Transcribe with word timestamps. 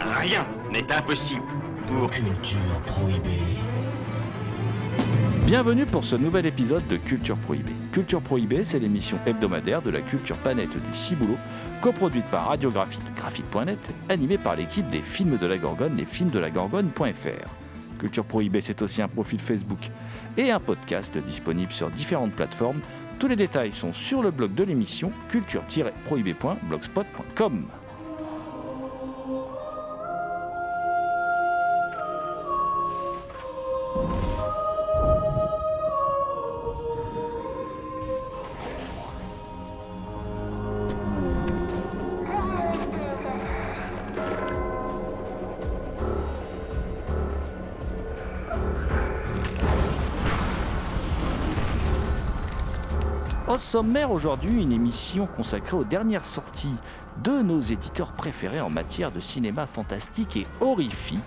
Rien 0.00 0.44
n'est 0.72 0.90
impossible 0.90 1.44
pour... 1.86 2.10
Culture 2.10 2.82
prohibée. 2.84 3.60
Bienvenue 5.46 5.86
pour 5.86 6.02
ce 6.02 6.16
nouvel 6.16 6.46
épisode 6.46 6.84
de 6.88 6.96
Culture 6.96 7.36
Prohibée. 7.36 7.70
Culture 7.92 8.20
Prohibée, 8.20 8.64
c'est 8.64 8.80
l'émission 8.80 9.16
hebdomadaire 9.26 9.80
de 9.80 9.90
la 9.90 10.00
culture 10.00 10.36
planète 10.38 10.72
du 10.72 10.92
Ciboulot, 10.92 11.36
coproduite 11.82 12.24
par 12.24 12.48
Radiographite, 12.48 13.14
graphite.net, 13.16 13.78
animée 14.08 14.38
par 14.38 14.56
l'équipe 14.56 14.90
des 14.90 15.02
films 15.02 15.36
de 15.36 15.46
la 15.46 15.58
Gorgone, 15.58 15.96
les 15.96 16.04
films 16.04 16.30
de 16.30 16.40
la 16.40 16.50
Gorgone.fr. 16.50 18.00
Culture 18.00 18.24
Prohibée, 18.24 18.60
c'est 18.60 18.82
aussi 18.82 19.02
un 19.02 19.08
profil 19.08 19.38
Facebook 19.38 19.88
et 20.36 20.50
un 20.50 20.58
podcast 20.58 21.16
disponible 21.16 21.70
sur 21.70 21.90
différentes 21.90 22.32
plateformes. 22.32 22.80
Tous 23.20 23.28
les 23.28 23.36
détails 23.36 23.70
sont 23.70 23.92
sur 23.92 24.20
le 24.20 24.32
blog 24.32 24.52
de 24.54 24.64
l'émission 24.64 25.12
culture-prohibée.blogspot.com. 25.28 27.66
sommaire 53.74 54.12
aujourd'hui, 54.12 54.62
une 54.62 54.70
émission 54.70 55.26
consacrée 55.26 55.76
aux 55.76 55.82
dernières 55.82 56.26
sorties 56.26 56.76
de 57.24 57.42
nos 57.42 57.60
éditeurs 57.60 58.12
préférés 58.12 58.60
en 58.60 58.70
matière 58.70 59.10
de 59.10 59.18
cinéma 59.18 59.66
fantastique 59.66 60.36
et 60.36 60.46
horrifique. 60.60 61.18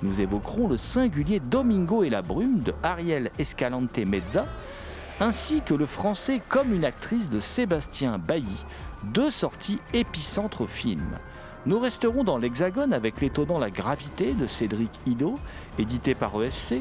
Nous 0.00 0.20
évoquerons 0.20 0.68
le 0.68 0.76
singulier 0.76 1.40
Domingo 1.40 2.04
et 2.04 2.08
la 2.08 2.22
brume 2.22 2.60
de 2.60 2.72
Ariel 2.84 3.32
Escalante 3.36 3.98
Mezza, 3.98 4.46
ainsi 5.18 5.60
que 5.60 5.74
le 5.74 5.86
français 5.86 6.40
comme 6.48 6.72
une 6.72 6.84
actrice 6.84 7.30
de 7.30 7.40
Sébastien 7.40 8.16
Bailly, 8.16 8.64
deux 9.02 9.32
sorties 9.32 9.80
épicentres 9.92 10.60
au 10.60 10.68
film. 10.68 11.18
Nous 11.66 11.80
resterons 11.80 12.22
dans 12.22 12.38
l'Hexagone 12.38 12.92
avec 12.92 13.20
l'étonnant 13.20 13.58
La 13.58 13.72
Gravité 13.72 14.34
de 14.34 14.46
Cédric 14.46 14.92
Ido, 15.04 15.36
édité 15.80 16.14
par 16.14 16.40
ESC, 16.40 16.80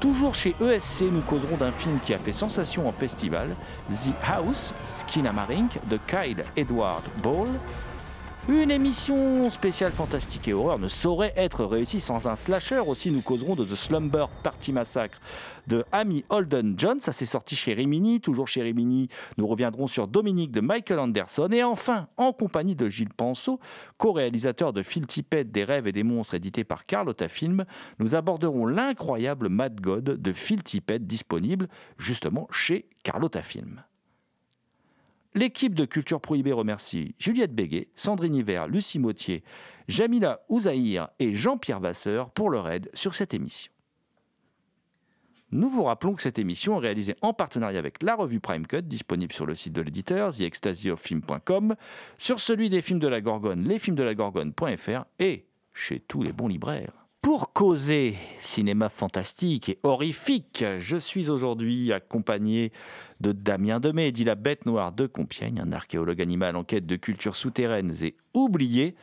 Toujours 0.00 0.34
chez 0.34 0.54
ESC, 0.60 1.02
nous 1.10 1.22
causerons 1.22 1.56
d'un 1.56 1.72
film 1.72 1.98
qui 2.04 2.12
a 2.14 2.18
fait 2.18 2.32
sensation 2.32 2.88
en 2.88 2.92
festival, 2.92 3.56
The 3.88 4.12
House, 4.22 4.74
Skinamarink, 4.84 5.78
de 5.88 5.98
Kyle 6.06 6.42
Edward 6.56 7.02
Ball. 7.22 7.48
Une 8.46 8.70
émission 8.70 9.48
spéciale 9.48 9.92
fantastique 9.92 10.48
et 10.48 10.52
horreur 10.52 10.78
ne 10.78 10.88
saurait 10.88 11.32
être 11.34 11.64
réussie 11.64 12.02
sans 12.02 12.28
un 12.28 12.36
slasher. 12.36 12.80
Aussi, 12.80 13.10
nous 13.10 13.22
causerons 13.22 13.54
de 13.54 13.64
The 13.64 13.74
Slumber 13.74 14.26
Party 14.42 14.70
Massacre 14.70 15.18
de 15.66 15.82
Amy 15.92 16.26
Holden 16.28 16.74
John. 16.76 17.00
Ça 17.00 17.12
s'est 17.12 17.24
sorti 17.24 17.56
chez 17.56 17.72
Rimini. 17.72 18.20
Toujours 18.20 18.46
chez 18.46 18.60
Rimini, 18.60 19.08
nous 19.38 19.46
reviendrons 19.46 19.86
sur 19.86 20.08
Dominique 20.08 20.50
de 20.50 20.60
Michael 20.60 20.98
Anderson. 20.98 21.48
Et 21.52 21.62
enfin, 21.62 22.08
en 22.18 22.34
compagnie 22.34 22.76
de 22.76 22.86
Gilles 22.90 23.14
Penceau, 23.14 23.60
co-réalisateur 23.96 24.74
de 24.74 24.82
Phil 24.82 25.06
Tippett 25.06 25.50
des 25.50 25.64
rêves 25.64 25.86
et 25.86 25.92
des 25.92 26.02
monstres 26.02 26.34
édité 26.34 26.64
par 26.64 26.84
Carlotta 26.84 27.28
Film, 27.28 27.64
nous 27.98 28.14
aborderons 28.14 28.66
l'incroyable 28.66 29.48
Mad 29.48 29.80
God 29.80 30.20
de 30.20 30.32
Phil 30.34 30.62
Tippett 30.62 31.06
disponible 31.06 31.66
justement 31.96 32.46
chez 32.50 32.90
Carlotta 33.04 33.42
Film. 33.42 33.82
L'équipe 35.36 35.74
de 35.74 35.84
Culture 35.84 36.20
Prohibée 36.20 36.52
remercie 36.52 37.16
Juliette 37.18 37.54
Béguet, 37.54 37.88
Sandrine 37.96 38.36
Hiver, 38.36 38.68
Lucie 38.68 39.00
Mautier, 39.00 39.42
Jamila 39.88 40.40
Ouzaïr 40.48 41.08
et 41.18 41.32
Jean-Pierre 41.32 41.80
Vasseur 41.80 42.30
pour 42.30 42.50
leur 42.50 42.70
aide 42.70 42.88
sur 42.94 43.16
cette 43.16 43.34
émission. 43.34 43.72
Nous 45.50 45.68
vous 45.68 45.84
rappelons 45.84 46.14
que 46.14 46.22
cette 46.22 46.38
émission 46.38 46.76
est 46.76 46.82
réalisée 46.86 47.16
en 47.20 47.32
partenariat 47.32 47.78
avec 47.78 48.02
la 48.02 48.14
revue 48.14 48.40
Prime 48.40 48.66
Cut, 48.66 48.82
disponible 48.82 49.32
sur 49.32 49.46
le 49.46 49.54
site 49.56 49.72
de 49.72 49.82
l'éditeur, 49.82 50.32
theextasyofilm.com, 50.32 51.74
sur 52.16 52.38
celui 52.38 52.70
des 52.70 52.82
films 52.82 53.00
de 53.00 53.08
la 53.08 53.20
Gorgone, 53.20 53.64
lesfilmsdelagorgone.fr 53.64 55.04
et 55.18 55.46
chez 55.72 55.98
tous 55.98 56.22
les 56.22 56.32
bons 56.32 56.48
libraires. 56.48 57.03
Pour 57.24 57.54
causer 57.54 58.16
cinéma 58.36 58.90
fantastique 58.90 59.70
et 59.70 59.78
horrifique, 59.82 60.62
je 60.78 60.98
suis 60.98 61.30
aujourd'hui 61.30 61.90
accompagné 61.90 62.70
de 63.22 63.32
Damien 63.32 63.80
Demey, 63.80 64.12
dit 64.12 64.24
la 64.24 64.34
bête 64.34 64.66
noire 64.66 64.92
de 64.92 65.06
Compiègne, 65.06 65.58
un 65.58 65.72
archéologue 65.72 66.20
animal 66.20 66.54
en 66.54 66.64
quête 66.64 66.84
de 66.84 66.96
cultures 66.96 67.34
souterraines 67.34 67.94
et 68.02 68.14
oubliées, 68.34 68.94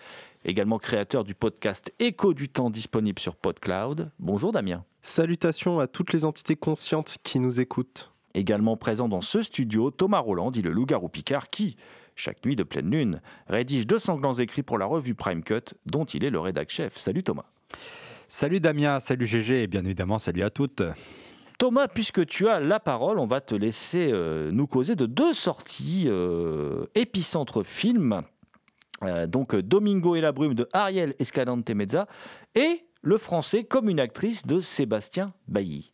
également 0.45 0.77
créateur 0.77 1.23
du 1.23 1.33
podcast 1.33 1.91
Écho 1.97 2.35
du 2.35 2.47
temps 2.47 2.69
disponible 2.69 3.17
sur 3.17 3.35
PodCloud. 3.35 4.11
Bonjour 4.19 4.51
Damien. 4.51 4.85
Salutations 5.01 5.79
à 5.79 5.87
toutes 5.87 6.13
les 6.13 6.23
entités 6.23 6.55
conscientes 6.55 7.15
qui 7.23 7.39
nous 7.39 7.59
écoutent. 7.59 8.11
Également 8.35 8.77
présent 8.77 9.09
dans 9.09 9.21
ce 9.21 9.41
studio, 9.41 9.89
Thomas 9.89 10.19
Roland, 10.19 10.51
dit 10.51 10.61
le 10.61 10.69
loup-garou 10.69 11.09
Picard, 11.09 11.47
qui, 11.47 11.75
chaque 12.15 12.45
nuit 12.45 12.55
de 12.55 12.61
pleine 12.61 12.91
lune, 12.91 13.19
rédige 13.47 13.87
deux 13.87 13.97
sanglants 13.97 14.35
écrits 14.35 14.61
pour 14.61 14.77
la 14.77 14.85
revue 14.85 15.15
Prime 15.15 15.43
Cut, 15.43 15.73
dont 15.87 16.05
il 16.05 16.23
est 16.23 16.29
le 16.29 16.39
rédac-chef. 16.39 16.97
Salut 16.97 17.23
Thomas. 17.23 17.45
Salut 18.33 18.61
Damien, 18.61 19.01
salut 19.01 19.27
GG 19.27 19.63
et 19.63 19.67
bien 19.67 19.83
évidemment 19.83 20.17
salut 20.17 20.41
à 20.41 20.49
toutes. 20.49 20.83
Thomas, 21.59 21.89
puisque 21.89 22.25
tu 22.25 22.47
as 22.47 22.61
la 22.61 22.79
parole, 22.79 23.19
on 23.19 23.25
va 23.25 23.41
te 23.41 23.53
laisser 23.53 24.09
euh, 24.13 24.51
nous 24.53 24.67
causer 24.67 24.95
de 24.95 25.05
deux 25.05 25.33
sorties 25.33 26.05
euh, 26.07 26.85
épicentre 26.95 27.61
film. 27.63 28.21
Euh, 29.03 29.27
donc 29.27 29.53
Domingo 29.53 30.15
et 30.15 30.21
la 30.21 30.31
brume 30.31 30.53
de 30.53 30.65
Ariel 30.71 31.13
Escalante 31.19 31.69
Mezza 31.71 32.07
et 32.55 32.85
le 33.01 33.17
français 33.17 33.65
comme 33.65 33.89
une 33.89 33.99
actrice 33.99 34.47
de 34.47 34.61
Sébastien 34.61 35.33
Bailly. 35.49 35.91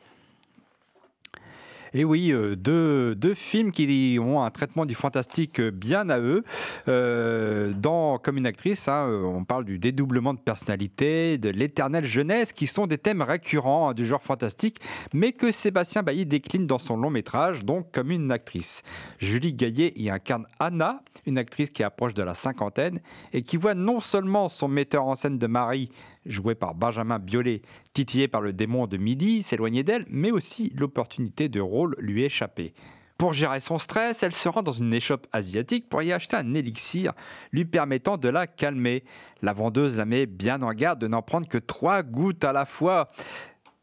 Et 2.00 2.06
oui, 2.06 2.32
euh, 2.32 2.56
deux, 2.56 3.16
deux, 3.16 3.34
films 3.34 3.72
qui 3.72 4.20
ont 4.22 4.44
un 4.44 4.52
traitement 4.52 4.86
du 4.86 4.94
fantastique 4.94 5.60
bien 5.60 6.12
à 6.12 6.20
eux. 6.20 6.44
Euh, 6.88 7.74
dans 7.74 8.20
Comme 8.20 8.38
une 8.38 8.46
actrice, 8.46 8.88
hein, 8.88 9.10
on 9.26 9.44
parle 9.44 9.66
du 9.66 9.80
dédoublement 9.80 10.36
de 10.36 10.40
personnalité, 10.40 11.40
de 11.40 11.50
l'éternelle 11.50 12.06
jeunesse, 12.06 12.54
qui 12.54 12.68
sont 12.68 12.86
des 12.86 13.00
thèmes 13.00 13.24
récurrents 13.24 13.90
hein, 13.90 13.94
du 13.96 14.06
genre 14.06 14.22
fantastique, 14.22 14.80
mais 15.12 15.32
que 15.32 15.52
Sébastien 15.52 16.04
Bailly 16.04 16.28
décline 16.28 16.68
dans 16.68 16.78
son 16.78 16.98
long 16.98 17.10
métrage, 17.10 17.66
donc 17.66 17.92
comme 17.92 18.12
une 18.12 18.32
actrice. 18.32 18.84
Julie 19.18 19.56
Gaillet 19.56 19.94
y 19.96 20.12
incarne 20.12 20.46
Anna, 20.60 21.02
une 21.26 21.40
actrice 21.40 21.72
qui 21.72 21.82
approche 21.84 22.14
de 22.14 22.22
la 22.22 22.36
cinquantaine 22.36 23.00
et 23.34 23.42
qui 23.42 23.58
voit 23.58 23.74
non 23.74 24.02
seulement 24.02 24.50
son 24.50 24.68
metteur 24.68 25.08
en 25.08 25.16
scène 25.16 25.40
de 25.40 25.48
mari 25.48 25.90
joué 26.28 26.56
par 26.56 26.76
Benjamin 26.76 27.20
Biolay, 27.20 27.62
titillé 27.94 28.28
par 28.28 28.42
le 28.42 28.54
démon 28.54 28.88
de 28.88 28.98
midi, 28.98 29.42
s'éloigner 29.44 29.84
d'elle, 29.84 30.06
mais 30.10 30.32
aussi 30.32 30.72
l'opportunité 30.76 31.50
de 31.50 31.60
rôle 31.60 31.96
lui 32.00 32.24
échapper. 32.24 32.74
Pour 33.18 33.34
gérer 33.34 33.60
son 33.60 33.80
stress, 33.80 34.22
elle 34.22 34.32
se 34.32 34.48
rend 34.48 34.62
dans 34.62 34.72
une 34.72 34.94
échoppe 34.94 35.26
asiatique 35.34 35.90
pour 35.90 36.04
y 36.04 36.14
acheter 36.14 36.36
un 36.36 36.54
élixir 36.54 37.14
lui 37.52 37.66
permettant 37.66 38.18
de 38.18 38.30
la 38.30 38.46
calmer. 38.46 39.04
La 39.42 39.54
vendeuse 39.54 39.98
la 39.98 40.06
met 40.06 40.28
bien 40.28 40.62
en 40.62 40.72
garde 40.72 41.00
de 41.00 41.08
n'en 41.08 41.24
prendre 41.24 41.48
que 41.48 41.58
trois 41.58 42.04
gouttes 42.04 42.44
à 42.44 42.54
la 42.54 42.66
fois. 42.66 43.10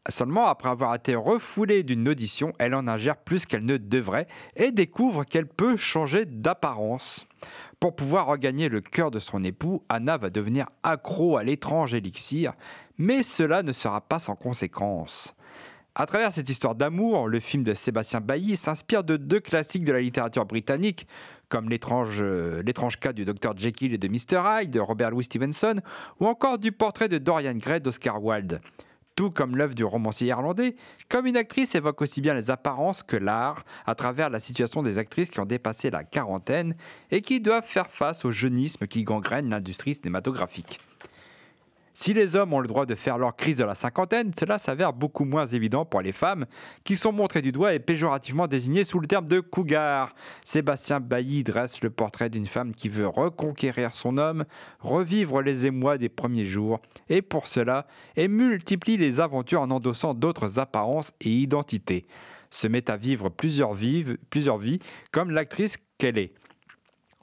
Seulement, 0.07 0.47
après 0.47 0.69
avoir 0.69 0.95
été 0.95 1.15
refoulée 1.15 1.83
d'une 1.83 2.07
audition, 2.07 2.53
elle 2.59 2.75
en 2.75 2.87
ingère 2.87 3.17
plus 3.17 3.45
qu'elle 3.45 3.65
ne 3.65 3.77
devrait 3.77 4.27
et 4.55 4.71
découvre 4.71 5.25
qu'elle 5.25 5.47
peut 5.47 5.75
changer 5.75 6.25
d'apparence. 6.25 7.25
Pour 7.85 7.95
pouvoir 7.95 8.25
regagner 8.25 8.67
le 8.67 8.81
cœur 8.81 9.11
de 9.11 9.19
son 9.19 9.43
époux, 9.43 9.83
Anna 9.89 10.17
va 10.17 10.31
devenir 10.31 10.65
accro 10.81 11.37
à 11.37 11.43
l'étrange 11.43 11.93
élixir, 11.93 12.53
mais 12.97 13.21
cela 13.21 13.61
ne 13.61 13.71
sera 13.71 14.01
pas 14.01 14.17
sans 14.17 14.35
conséquence. 14.35 15.35
À 15.93 16.07
travers 16.07 16.31
cette 16.31 16.49
histoire 16.49 16.73
d'amour, 16.73 17.27
le 17.27 17.39
film 17.39 17.61
de 17.61 17.75
Sébastien 17.75 18.21
Bailly 18.21 18.57
s'inspire 18.57 19.03
de 19.03 19.17
deux 19.17 19.39
classiques 19.39 19.85
de 19.85 19.93
la 19.93 20.01
littérature 20.01 20.47
britannique, 20.47 21.07
comme 21.47 21.69
l'étrange, 21.69 22.23
cas 22.99 23.13
du 23.13 23.23
Dr 23.23 23.55
Jekyll 23.55 23.93
et 23.93 23.99
de 23.99 24.07
Mr 24.07 24.41
Hyde 24.63 24.71
de 24.71 24.79
Robert 24.79 25.11
Louis 25.11 25.25
Stevenson, 25.25 25.79
ou 26.19 26.25
encore 26.25 26.57
du 26.57 26.71
portrait 26.71 27.07
de 27.07 27.19
Dorian 27.19 27.53
Gray 27.53 27.81
d'Oscar 27.81 28.19
Wilde. 28.19 28.61
Tout 29.15 29.31
comme 29.31 29.55
l'œuvre 29.55 29.75
du 29.75 29.85
romancier 29.85 30.27
irlandais, 30.27 30.75
Comme 31.09 31.25
une 31.25 31.37
actrice 31.37 31.73
évoque 31.75 32.01
aussi 32.01 32.19
bien 32.19 32.33
les 32.33 32.51
apparences 32.51 33.01
que 33.01 33.15
l'art 33.15 33.63
à 33.85 33.95
travers 33.95 34.29
la 34.29 34.39
situation 34.39 34.83
des 34.83 34.97
actrices 34.97 35.29
qui 35.29 35.39
ont 35.39 35.45
dépassé 35.45 35.89
la 35.89 36.03
quarantaine 36.03 36.75
et 37.11 37.21
qui 37.21 37.39
doivent 37.39 37.65
faire 37.65 37.87
face 37.87 38.25
au 38.25 38.31
jeunisme 38.31 38.87
qui 38.87 39.03
gangrène 39.03 39.49
l'industrie 39.49 39.93
cinématographique. 39.93 40.79
Si 41.97 42.13
les 42.13 42.35
hommes 42.35 42.51
ont 42.51 42.59
le 42.59 42.67
droit 42.67 42.85
de 42.85 42.93
faire 42.93 43.17
leur 43.17 43.37
crise 43.37 43.55
de 43.55 43.63
la 43.63 43.73
cinquantaine, 43.73 44.33
cela 44.37 44.57
s'avère 44.57 44.91
beaucoup 44.91 45.23
moins 45.23 45.45
évident 45.45 45.85
pour 45.85 46.01
les 46.01 46.11
femmes, 46.11 46.45
qui 46.83 46.97
sont 46.97 47.13
montrées 47.13 47.41
du 47.41 47.53
doigt 47.53 47.73
et 47.73 47.79
péjorativement 47.79 48.47
désignées 48.47 48.83
sous 48.83 48.99
le 48.99 49.07
terme 49.07 49.27
de 49.27 49.39
cougar. 49.39 50.13
Sébastien 50.43 50.99
Bailly 50.99 51.45
dresse 51.45 51.81
le 51.81 51.89
portrait 51.89 52.29
d'une 52.29 52.47
femme 52.47 52.73
qui 52.73 52.89
veut 52.89 53.07
reconquérir 53.07 53.93
son 53.93 54.17
homme, 54.17 54.43
revivre 54.81 55.41
les 55.41 55.67
émois 55.67 55.97
des 55.97 56.09
premiers 56.09 56.43
jours, 56.43 56.81
et 57.07 57.21
pour 57.21 57.47
cela, 57.47 57.87
elle 58.17 58.27
multiplie 58.27 58.97
les 58.97 59.21
aventures 59.21 59.61
en 59.61 59.71
endossant 59.71 60.13
d'autres 60.13 60.59
apparences 60.59 61.13
et 61.21 61.29
identités. 61.29 62.07
Se 62.49 62.67
met 62.67 62.91
à 62.91 62.97
vivre 62.97 63.29
plusieurs 63.29 63.73
vies, 63.73 64.03
plusieurs 64.29 64.57
vies 64.57 64.79
comme 65.13 65.31
l'actrice 65.31 65.77
qu'elle 65.97 66.17
est. 66.17 66.33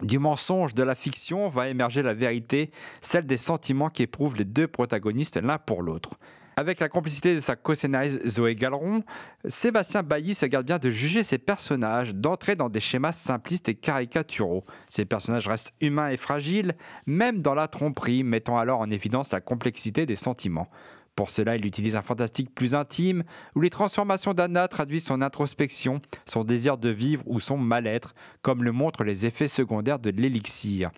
Du 0.00 0.18
mensonge 0.18 0.74
de 0.74 0.82
la 0.82 0.94
fiction 0.94 1.48
va 1.48 1.68
émerger 1.68 2.02
la 2.02 2.14
vérité, 2.14 2.70
celle 3.00 3.26
des 3.26 3.36
sentiments 3.36 3.90
qu'éprouvent 3.90 4.36
les 4.36 4.44
deux 4.44 4.66
protagonistes 4.66 5.36
l'un 5.36 5.58
pour 5.58 5.82
l'autre. 5.82 6.18
Avec 6.56 6.80
la 6.80 6.88
complicité 6.90 7.34
de 7.34 7.40
sa 7.40 7.56
co-scénariste 7.56 8.26
Zoé 8.28 8.54
Galleron, 8.54 9.04
Sébastien 9.46 10.02
Bailly 10.02 10.34
se 10.34 10.44
garde 10.44 10.66
bien 10.66 10.78
de 10.78 10.90
juger 10.90 11.22
ses 11.22 11.38
personnages, 11.38 12.14
d'entrer 12.14 12.56
dans 12.56 12.68
des 12.68 12.80
schémas 12.80 13.12
simplistes 13.12 13.70
et 13.70 13.74
caricaturaux. 13.74 14.64
Ces 14.90 15.06
personnages 15.06 15.48
restent 15.48 15.72
humains 15.80 16.10
et 16.10 16.18
fragiles, 16.18 16.74
même 17.06 17.40
dans 17.40 17.54
la 17.54 17.68
tromperie, 17.68 18.22
mettant 18.22 18.58
alors 18.58 18.80
en 18.80 18.90
évidence 18.90 19.32
la 19.32 19.40
complexité 19.40 20.04
des 20.04 20.14
sentiments. 20.14 20.68
Pour 21.14 21.30
cela, 21.30 21.56
il 21.56 21.66
utilise 21.66 21.96
un 21.96 22.02
fantastique 22.02 22.54
plus 22.54 22.74
intime, 22.74 23.22
où 23.54 23.60
les 23.60 23.70
transformations 23.70 24.32
d'Anna 24.32 24.66
traduisent 24.68 25.04
son 25.04 25.20
introspection, 25.20 26.00
son 26.24 26.44
désir 26.44 26.78
de 26.78 26.88
vivre 26.88 27.22
ou 27.26 27.38
son 27.38 27.58
mal-être, 27.58 28.14
comme 28.40 28.64
le 28.64 28.72
montrent 28.72 29.04
les 29.04 29.26
effets 29.26 29.48
secondaires 29.48 29.98
de 29.98 30.10
l'élixir. 30.10 30.90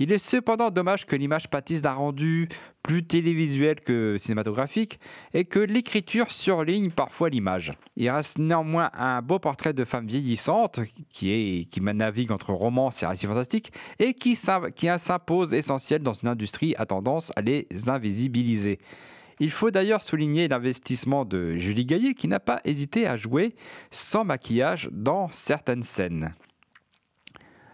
Il 0.00 0.12
est 0.12 0.18
cependant 0.18 0.70
dommage 0.70 1.04
que 1.04 1.14
l'image 1.14 1.50
pâtisse 1.50 1.82
d'un 1.82 1.92
rendu 1.92 2.48
plus 2.82 3.04
télévisuel 3.04 3.82
que 3.82 4.16
cinématographique 4.16 4.98
et 5.34 5.44
que 5.44 5.58
l'écriture 5.58 6.30
surligne 6.30 6.90
parfois 6.90 7.28
l'image. 7.28 7.74
Il 7.96 8.08
reste 8.08 8.38
néanmoins 8.38 8.90
un 8.94 9.20
beau 9.20 9.38
portrait 9.38 9.74
de 9.74 9.84
femme 9.84 10.06
vieillissante 10.06 10.80
qui, 11.10 11.68
qui 11.70 11.80
navigue 11.82 12.32
entre 12.32 12.54
romance 12.54 13.02
et 13.02 13.06
récits 13.06 13.26
fantastiques 13.26 13.72
et 13.98 14.14
qui, 14.14 14.38
qui 14.74 14.88
s'impose 14.96 15.52
essentiel 15.52 16.02
dans 16.02 16.14
une 16.14 16.30
industrie 16.30 16.74
à 16.78 16.86
tendance 16.86 17.30
à 17.36 17.42
les 17.42 17.68
invisibiliser. 17.86 18.78
Il 19.40 19.50
faut 19.50 19.70
d'ailleurs 19.70 20.02
souligner 20.02 20.48
l'investissement 20.48 21.24
de 21.24 21.56
Julie 21.56 21.86
Gaillet 21.86 22.12
qui 22.12 22.28
n'a 22.28 22.40
pas 22.40 22.60
hésité 22.64 23.06
à 23.06 23.16
jouer 23.16 23.54
sans 23.90 24.22
maquillage 24.22 24.90
dans 24.92 25.30
certaines 25.32 25.82
scènes. 25.82 26.34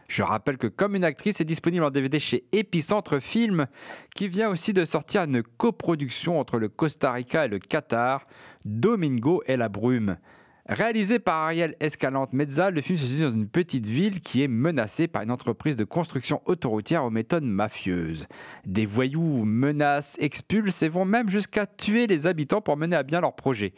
Je 0.09 0.23
rappelle 0.23 0.59
que 0.59 0.69
Comme 0.69 0.95
une 0.95 1.03
actrice 1.03 1.41
est 1.41 1.45
disponible 1.45 1.83
en 1.83 1.91
DVD 1.91 2.21
chez 2.21 2.45
Epicentre 2.53 3.21
Film, 3.21 3.67
qui 4.15 4.29
vient 4.29 4.49
aussi 4.49 4.73
de 4.73 4.85
sortir 4.85 5.25
une 5.25 5.43
coproduction 5.43 6.39
entre 6.39 6.59
le 6.59 6.69
Costa 6.69 7.11
Rica 7.11 7.47
et 7.47 7.49
le 7.49 7.59
Qatar, 7.59 8.29
Domingo 8.65 9.43
et 9.47 9.57
la 9.57 9.69
brume. 9.69 10.19
Réalisé 10.69 11.21
par 11.21 11.45
Ariel 11.45 11.77
Escalante 11.79 12.33
Mezza, 12.33 12.73
le 12.73 12.81
film 12.81 12.97
se 12.97 13.05
situe 13.05 13.23
dans 13.23 13.31
une 13.31 13.49
petite 13.49 13.87
ville 13.87 14.21
qui 14.21 14.43
est 14.43 14.49
menacée 14.49 15.07
par 15.07 15.23
une 15.23 15.31
entreprise 15.31 15.77
de 15.77 15.85
construction 15.85 16.43
autoroutière 16.45 17.05
aux 17.05 17.11
méthodes 17.11 17.45
mafieuses. 17.45 18.27
Des 18.65 18.85
voyous 18.85 19.45
menacent, 19.45 20.17
expulsent 20.19 20.83
et 20.83 20.89
vont 20.89 21.05
même 21.05 21.31
jusqu'à 21.31 21.67
tuer 21.67 22.09
les 22.09 22.27
habitants 22.27 22.61
pour 22.61 22.77
mener 22.77 22.97
à 22.97 23.05
bien 23.05 23.21
leur 23.21 23.37
projet. 23.37 23.75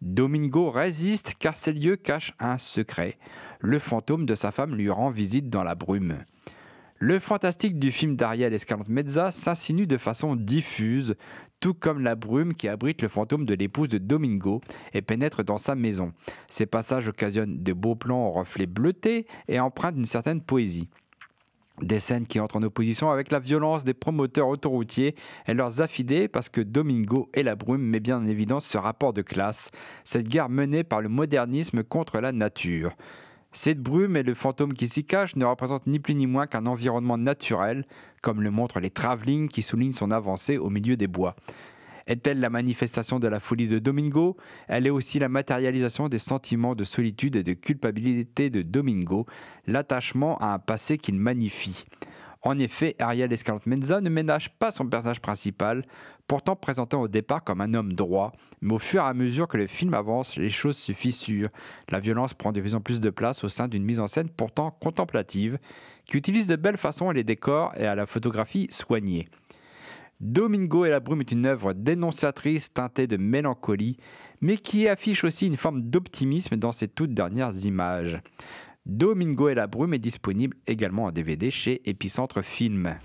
Domingo 0.00 0.70
résiste 0.70 1.34
car 1.40 1.56
ces 1.56 1.72
lieux 1.72 1.96
cachent 1.96 2.34
un 2.38 2.56
secret. 2.56 3.18
Le 3.58 3.80
fantôme 3.80 4.24
de 4.24 4.36
sa 4.36 4.52
femme 4.52 4.76
lui 4.76 4.90
rend 4.90 5.10
visite 5.10 5.50
dans 5.50 5.64
la 5.64 5.74
brume. 5.74 6.18
Le 7.00 7.20
fantastique 7.20 7.78
du 7.78 7.92
film 7.92 8.16
d'Ariel 8.16 8.52
Escalante 8.52 8.88
Mezza 8.88 9.30
s'insinue 9.30 9.86
de 9.86 9.96
façon 9.96 10.34
diffuse, 10.34 11.14
tout 11.60 11.72
comme 11.72 12.00
la 12.00 12.16
brume 12.16 12.54
qui 12.54 12.66
abrite 12.66 13.02
le 13.02 13.08
fantôme 13.08 13.44
de 13.44 13.54
l'épouse 13.54 13.88
de 13.88 13.98
Domingo 13.98 14.60
et 14.94 15.00
pénètre 15.00 15.44
dans 15.44 15.58
sa 15.58 15.76
maison. 15.76 16.12
Ces 16.48 16.66
passages 16.66 17.06
occasionnent 17.06 17.62
de 17.62 17.72
beaux 17.72 17.94
plans 17.94 18.26
aux 18.26 18.32
reflets 18.32 18.66
bleutés 18.66 19.28
et 19.46 19.60
empruntent 19.60 19.96
une 19.96 20.04
certaine 20.04 20.40
poésie. 20.40 20.88
Des 21.80 22.00
scènes 22.00 22.26
qui 22.26 22.40
entrent 22.40 22.56
en 22.56 22.62
opposition 22.64 23.12
avec 23.12 23.30
la 23.30 23.38
violence 23.38 23.84
des 23.84 23.94
promoteurs 23.94 24.48
autoroutiers 24.48 25.14
et 25.46 25.54
leurs 25.54 25.80
affidés 25.80 26.26
parce 26.26 26.48
que 26.48 26.60
Domingo 26.60 27.30
et 27.32 27.44
la 27.44 27.54
brume 27.54 27.82
met 27.82 28.00
bien 28.00 28.18
en 28.18 28.26
évidence 28.26 28.66
ce 28.66 28.76
rapport 28.76 29.12
de 29.12 29.22
classe, 29.22 29.70
cette 30.02 30.28
guerre 30.28 30.48
menée 30.48 30.82
par 30.82 31.00
le 31.00 31.08
modernisme 31.08 31.84
contre 31.84 32.18
la 32.18 32.32
nature. 32.32 32.96
Cette 33.52 33.80
brume 33.80 34.16
et 34.16 34.22
le 34.22 34.34
fantôme 34.34 34.74
qui 34.74 34.86
s'y 34.86 35.04
cache 35.04 35.34
ne 35.36 35.44
représentent 35.44 35.86
ni 35.86 35.98
plus 35.98 36.14
ni 36.14 36.26
moins 36.26 36.46
qu'un 36.46 36.66
environnement 36.66 37.16
naturel, 37.16 37.86
comme 38.20 38.42
le 38.42 38.50
montrent 38.50 38.80
les 38.80 38.90
travelling 38.90 39.48
qui 39.48 39.62
soulignent 39.62 39.92
son 39.92 40.10
avancée 40.10 40.58
au 40.58 40.68
milieu 40.68 40.96
des 40.96 41.06
bois. 41.06 41.34
Est-elle 42.06 42.40
la 42.40 42.50
manifestation 42.50 43.18
de 43.18 43.28
la 43.28 43.38
folie 43.40 43.68
de 43.68 43.78
Domingo? 43.78 44.36
Elle 44.66 44.86
est 44.86 44.90
aussi 44.90 45.18
la 45.18 45.28
matérialisation 45.28 46.08
des 46.08 46.18
sentiments 46.18 46.74
de 46.74 46.84
solitude 46.84 47.36
et 47.36 47.42
de 47.42 47.52
culpabilité 47.52 48.48
de 48.48 48.62
Domingo, 48.62 49.26
l'attachement 49.66 50.38
à 50.38 50.54
un 50.54 50.58
passé 50.58 50.96
qu'il 50.96 51.16
magnifie. 51.16 51.84
En 52.42 52.58
effet, 52.58 52.96
Ariel 52.98 53.32
Escalante 53.32 53.66
Menza 53.66 54.00
ne 54.00 54.08
ménage 54.08 54.50
pas 54.58 54.70
son 54.70 54.86
personnage 54.86 55.20
principal, 55.20 55.84
pourtant 56.28 56.54
présenté 56.54 56.94
au 56.94 57.08
départ 57.08 57.42
comme 57.42 57.60
un 57.60 57.74
homme 57.74 57.94
droit, 57.94 58.32
mais 58.60 58.74
au 58.74 58.78
fur 58.78 59.02
et 59.02 59.06
à 59.06 59.14
mesure 59.14 59.48
que 59.48 59.56
le 59.56 59.66
film 59.66 59.94
avance, 59.94 60.36
les 60.36 60.50
choses 60.50 60.76
se 60.76 60.92
fissurent. 60.92 61.48
La 61.90 61.98
violence 61.98 62.34
prend 62.34 62.52
de 62.52 62.60
plus 62.60 62.74
en 62.74 62.80
plus 62.80 63.00
de 63.00 63.10
place 63.10 63.42
au 63.42 63.48
sein 63.48 63.66
d'une 63.66 63.82
mise 63.82 63.98
en 63.98 64.06
scène 64.06 64.28
pourtant 64.28 64.70
contemplative, 64.70 65.58
qui 66.04 66.16
utilise 66.16 66.46
de 66.46 66.56
belles 66.56 66.76
façons 66.76 67.10
les 67.10 67.24
décors 67.24 67.72
et 67.76 67.86
à 67.86 67.94
la 67.94 68.06
photographie 68.06 68.68
soignée. 68.70 69.26
Domingo 70.20 70.84
et 70.84 70.90
la 70.90 71.00
brume 71.00 71.20
est 71.20 71.32
une 71.32 71.46
œuvre 71.46 71.72
dénonciatrice 71.72 72.72
teintée 72.72 73.06
de 73.06 73.16
mélancolie, 73.16 73.96
mais 74.40 74.56
qui 74.56 74.86
affiche 74.86 75.24
aussi 75.24 75.46
une 75.46 75.56
forme 75.56 75.80
d'optimisme 75.80 76.56
dans 76.56 76.72
ses 76.72 76.88
toutes 76.88 77.14
dernières 77.14 77.56
images. 77.64 78.20
Domingo 78.84 79.48
et 79.48 79.54
la 79.54 79.66
brume 79.66 79.94
est 79.94 79.98
disponible 79.98 80.56
également 80.66 81.04
en 81.04 81.12
DVD 81.12 81.50
chez 81.50 81.88
Epicentre 81.88 82.42
Film. 82.42 82.96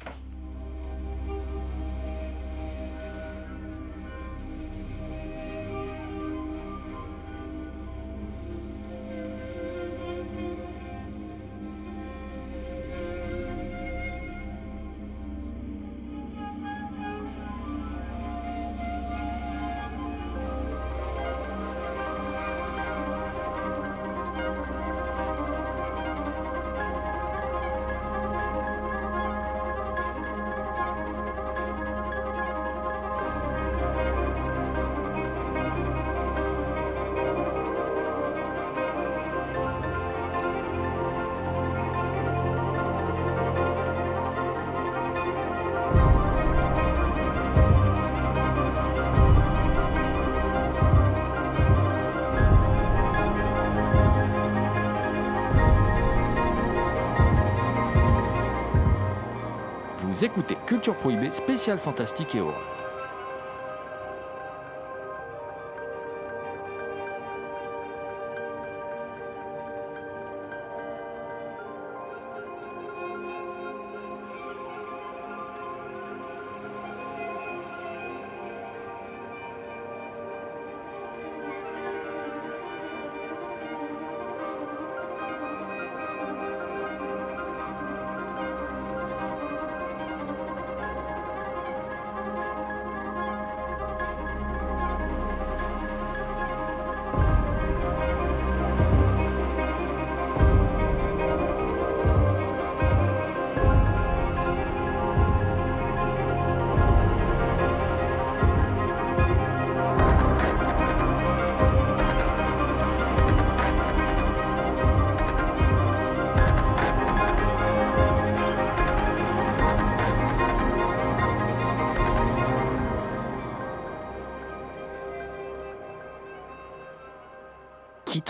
Écoutez 60.23 60.57
Culture 60.65 60.95
Prohibée, 60.95 61.31
spécial 61.31 61.79
fantastique 61.79 62.35
et 62.35 62.41
horreur. 62.41 62.72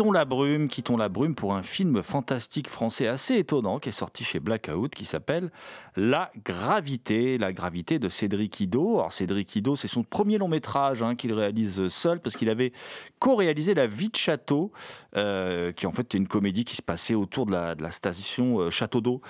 Quittons 0.03 0.11
la 0.11 0.25
brume, 0.25 0.67
quittons 0.67 0.97
la 0.97 1.07
brume 1.07 1.33
pour 1.33 1.53
un 1.53 1.63
film 1.63 2.03
fantastique 2.03 2.67
français 2.67 3.07
assez 3.07 3.37
étonnant 3.37 3.79
qui 3.79 3.87
est 3.87 3.93
sorti 3.93 4.25
chez 4.25 4.41
Blackout 4.41 4.93
qui 4.93 5.05
s'appelle 5.05 5.49
La 5.95 6.29
Gravité, 6.43 7.37
la 7.37 7.53
gravité 7.53 7.99
de 7.99 8.09
Cédric 8.09 8.59
Ido. 8.59 8.99
Alors 8.99 9.13
Cédric 9.13 9.55
Ido, 9.55 9.77
c'est 9.77 9.87
son 9.87 10.03
premier 10.03 10.37
long 10.37 10.49
métrage 10.49 11.01
hein, 11.01 11.15
qu'il 11.15 11.31
réalise 11.31 11.87
seul 11.87 12.19
parce 12.19 12.35
qu'il 12.35 12.49
avait 12.49 12.73
co-réalisé 13.19 13.75
La 13.75 13.87
Vie 13.87 14.09
de 14.09 14.17
Château, 14.17 14.73
euh, 15.15 15.71
qui 15.71 15.87
en 15.87 15.93
fait 15.93 16.13
est 16.13 16.17
une 16.17 16.27
comédie 16.27 16.65
qui 16.65 16.75
se 16.75 16.81
passait 16.81 17.15
autour 17.15 17.45
de 17.45 17.53
la, 17.53 17.91
station 17.91 18.59
euh, 18.59 18.69
Château 18.69 18.99
d'eau 18.99 19.21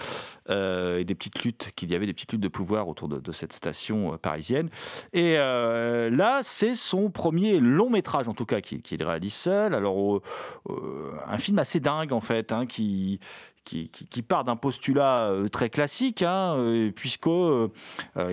euh, 0.50 1.00
et 1.00 1.06
des 1.06 1.16
petites 1.16 1.44
luttes, 1.44 1.72
qu'il 1.76 1.92
y 1.92 1.96
avait 1.96 2.06
des 2.06 2.14
petites 2.14 2.34
luttes 2.34 2.42
de 2.42 2.48
pouvoir 2.48 2.88
autour 2.88 3.08
de, 3.08 3.32
cette 3.32 3.54
station 3.54 4.14
euh, 4.14 4.18
parisienne. 4.18 4.70
Et 5.14 5.36
euh, 5.38 6.10
là, 6.10 6.42
c'est 6.44 6.76
son 6.76 7.10
premier 7.10 7.60
long 7.60 7.90
métrage 7.90 8.28
en 8.28 8.34
tout 8.34 8.46
cas 8.46 8.62
qu'il 8.62 9.04
réalise 9.04 9.34
seul. 9.34 9.74
Alors 9.74 10.22
un 11.28 11.38
film 11.38 11.60
assez 11.60 11.80
dingue 11.80 12.12
en 12.12 12.22
fait, 12.22 12.52
hein, 12.52 12.66
qui, 12.66 13.20
qui, 13.64 13.90
part 14.22 14.44
d'un 14.44 14.56
postulat 14.56 15.30
euh, 15.30 15.48
très 15.48 15.70
classique, 15.70 16.22
hein, 16.22 16.56
euh, 16.58 16.92
puisque 16.92 17.28
euh, 17.28 17.70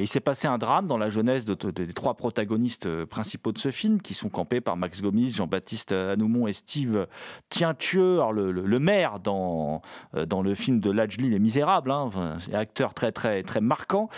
s'est 0.07 0.21
passé 0.21 0.49
un 0.49 0.59
drame 0.59 0.87
dans 0.87 0.99
la 0.99 1.09
jeunesse 1.11 1.45
de- 1.45 1.55
de- 1.55 1.71
des 1.71 1.93
trois 1.93 2.15
protagonistes 2.15 3.05
principaux 3.07 3.53
de 3.53 3.59
ce 3.59 3.71
film, 3.71 4.03
qui 4.03 4.15
sont 4.15 4.29
campés 4.29 4.61
par 4.61 4.77
Max 4.77 5.01
Gomis, 5.01 5.31
Jean-Baptiste 5.31 5.93
Anoumon 5.93 6.47
et 6.47 6.53
Steve 6.53 7.07
Tientieux, 7.49 8.19
le, 8.33 8.79
maire 8.79 9.21
dans, 9.21 9.83
dans 10.27 10.43
le 10.43 10.55
film 10.55 10.81
de 10.81 10.91
Lajli 10.91 11.31
Les 11.31 11.39
Misérables, 11.39 11.91
hein, 11.91 12.11
acteur 12.53 12.95
très 12.95 13.13
très 13.13 13.43
très 13.43 13.61
marquant. 13.61 14.09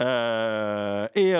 Et 0.00 1.34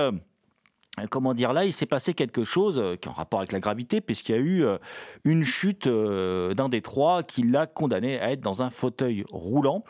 comment 1.09 1.33
dire, 1.33 1.53
là, 1.53 1.65
il 1.65 1.73
s'est 1.73 1.87
passé 1.87 2.13
quelque 2.13 2.45
chose 2.45 2.79
euh, 2.79 2.97
qui 2.97 3.09
est 3.09 3.11
en 3.11 3.15
rapport 3.15 3.41
avec 3.41 3.53
la 3.53 3.61
gravité, 3.61 4.01
puisqu'il 4.01 4.33
y 4.33 4.39
a 4.39 4.41
eu 4.41 4.65
euh, 4.65 4.77
une 5.25 5.43
chute 5.43 5.87
euh, 5.87 6.53
d'un 6.53 6.69
des 6.69 6.83
trois 6.83 7.23
qui 7.23 7.43
l'a 7.43 7.67
condamné 7.67 8.21
à 8.21 8.31
être 8.31 8.43
dans 8.43 8.61
un 8.61 8.69
fauteuil 8.69 9.25
roulant. 9.33 9.85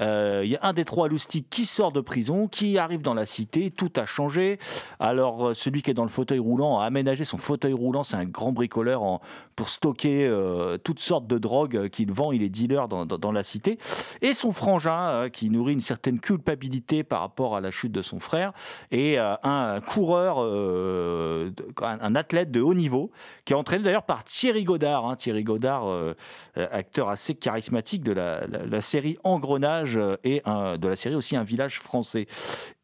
Euh, 0.00 0.42
Il 0.44 0.50
y 0.50 0.56
a 0.56 0.60
un 0.62 0.72
des 0.72 0.86
trois 0.86 1.08
loustiques 1.08 1.50
qui 1.50 1.66
sort 1.66 1.92
de 1.92 2.00
prison, 2.00 2.48
qui 2.48 2.78
arrive 2.78 3.02
dans 3.02 3.14
la 3.14 3.26
cité, 3.26 3.70
tout 3.70 3.92
a 3.96 4.06
changé. 4.06 4.58
Alors, 4.98 5.48
euh, 5.48 5.54
celui 5.54 5.82
qui 5.82 5.90
est 5.90 5.94
dans 5.94 6.04
le 6.04 6.08
fauteuil 6.08 6.38
roulant 6.38 6.80
a 6.80 6.86
aménagé 6.86 7.24
son 7.24 7.36
fauteuil 7.36 7.74
roulant, 7.74 8.02
c'est 8.02 8.16
un 8.16 8.24
grand 8.24 8.52
bricoleur 8.52 9.20
pour 9.56 9.70
stocker 9.70 10.26
euh, 10.26 10.76
toutes 10.76 11.00
sortes 11.00 11.26
de 11.26 11.38
drogues 11.38 11.76
euh, 11.76 11.88
qu'il 11.88 12.12
vend, 12.12 12.30
il 12.30 12.42
est 12.42 12.50
dealer 12.50 12.88
dans, 12.88 13.32
la 13.32 13.42
cité. 13.42 13.78
Et 14.20 14.34
son 14.34 14.52
frangin, 14.52 15.00
euh, 15.00 15.28
qui 15.30 15.48
nourrit 15.50 15.72
une 15.72 15.80
certaine 15.80 16.20
culpabilité 16.20 17.02
par 17.02 17.20
rapport 17.20 17.56
à 17.56 17.60
la 17.60 17.70
chute 17.70 17.90
de 17.90 18.02
son 18.02 18.20
frère, 18.20 18.52
et 18.90 19.18
euh, 19.18 19.34
un 19.42 19.80
coureur, 19.80 20.36
euh, 20.46 21.50
un, 21.82 22.14
athlète 22.14 22.50
de 22.50 22.60
haut 22.60 22.74
niveau, 22.74 23.10
qui 23.44 23.52
est 23.52 23.56
entraîné 23.56 23.84
d'ailleurs 23.84 24.04
par 24.04 24.24
Thierry 24.24 24.64
Godard. 24.64 25.06
hein. 25.08 25.16
Thierry 25.16 25.44
Godard, 25.44 25.88
euh, 25.88 26.14
euh, 26.56 26.66
acteur 26.70 27.08
assez 27.08 27.34
charismatique 27.34 28.02
de 28.02 28.12
la, 28.12 28.80
série 28.80 29.16
Engrenage 29.24 29.98
et 30.24 30.42
un- 30.44 30.78
de 30.78 30.88
la 30.88 30.96
série 30.96 31.14
aussi 31.14 31.36
Un 31.36 31.44
village 31.44 31.80
français. 31.80 32.26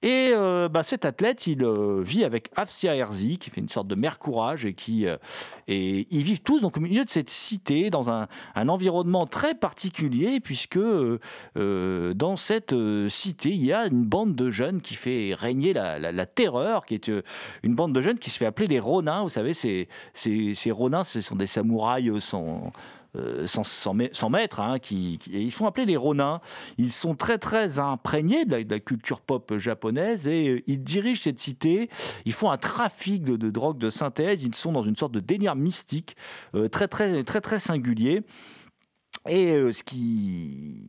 Et 0.02 0.32
euh, 0.34 0.68
bah, 0.68 0.82
cet 0.82 1.04
athlète, 1.04 1.46
il 1.46 1.62
euh, 1.64 2.02
vit 2.02 2.24
avec 2.24 2.50
Afsia 2.56 2.96
Herzi, 2.96 3.38
qui 3.38 3.50
fait 3.50 3.60
une 3.60 3.68
sorte 3.68 3.86
de 3.86 3.94
mère 3.94 4.18
courage, 4.18 4.64
et 4.64 4.74
qui 4.74 5.06
euh, 5.06 5.16
et 5.68 6.06
ils 6.10 6.22
vivent 6.22 6.42
tous 6.42 6.60
donc 6.60 6.76
au 6.76 6.80
milieu 6.80 7.04
de 7.04 7.08
cette 7.10 7.30
cité, 7.30 7.88
dans 7.90 8.10
un, 8.10 8.26
un 8.54 8.68
environnement 8.68 9.26
très 9.26 9.54
particulier, 9.54 10.40
puisque 10.40 10.78
dans 11.54 12.36
cette 12.36 12.74
cité, 13.08 13.50
il 13.50 13.64
y 13.64 13.72
a 13.72 13.86
une 13.86 14.04
bande 14.04 14.34
de 14.34 14.50
jeunes 14.50 14.80
qui 14.80 14.94
fait 14.94 15.34
régner 15.38 15.72
la, 15.72 15.98
la- 15.98 16.26
terreur, 16.26 16.84
qui 16.86 16.94
est 16.94 17.10
une 17.62 17.74
bande 17.74 17.92
de 17.92 18.00
jeunes 18.00 18.18
qui 18.18 18.30
se 18.30 18.38
fait 18.38 18.46
appeler 18.46 18.66
les 18.66 18.80
Ronins. 18.80 19.22
Vous 19.22 19.28
savez, 19.28 19.54
ces, 19.54 19.88
ces, 20.14 20.54
ces 20.54 20.70
Ronins, 20.70 21.04
ce 21.04 21.20
sont 21.20 21.36
des 21.36 21.46
samouraïs 21.46 22.18
sans, 22.20 22.72
euh, 23.16 23.46
sans, 23.46 23.92
ma- 23.92 24.12
sans 24.12 24.32
hein, 24.32 24.78
qui, 24.78 25.18
et 25.30 25.42
ils 25.42 25.50
font 25.50 25.66
appeler 25.66 25.84
les 25.84 25.98
Ronins. 25.98 26.40
Ils 26.78 26.90
sont 26.90 27.14
très 27.14 27.36
très 27.36 27.78
imprégnés 27.78 28.46
de 28.46 28.64
la, 28.68 28.80
culture 28.80 29.20
pop 29.20 29.58
japonaise 29.58 30.26
et 30.26 30.48
euh, 30.48 30.62
ils 30.66 30.82
dirigent 30.82 31.20
cette 31.20 31.38
cité. 31.38 31.90
Ils 32.24 32.32
font 32.32 32.50
un 32.50 32.56
trafic 32.56 33.22
de, 33.22 33.36
de 33.36 33.50
drogue 33.50 33.76
de 33.76 33.90
synthèse. 33.90 34.42
Ils 34.44 34.54
sont 34.54 34.72
dans 34.72 34.82
une 34.82 34.96
sorte 34.96 35.12
de 35.12 35.20
délire 35.20 35.56
mystique 35.56 36.16
euh, 36.54 36.68
très 36.68 36.88
très 36.88 37.22
très 37.22 37.42
très 37.42 37.58
singulier. 37.58 38.22
Et 39.28 39.54
euh, 39.54 39.72
ce 39.72 39.84
qui 39.84 40.82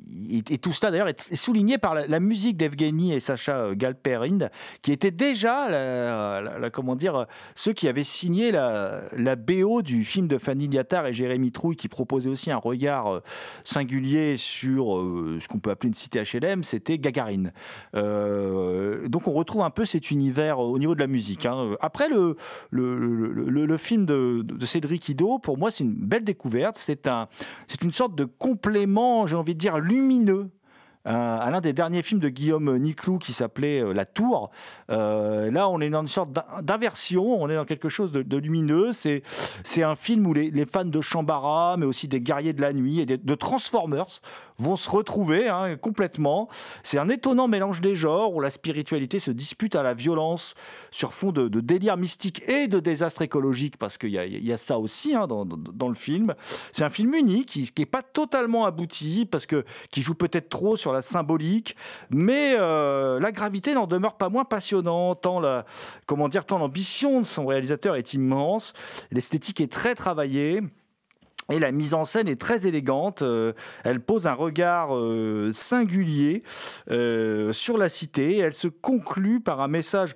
et, 0.50 0.58
tout 0.58 0.72
cela 0.74 0.92
d'ailleurs 0.92 1.08
est 1.08 1.36
souligné 1.36 1.78
par 1.78 1.94
la, 1.94 2.20
musique 2.20 2.58
d'Evgeny 2.58 3.14
et 3.14 3.20
Sacha 3.20 3.58
euh, 3.58 3.76
Galperin, 3.76 4.50
qui 4.82 4.92
étaient 4.92 5.12
déjà 5.12 5.70
la, 5.70 6.70
comment 6.72 6.96
dire 6.96 7.28
ceux 7.56 7.74
qui 7.74 7.88
avaient 7.88 8.04
signé 8.04 8.52
la, 8.52 9.36
BO 9.36 9.82
du 9.82 10.04
film 10.04 10.28
de 10.28 10.38
Fanny 10.38 10.68
Liattard 10.68 11.08
et 11.08 11.14
Jérémy 11.14 11.52
Trouille, 11.52 11.76
qui 11.76 11.88
proposait 11.88 12.30
aussi 12.30 12.52
un 12.52 12.58
regard 12.58 13.14
euh, 13.14 13.20
singulier 13.64 14.38
sur 14.38 14.98
euh, 14.98 15.38
ce 15.42 15.48
qu'on 15.48 15.60
peut 15.60 15.70
appeler 15.70 15.90
une 15.90 15.94
cité 15.94 16.24
HLM. 16.24 16.64
C'était 16.64 16.98
Gagarine. 16.98 17.52
Euh, 17.96 19.08
donc 19.08 19.28
on 19.28 19.34
retrouve 19.34 19.62
un 19.62 19.70
peu 19.70 19.86
cet 19.86 20.12
univers 20.12 20.60
au 20.60 20.80
niveau 20.80 20.96
de 20.96 21.00
la 21.00 21.08
musique. 21.08 21.46
hein. 21.46 21.76
Après 21.82 22.08
le 22.10 22.36
le, 22.72 22.96
le- 22.98 23.78
film 23.78 24.06
de, 24.06 24.44
de 24.44 24.66
Cédric 24.66 25.10
Ido, 25.10 25.40
pour 25.40 25.58
moi 25.58 25.72
c'est 25.72 25.84
une 25.84 25.94
belle 25.94 26.24
découverte. 26.24 26.78
C'est 26.78 27.08
un 27.08 27.28
une 27.84 27.92
sorte 27.92 28.13
de 28.16 28.26
complément, 28.26 29.28
j'ai 29.28 29.36
envie 29.36 29.54
de 29.56 29.60
dire, 29.60 29.78
lumineux 29.80 30.50
euh, 31.06 31.38
à 31.38 31.50
l'un 31.52 31.60
des 31.60 31.74
derniers 31.74 32.02
films 32.02 32.22
de 32.22 32.30
Guillaume 32.30 32.78
Niclou 32.78 33.18
qui 33.18 33.34
s'appelait 33.34 33.82
euh, 33.82 33.92
La 33.94 34.06
Tour. 34.06 34.52
Euh, 34.90 35.52
là, 35.52 35.68
on 35.68 35.82
est 35.82 35.90
dans 35.90 36.00
une 36.02 36.08
sorte 36.08 36.32
d'in- 36.32 36.46
d'inversion, 36.62 37.26
on 37.42 37.50
est 37.50 37.56
dans 37.56 37.66
quelque 37.66 37.90
chose 37.90 38.14
de, 38.14 38.38
lumineux. 38.38 38.94
C'est, 38.94 39.22
c'est 39.66 39.84
un 39.84 39.96
film 39.96 40.26
où 40.26 40.34
les, 40.34 40.50
les 40.50 40.66
fans 40.66 40.86
de 40.86 41.02
Chambara, 41.02 41.76
mais 41.78 41.86
aussi 41.86 42.08
des 42.08 42.22
guerriers 42.22 42.54
de 42.54 42.62
la 42.62 42.72
nuit 42.72 43.02
et 43.02 43.06
des- 43.06 43.18
de 43.18 43.36
Transformers 43.36 44.22
vont 44.58 44.76
se 44.76 44.90
retrouver 44.90 45.50
hein, 45.50 45.76
complètement. 45.78 46.48
C'est 46.84 46.98
un 46.98 47.10
étonnant 47.10 47.48
mélange 47.48 47.82
des 47.82 47.96
genres 47.96 48.34
où 48.34 48.40
la 48.40 48.50
spiritualité 48.50 49.20
se 49.20 49.32
dispute 49.32 49.76
à 49.76 49.84
la 49.84 49.94
violence 49.94 50.54
sur 50.92 51.14
fond 51.14 51.32
de, 51.32 51.48
délire 51.60 51.98
mystique 51.98 52.48
et 52.50 52.68
de 52.68 52.80
désastre 52.80 53.22
écologique, 53.22 53.78
parce 53.78 53.98
qu'il 53.98 54.10
y 54.10 54.52
a, 54.52 54.58
ça 54.58 54.80
aussi 54.80 55.16
hein, 55.16 55.28
dans, 55.28 55.88
le 55.88 55.96
film. 55.96 56.34
C'est 56.72 56.84
un 56.84 56.90
film 56.90 57.14
unique, 57.14 57.48
qui 57.50 57.72
n'est 57.78 57.86
pas 57.86 58.02
totalement 58.02 58.66
abouti, 58.66 59.28
parce 59.30 59.46
que 59.46 59.64
qui 59.92 60.02
joue 60.02 60.16
peut-être 60.16 60.50
trop 60.50 60.76
sur 60.76 60.94
la 60.94 61.02
symbolique, 61.02 61.76
mais 62.10 62.56
euh, 62.58 63.20
la 63.20 63.32
gravité 63.32 63.74
n'en 63.74 63.88
demeure 63.88 64.18
pas 64.18 64.30
moins 64.30 64.46
passionnante, 64.46 65.22
tant 65.22 65.40
l'ambition 66.58 67.22
de 67.22 67.26
son 67.26 67.46
réalisateur 67.46 67.96
est 67.96 68.14
immense, 68.14 68.74
l'esthétique 69.12 69.62
est 69.62 69.72
très 69.72 69.96
travaillée. 69.96 70.62
Et 71.52 71.60
la 71.60 71.72
mise 71.72 71.94
en 71.94 72.06
scène 72.06 72.28
est 72.28 72.40
très 72.40 72.68
élégante. 72.68 73.22
euh, 73.22 73.54
elle 73.84 74.00
pose 74.00 74.28
un 74.28 74.34
regard 74.34 74.96
euh, 74.96 75.52
singulier 75.54 76.42
euh, 76.90 77.52
sur 77.52 77.78
la 77.78 77.90
cité. 77.90 78.38
Elle 78.38 78.54
se 78.54 78.68
conclut 78.68 79.40
par 79.40 79.62
un 79.62 79.68
message. 79.68 80.16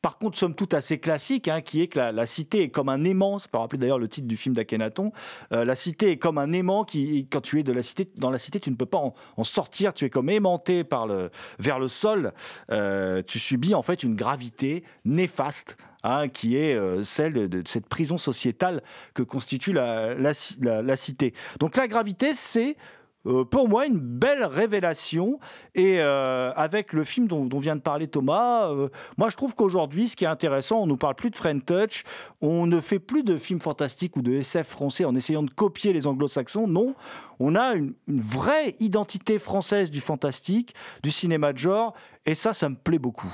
Par 0.00 0.16
contre, 0.16 0.38
somme 0.38 0.54
toute 0.54 0.74
assez 0.74 1.00
classique, 1.00 1.48
hein, 1.48 1.60
qui 1.60 1.82
est 1.82 1.88
que 1.88 1.98
la, 1.98 2.26
cité 2.26 2.62
est 2.62 2.68
comme 2.68 2.88
un 2.88 3.02
aimant. 3.02 3.40
Ça 3.40 3.48
peut 3.50 3.58
rappeler 3.58 3.80
d'ailleurs 3.80 3.98
le 3.98 4.06
titre 4.06 4.28
du 4.28 4.36
film 4.36 4.54
d'Akhenaton. 4.54 5.10
La 5.50 5.74
cité 5.74 6.12
est 6.12 6.18
comme 6.18 6.38
un 6.38 6.52
aimant 6.52 6.84
qui, 6.84 7.26
quand 7.28 7.40
tu 7.40 7.58
es 7.58 7.64
de 7.64 7.72
la 7.72 7.82
cité, 7.82 8.08
dans 8.14 8.30
la 8.30 8.38
cité, 8.38 8.60
tu 8.60 8.70
ne 8.70 8.76
peux 8.76 8.86
pas 8.86 8.98
en, 8.98 9.44
sortir. 9.44 9.92
Tu 9.92 10.04
es 10.04 10.10
comme 10.10 10.30
aimanté 10.30 10.84
par 10.84 11.08
le, 11.08 11.30
vers 11.58 11.80
le 11.80 11.88
sol. 11.88 12.32
Tu 13.26 13.38
subis 13.40 13.74
en 13.74 13.82
fait 13.82 14.04
une 14.04 14.14
gravité 14.14 14.84
néfaste 15.04 15.76
qui 16.32 16.56
est 16.56 16.74
euh, 16.74 17.02
celle 17.02 17.48
de, 17.48 17.62
cette 17.66 17.86
prison 17.88 18.18
sociétale 18.18 18.82
que 19.14 19.22
constitue 19.22 19.72
la, 19.72 20.14
la 20.14 20.34
ci- 20.34 20.58
la- 20.62 20.82
la 20.82 20.96
cité. 20.96 21.34
Donc 21.60 21.76
la 21.76 21.86
gravité, 21.88 22.34
c'est 22.34 22.76
euh, 23.26 23.44
pour 23.44 23.68
moi 23.68 23.84
une 23.84 23.98
belle 23.98 24.44
révélation 24.44 25.40
et 25.74 25.96
euh, 25.98 26.52
avec 26.54 26.92
le 26.92 27.02
film 27.02 27.26
dont, 27.26 27.46
vient 27.58 27.74
de 27.74 27.80
parler 27.80 28.06
Thomas, 28.06 28.70
moi 29.18 29.28
je 29.28 29.36
trouve 29.36 29.56
qu'aujourd'hui 29.56 30.08
ce 30.08 30.14
qui 30.16 30.22
est 30.24 30.28
intéressant, 30.28 30.78
on 30.82 30.86
nous 30.86 30.96
parle 30.96 31.16
plus 31.16 31.28
de 31.30 31.36
Friend 31.36 31.62
Touch, 31.64 32.04
on 32.40 32.66
ne 32.66 32.80
fait 32.80 33.00
plus 33.00 33.24
de 33.24 33.36
films 33.36 33.60
fantastiques 33.60 34.16
ou 34.16 34.22
de 34.22 34.32
SF 34.34 34.68
français 34.68 35.04
en 35.04 35.16
essayant 35.16 35.42
de 35.42 35.50
copier 35.50 35.92
les 35.92 36.06
anglo-saxons, 36.06 36.68
non, 36.68 36.94
on 37.40 37.56
a 37.56 37.74
une, 37.74 37.92
une 38.06 38.20
vraie 38.20 38.76
identité 38.78 39.40
française 39.40 39.90
du 39.90 40.00
fantastique, 40.00 40.74
du 41.02 41.10
cinéma 41.10 41.52
de 41.52 41.58
genre 41.58 41.94
et 42.24 42.36
ça, 42.36 42.54
ça 42.54 42.68
me 42.68 42.76
plaît 42.76 43.00
beaucoup. 43.00 43.32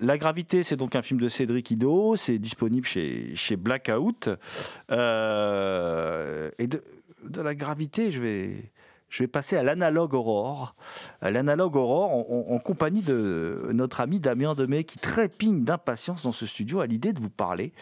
La 0.00 0.16
gravité, 0.16 0.62
c'est 0.62 0.76
donc 0.76 0.94
un 0.94 1.02
film 1.02 1.18
de 1.20 1.28
Cédric 1.28 1.70
Ido, 1.72 2.14
c'est 2.14 2.38
disponible 2.38 2.86
chez, 2.86 3.56
Blackout. 3.56 4.28
Euh, 4.92 6.50
et 6.58 6.68
de, 6.68 6.80
la 7.42 7.54
gravité, 7.56 8.12
je 8.12 8.22
vais, 8.22 9.26
passer 9.26 9.56
à 9.56 9.64
l'analogue 9.64 10.14
Aurore. 10.14 10.76
L'analogue 11.20 11.74
Aurore, 11.74 12.10
en, 12.12 12.26
en- 12.30 12.54
en 12.54 12.58
compagnie 12.60 13.02
de 13.02 13.70
notre 13.72 14.00
ami 14.00 14.20
Damien 14.20 14.54
Demet, 14.54 14.84
qui 14.84 14.98
trépigne 14.98 15.64
d'impatience 15.64 16.22
dans 16.22 16.32
ce 16.32 16.46
studio 16.46 16.78
à 16.80 16.86
l'idée 16.86 17.12
de 17.12 17.18
vous 17.18 17.30
parler 17.30 17.72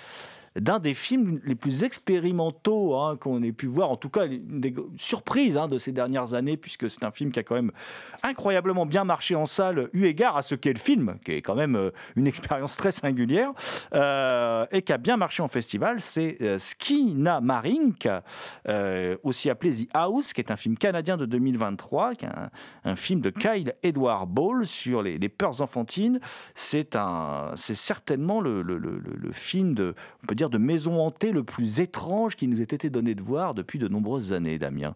d'un 0.57 0.79
des 0.81 0.95
films 0.95 1.41
les 1.45 1.55
plus 1.55 1.85
expérimentaux 1.85 2.97
hein, 2.97 3.17
qu'on 3.17 3.43
ait 3.43 3.53
pu 3.53 3.67
voir, 3.67 3.91
en 3.91 3.97
tout 3.97 4.09
cas 4.09 4.27
une 4.27 4.61
des 4.61 4.75
surprises 4.97 5.57
hein, 5.57 5.69
de 5.69 5.79
ces 5.79 5.93
dernières 5.93 6.35
années, 6.35 6.57
puisque 6.57 6.91
c'est 6.91 7.05
un 7.05 7.11
film 7.11 7.31
qui 7.31 7.39
a 7.39 7.43
quand 7.43 7.55
même 7.55 7.71
incroyablement 8.23 8.85
bien 8.87 9.05
marché 9.05 9.35
en 9.37 9.47
salle, 9.47 9.89
eu 9.93 10.07
égard 10.07 10.37
à 10.37 10.43
ce 10.43 10.55
qu'est 10.55 10.73
le 10.73 10.79
film, 10.79 11.19
qui 11.25 11.33
est 11.33 11.43
quand 11.43 11.55
même 11.55 11.77
euh, 11.77 11.91
une 12.17 12.27
expérience 12.27 12.77
très 12.77 12.93
singulière, 12.93 13.53
euh, 13.95 14.67
et 14.73 14.83
qui 14.83 14.93
a 14.93 14.99
bien 14.99 15.17
marché 15.17 15.43
en 15.43 15.49
festival, 15.49 16.01
c'est 16.01 16.37
euh, 16.41 16.59
Skina 16.59 17.41
Marink, 17.41 18.09
euh, 18.69 19.17
aussi 19.23 19.51
appelé 19.51 19.73
The 19.87 19.89
House, 19.95 20.33
qui 20.33 20.41
est 20.41 20.51
un 20.51 20.57
film 20.57 20.77
canadien 20.77 21.17
de 21.17 21.27
2023, 21.27 22.15
qui 22.15 22.25
est 22.25 22.29
un, 22.85 22.97
film 22.97 23.21
de 23.21 23.31
Kyle 23.31 23.73
Edward 23.83 24.29
Ball 24.29 24.67
sur 24.67 25.03
les, 25.03 25.19
peurs 25.29 25.61
enfantines. 25.61 26.19
C'est 26.55 26.97
certainement 27.57 28.41
le- 28.41 28.63
le- 28.63 28.79
le- 28.79 28.99
le 28.99 29.33
film 29.33 29.75
de, 29.75 29.95
on 30.23 30.27
peut 30.27 30.35
dire, 30.35 30.40
de 30.49 30.59
maison 30.59 31.01
hantée 31.01 31.33
le 31.33 31.43
plus 31.43 31.81
étrange 31.81 32.37
qui 32.37 32.49
nous 32.49 32.61
ait 32.61 32.65
été 32.65 32.89
donné 32.89 33.15
de 33.15 33.23
voir 33.23 33.53
depuis 33.55 33.79
de 33.79 33.89
nombreuses 33.89 34.33
années, 34.33 34.59
Damien. 34.59 34.95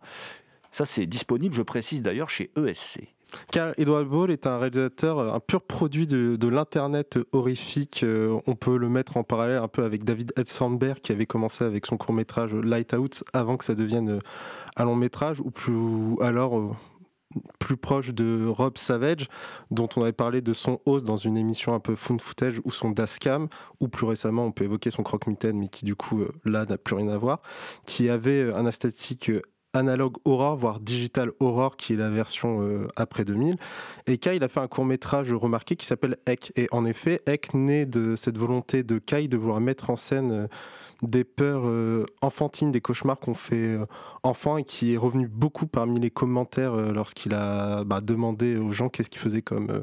Ça, 0.71 0.87
c'est 0.87 1.07
disponible, 1.07 1.55
je 1.55 1.63
précise 1.63 2.03
d'ailleurs, 2.03 2.31
chez 2.31 2.51
ESC. 2.57 3.09
Carl 3.51 3.75
Edward 3.79 4.07
Ball 4.07 4.31
est 4.31 4.47
un 4.47 4.59
réalisateur, 4.59 5.19
un 5.19 5.41
pur 5.41 5.63
produit 5.63 6.07
de, 6.07 6.49
l'internet 6.49 7.19
horrifique. 7.33 8.03
Euh, 8.05 8.39
On 8.47 8.55
peut 8.55 8.77
le 8.77 8.89
mettre 8.89 9.17
en 9.17 9.25
parallèle 9.25 9.59
un 9.59 9.69
peu 9.69 9.85
avec 9.85 10.05
David 10.05 10.33
Sandberg 10.47 11.01
qui 11.01 11.13
avait 11.13 11.27
commencé 11.27 11.65
avec 11.65 11.87
son 11.87 11.97
court 11.97 12.15
métrage 12.15 12.55
Lighthouse 12.55 13.25
avant 13.33 13.57
que 13.57 13.65
ça 13.65 13.75
devienne 13.75 14.11
euh, 14.11 14.19
un 14.77 14.85
long 14.85 14.97
métrage, 14.97 15.41
ou 15.41 15.51
plus 15.51 15.75
alors 16.21 16.59
euh, 16.59 16.71
plus 17.59 17.77
proche 17.77 18.13
de 18.13 18.47
Rob 18.47 18.79
Savage, 18.79 19.29
dont 19.71 19.89
on 19.97 20.03
avait 20.03 20.13
parlé 20.13 20.41
de 20.41 20.53
son 20.53 20.81
host 20.87 21.05
dans 21.05 21.17
une 21.17 21.37
émission 21.37 21.75
un 21.75 21.81
peu 21.81 21.97
fun 21.97 22.19
footage 22.19 22.61
ou 22.65 22.71
son 22.71 22.91
Dascam, 22.91 23.49
ou 23.81 23.89
plus 23.89 24.07
récemment 24.07 24.45
on 24.45 24.53
peut 24.53 24.65
évoquer 24.65 24.91
son 24.91 25.03
croque-mitaine, 25.03 25.59
mais 25.59 25.69
qui 25.69 25.85
du 25.85 25.95
coup 25.95 26.23
euh, 26.23 26.33
là 26.45 26.65
n'a 26.67 26.79
plus 26.79 26.95
rien 26.95 27.09
à 27.09 27.19
voir, 27.19 27.41
qui 27.87 28.09
avait 28.09 28.43
euh, 28.43 28.57
un 28.57 28.67
esthétique 28.67 29.31
euh, 29.31 29.43
analogue 29.73 30.17
horror, 30.25 30.57
voire 30.57 30.81
digital 30.81 31.33
horror, 31.41 31.77
qui 31.77 31.95
est 31.95 31.97
la 31.97 32.09
version 32.09 32.87
après 32.95 33.25
2000. 33.25 33.57
Et 34.07 34.19
Kai, 34.19 34.37
il 34.37 34.45
a 34.45 34.49
fait 34.49 34.61
un 34.61 34.69
court 34.69 34.85
métrage 34.85 35.33
remarqué 35.33 35.75
qui 35.75 35.85
s'appelle 35.85 36.17
Ek. 36.27 36.53
Et 36.55 36.69
en 36.71 36.85
effet, 36.85 37.23
Ek 37.27 37.53
naît 37.55 37.85
de 37.85 38.15
cette 38.15 38.39
volonté 38.39 38.85
de 38.85 38.99
Kai 38.99 39.27
de 39.27 39.37
vouloir 39.37 39.61
mettre 39.61 39.91
en 39.91 39.97
scène 39.97 40.49
des 41.09 41.25
peurs 41.25 41.67
euh, 41.67 42.05
enfantines, 42.21 42.71
des 42.71 42.81
cauchemars 42.81 43.19
qu'on 43.19 43.35
fait 43.35 43.57
euh, 43.57 43.87
enfant 44.23 44.57
et 44.57 44.65
qui 44.65 44.95
est 44.95 44.97
revenu 44.97 45.29
beaucoup 45.29 45.67
parmi 45.67 46.01
les 46.01 46.11
commentaires 46.11 46.75
euh, 46.75 46.93
lorsqu'il 46.93 47.35
a 47.35 47.85
bah, 47.85 48.01
demandé 48.01 48.57
aux 48.57 48.73
gens 48.73 48.89
qu'est-ce 48.89 49.11
qu'ils 49.11 49.21
faisaient 49.21 49.43
comme 49.43 49.83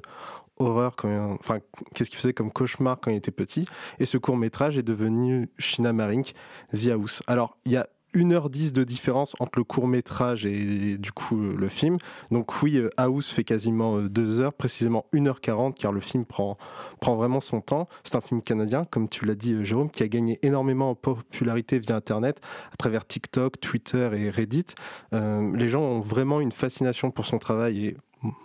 horreur, 0.60 0.96
enfin 1.40 1.60
qu'est-ce 1.96 2.10
qu'il 2.10 2.20
faisait 2.20 2.34
comme 2.34 2.52
cauchemar 2.52 3.00
quand 3.00 3.10
il 3.10 3.18
était 3.18 3.32
petit. 3.32 3.66
Et 4.00 4.06
ce 4.06 4.18
court 4.18 4.38
métrage 4.38 4.78
est 4.78 4.84
devenu 4.84 5.50
Shina 5.58 5.92
Marink, 5.92 6.34
The 6.72 6.90
House. 6.90 7.24
Alors 7.28 7.58
il 7.66 7.72
y 7.72 7.78
a 7.78 7.88
1h10 8.14 8.72
de 8.72 8.84
différence 8.84 9.36
entre 9.40 9.60
le 9.60 9.64
court 9.64 9.88
métrage 9.88 10.46
et 10.46 10.98
du 10.98 11.12
coup 11.12 11.42
euh, 11.42 11.56
le 11.58 11.70
film. 11.70 11.98
Donc 12.32 12.62
oui, 12.62 12.78
euh, 12.78 12.90
House 12.98 13.30
fait 13.30 13.44
quasiment 13.44 14.00
2 14.00 14.40
heures, 14.40 14.54
précisément 14.54 15.06
1h40, 15.14 15.74
car 15.74 15.92
le 15.92 16.00
film 16.00 16.26
prend, 16.26 16.58
prend 17.00 17.16
vraiment 17.16 17.42
son 17.42 17.62
temps. 17.62 17.88
C'est 18.04 18.16
un 18.16 18.22
film 18.22 18.42
canadien, 18.42 18.84
comme 18.90 19.10
tu 19.10 19.26
l'as 19.26 19.36
dit 19.36 19.54
euh, 19.54 19.64
Jérôme, 19.64 19.90
qui 19.90 20.04
a 20.04 20.08
gagné 20.08 20.40
énormément 20.42 20.92
en 20.92 20.96
popularité 20.96 21.80
via 21.80 21.96
Internet, 21.96 22.40
à 22.72 22.76
travers 22.78 23.06
TikTok, 23.06 23.60
Twitter 23.60 24.10
et 24.16 24.30
Reddit. 24.30 24.66
Euh, 25.14 25.56
les 25.56 25.70
gens 25.70 25.82
ont 25.82 26.00
vraiment 26.00 26.42
une 26.42 26.52
fascination 26.52 27.12
pour 27.12 27.26
son 27.26 27.38
travail 27.38 27.86
et 27.86 27.98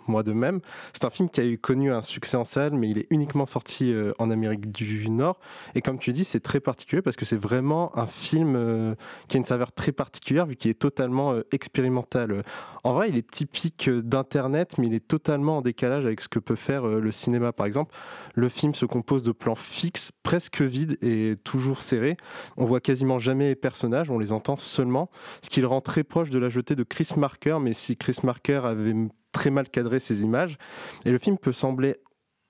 moi 0.07 0.23
de 0.23 0.33
même. 0.33 0.59
C'est 0.93 1.05
un 1.05 1.09
film 1.09 1.29
qui 1.29 1.39
a 1.41 1.45
eu 1.45 1.57
connu 1.57 1.91
un 1.91 2.01
succès 2.01 2.37
en 2.37 2.45
salle, 2.45 2.73
mais 2.73 2.89
il 2.89 2.97
est 2.97 3.07
uniquement 3.09 3.45
sorti 3.45 3.93
euh, 3.93 4.13
en 4.19 4.29
Amérique 4.29 4.71
du 4.71 5.09
Nord. 5.09 5.39
Et 5.75 5.81
comme 5.81 5.99
tu 5.99 6.11
dis, 6.11 6.23
c'est 6.23 6.39
très 6.39 6.59
particulier 6.59 7.01
parce 7.01 7.15
que 7.15 7.25
c'est 7.25 7.39
vraiment 7.39 7.97
un 7.97 8.07
film 8.07 8.55
euh, 8.55 8.95
qui 9.27 9.37
a 9.37 9.39
une 9.39 9.43
saveur 9.43 9.71
très 9.71 9.91
particulière 9.91 10.45
vu 10.45 10.55
qu'il 10.55 10.71
est 10.71 10.79
totalement 10.79 11.33
euh, 11.33 11.43
expérimental. 11.51 12.43
En 12.83 12.93
vrai, 12.93 13.09
il 13.09 13.17
est 13.17 13.29
typique 13.29 13.89
d'Internet, 13.89 14.77
mais 14.77 14.87
il 14.87 14.93
est 14.93 15.07
totalement 15.07 15.57
en 15.57 15.61
décalage 15.61 16.05
avec 16.05 16.21
ce 16.21 16.27
que 16.27 16.39
peut 16.39 16.55
faire 16.55 16.85
le 16.85 17.11
cinéma. 17.11 17.51
Par 17.51 17.65
exemple, 17.65 17.93
le 18.33 18.49
film 18.49 18.73
se 18.73 18.85
compose 18.85 19.23
de 19.23 19.31
plans 19.31 19.55
fixes, 19.55 20.11
presque 20.23 20.61
vides 20.61 20.97
et 21.01 21.35
toujours 21.43 21.81
serrés. 21.81 22.17
On 22.55 22.65
voit 22.65 22.79
quasiment 22.79 23.19
jamais 23.19 23.49
les 23.49 23.55
personnages, 23.55 24.09
on 24.09 24.19
les 24.19 24.31
entend 24.31 24.57
seulement, 24.57 25.09
ce 25.41 25.49
qui 25.49 25.61
le 25.61 25.67
rend 25.67 25.81
très 25.81 26.03
proche 26.03 26.29
de 26.29 26.39
la 26.39 26.49
jetée 26.49 26.75
de 26.75 26.83
Chris 26.83 27.09
Marker, 27.17 27.57
mais 27.61 27.73
si 27.73 27.97
Chris 27.97 28.17
Marker 28.23 28.61
avait 28.63 28.93
très 29.37 29.51
mal 29.51 29.69
cadré 29.69 29.99
ses 29.99 30.23
images. 30.23 30.57
Et 31.05 31.11
le 31.11 31.19
film 31.19 31.37
peut 31.37 31.51
sembler 31.51 31.95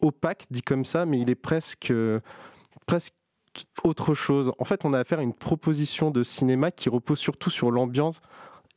opaque, 0.02 0.46
dit 0.50 0.62
comme 0.62 0.86
ça, 0.86 1.06
mais 1.06 1.20
il 1.20 1.30
est 1.30 1.36
presque, 1.36 1.94
presque 2.86 3.14
autre 3.84 4.14
chose. 4.14 4.54
En 4.58 4.64
fait, 4.64 4.86
on 4.86 4.94
a 4.94 5.00
affaire 5.00 5.20
à 5.20 5.24
une 5.24 5.34
proposition 5.34 6.12
de 6.12 6.24
cinéma 6.24 6.72
qui 6.72 6.88
repose 6.88 7.20
surtout 7.20 7.50
sur 7.50 7.72
l'ambiance 7.72 8.22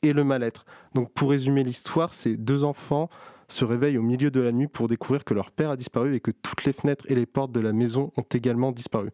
et 0.02 0.12
le 0.12 0.24
mal-être. 0.24 0.64
Donc, 0.94 1.12
pour 1.12 1.30
résumer 1.30 1.62
l'histoire, 1.62 2.12
c'est 2.12 2.36
deux 2.36 2.64
enfants 2.64 3.08
se 3.46 3.64
réveillent 3.64 3.98
au 3.98 4.02
milieu 4.02 4.30
de 4.30 4.40
la 4.40 4.52
nuit 4.52 4.68
pour 4.68 4.88
découvrir 4.88 5.24
que 5.24 5.34
leur 5.34 5.50
père 5.50 5.70
a 5.70 5.76
disparu 5.76 6.14
et 6.14 6.20
que 6.20 6.30
toutes 6.30 6.64
les 6.64 6.72
fenêtres 6.72 7.04
et 7.08 7.14
les 7.14 7.26
portes 7.26 7.52
de 7.52 7.60
la 7.60 7.72
maison 7.72 8.10
ont 8.16 8.26
également 8.32 8.70
disparu. 8.70 9.10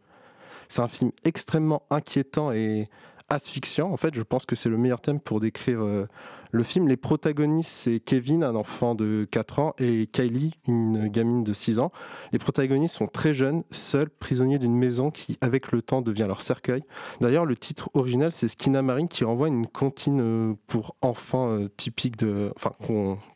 C'est 0.68 0.82
un 0.82 0.88
film 0.88 1.10
extrêmement 1.24 1.82
inquiétant 1.90 2.52
et 2.52 2.88
asphyxiant. 3.28 3.90
En 3.90 3.96
fait, 3.96 4.14
je 4.14 4.22
pense 4.22 4.46
que 4.46 4.56
c'est 4.56 4.68
le 4.68 4.78
meilleur 4.78 5.00
thème 5.00 5.20
pour 5.20 5.40
décrire 5.40 5.82
euh, 5.82 6.06
le 6.52 6.62
film. 6.62 6.88
Les 6.88 6.96
protagonistes, 6.96 7.70
c'est 7.70 8.00
Kevin, 8.00 8.44
un 8.44 8.54
enfant 8.54 8.94
de 8.94 9.26
4 9.30 9.58
ans, 9.58 9.74
et 9.78 10.06
Kylie, 10.06 10.54
une 10.68 11.08
gamine 11.08 11.44
de 11.44 11.52
6 11.52 11.78
ans. 11.78 11.92
Les 12.32 12.38
protagonistes 12.38 12.94
sont 12.94 13.06
très 13.06 13.34
jeunes, 13.34 13.64
seuls, 13.70 14.10
prisonniers 14.10 14.58
d'une 14.58 14.76
maison 14.76 15.10
qui, 15.10 15.38
avec 15.40 15.72
le 15.72 15.82
temps, 15.82 16.02
devient 16.02 16.26
leur 16.28 16.42
cercueil. 16.42 16.82
D'ailleurs, 17.20 17.46
le 17.46 17.56
titre 17.56 17.90
original, 17.94 18.32
c'est 18.32 18.48
Skina 18.48 18.82
Marine, 18.82 19.08
qui 19.08 19.24
renvoie 19.24 19.46
à 19.46 19.50
une 19.50 19.66
comptine 19.66 20.20
euh, 20.20 20.54
pour 20.66 20.96
enfants 21.00 21.50
euh, 21.50 21.68
typique 21.76 22.16
de, 22.16 22.52
enfin, 22.56 22.72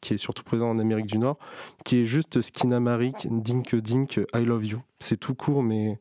qui 0.01 0.15
est 0.15 0.19
surtout 0.19 0.45
présent 0.45 0.71
en 0.71 0.79
Amérique 0.79 1.07
du 1.07 1.19
Nord, 1.19 1.39
qui 1.85 2.01
est 2.01 2.05
juste 2.05 2.41
Skina 2.41 2.81
Marik, 2.81 3.27
Dink 3.31 3.75
Dink, 3.75 4.21
I 4.35 4.45
Love 4.45 4.67
You. 4.67 4.79
C'est 5.01 5.19
tout 5.19 5.35
court, 5.35 5.63
mais 5.63 5.99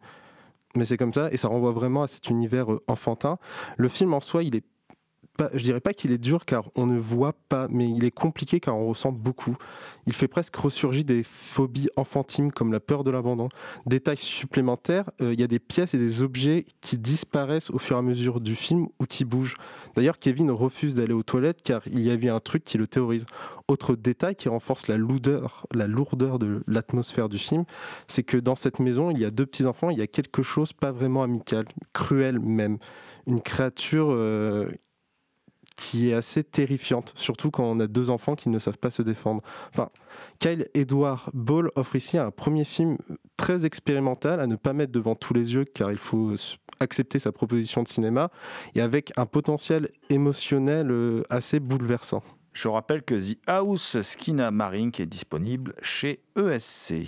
mais 0.80 0.86
c'est 0.86 0.98
comme 0.98 1.14
ça 1.14 1.30
et 1.32 1.38
ça 1.38 1.50
renvoie 1.50 1.74
vraiment 1.74 2.04
à 2.04 2.08
cet 2.08 2.30
univers 2.30 2.72
euh, 2.72 2.82
enfantin. 2.88 3.38
Le 3.78 3.90
film 3.90 4.14
en 4.14 4.22
soi, 4.22 4.44
il 4.44 4.56
est 4.56 4.64
pas, 5.40 5.50
je 5.54 5.64
dirais 5.64 5.80
pas 5.80 5.94
qu'il 5.94 6.12
est 6.12 6.18
dur 6.18 6.44
car 6.44 6.70
on 6.76 6.86
ne 6.86 7.00
voit 7.00 7.34
pas, 7.48 7.68
mais 7.70 7.90
il 7.90 8.04
est 8.04 8.12
compliqué 8.12 8.60
car 8.60 8.76
on 8.76 8.90
ressent 8.90 9.14
beaucoup. 9.14 9.56
Il 10.06 10.14
fait 10.14 10.28
presque 10.28 10.54
ressurgir 10.58 11.06
des 11.06 11.24
phobies 11.24 11.88
enfantines 11.96 12.52
comme 12.52 12.74
la 12.74 12.82
peur 12.82 13.06
de 13.06 13.10
l'abandon. 13.10 13.48
Détail 13.86 14.18
supplémentaire, 14.18 15.10
euh, 15.22 15.32
il 15.32 15.40
y 15.40 15.44
a 15.44 15.48
des 15.48 15.60
pièces 15.60 15.94
et 15.94 15.98
des 15.98 16.22
objets 16.24 16.66
qui 16.82 16.98
disparaissent 16.98 17.70
au 17.70 17.78
fur 17.78 17.96
et 17.96 18.00
à 18.00 18.02
mesure 18.02 18.42
du 18.42 18.54
film 18.54 18.88
ou 19.00 19.06
qui 19.06 19.24
bougent. 19.24 19.54
D'ailleurs, 19.96 20.20
Kevin 20.20 20.52
refuse 20.52 20.94
d'aller 20.94 21.14
aux 21.14 21.24
toilettes 21.24 21.62
car 21.62 21.84
il 21.88 22.06
y 22.06 22.12
avait 22.12 22.28
un 22.28 22.42
truc 22.42 22.66
qui 22.66 22.78
le 22.78 22.88
terrorise. 22.88 23.26
Autre 23.70 23.96
détail 23.96 24.36
qui 24.36 24.50
renforce 24.50 24.90
la 24.90 24.98
lourdeur, 24.98 25.68
la 25.74 25.88
lourdeur 25.88 26.38
de 26.38 26.62
l'atmosphère 26.68 27.30
du 27.30 27.38
film, 27.38 27.64
c'est 28.08 28.24
que 28.24 28.36
dans 28.36 28.58
cette 28.58 28.80
maison, 28.80 29.10
il 29.10 29.20
y 29.20 29.26
a 29.26 29.32
deux 29.32 29.46
petits 29.46 29.66
enfants, 29.66 29.90
il 29.90 30.00
y 30.00 30.02
a 30.02 30.08
quelque 30.08 30.44
chose 30.44 30.74
pas 30.74 30.92
vraiment 30.92 31.24
amical, 31.24 31.66
cruel 31.94 32.40
même, 32.40 32.78
une 33.26 33.42
créature 33.42 34.10
euh, 34.10 34.70
qui 35.80 36.10
est 36.10 36.14
assez 36.14 36.44
terrifiante, 36.44 37.14
surtout 37.16 37.52
quand 37.52 37.64
on 37.64 37.80
a 37.80 37.88
deux 37.88 38.10
enfants 38.10 38.36
qui 38.36 38.50
ne 38.50 38.60
savent 38.60 38.78
pas 38.78 38.92
se 38.92 39.02
défendre. 39.02 39.42
Enfin, 39.70 39.90
Kyle 40.40 40.66
Edward 40.74 41.30
Ball 41.34 41.72
offre 41.76 41.96
ici 41.96 42.18
un 42.18 42.32
premier 42.32 42.66
film 42.66 42.98
très 43.38 43.66
expérimental 43.66 44.42
à 44.42 44.48
ne 44.48 44.58
pas 44.58 44.74
mettre 44.74 44.92
devant 44.92 45.16
tous 45.16 45.34
les 45.34 45.54
yeux 45.54 45.64
car 45.64 45.90
il 45.92 45.98
faut 45.98 46.34
accepter 46.82 47.18
sa 47.18 47.32
proposition 47.32 47.82
de 47.82 47.88
cinéma 47.88 48.30
et 48.76 48.82
avec 48.82 49.14
un 49.16 49.26
potentiel 49.26 49.88
émotionnel 50.10 50.92
euh, 50.92 51.24
assez 51.30 51.62
bouleversant. 51.62 52.24
Je 52.52 52.68
rappelle 52.68 53.04
que 53.04 53.16
The 53.16 53.38
House 53.48 54.02
Skina 54.02 54.52
Marink 54.52 55.00
est 55.00 55.06
disponible 55.06 55.76
chez 55.82 56.20
ESC. 56.36 57.08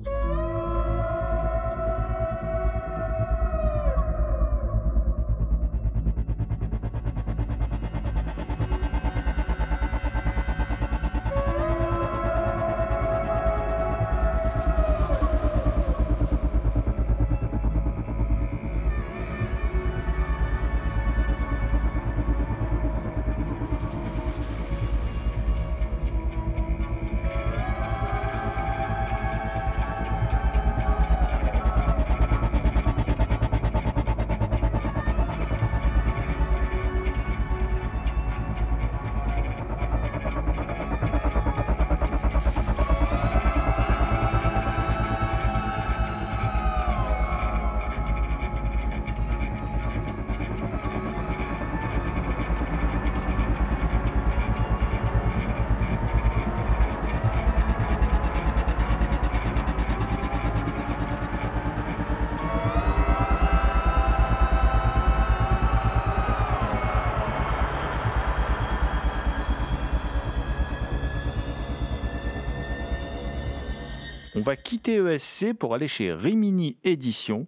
Quitter 74.71 75.03
ESC 75.05 75.53
pour 75.53 75.75
aller 75.75 75.89
chez 75.89 76.13
Rimini 76.13 76.77
Édition 76.85 77.45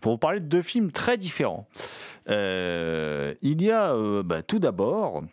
pour 0.00 0.12
vous 0.12 0.18
parler 0.18 0.38
de 0.38 0.46
deux 0.46 0.62
films 0.62 0.92
très 0.92 1.16
différents. 1.16 1.66
Euh, 2.28 3.34
il 3.42 3.60
y 3.62 3.72
a 3.72 3.94
euh, 3.94 4.22
bah, 4.22 4.44
tout 4.44 4.60
d'abord 4.60 5.24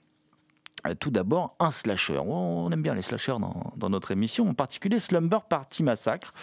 euh, 0.88 0.96
tout 0.96 1.12
d'abord, 1.12 1.56
un 1.60 1.72
slasher. 1.72 2.18
On 2.18 2.72
aime 2.72 2.82
bien 2.82 2.96
les 2.96 3.02
slashers 3.02 3.36
dans, 3.76 3.90
notre 3.90 4.12
émission, 4.12 4.50
en 4.50 4.54
particulier 4.54 4.98
Slumber 5.00 5.44
Party 5.48 5.84
Massacre. 5.84 6.34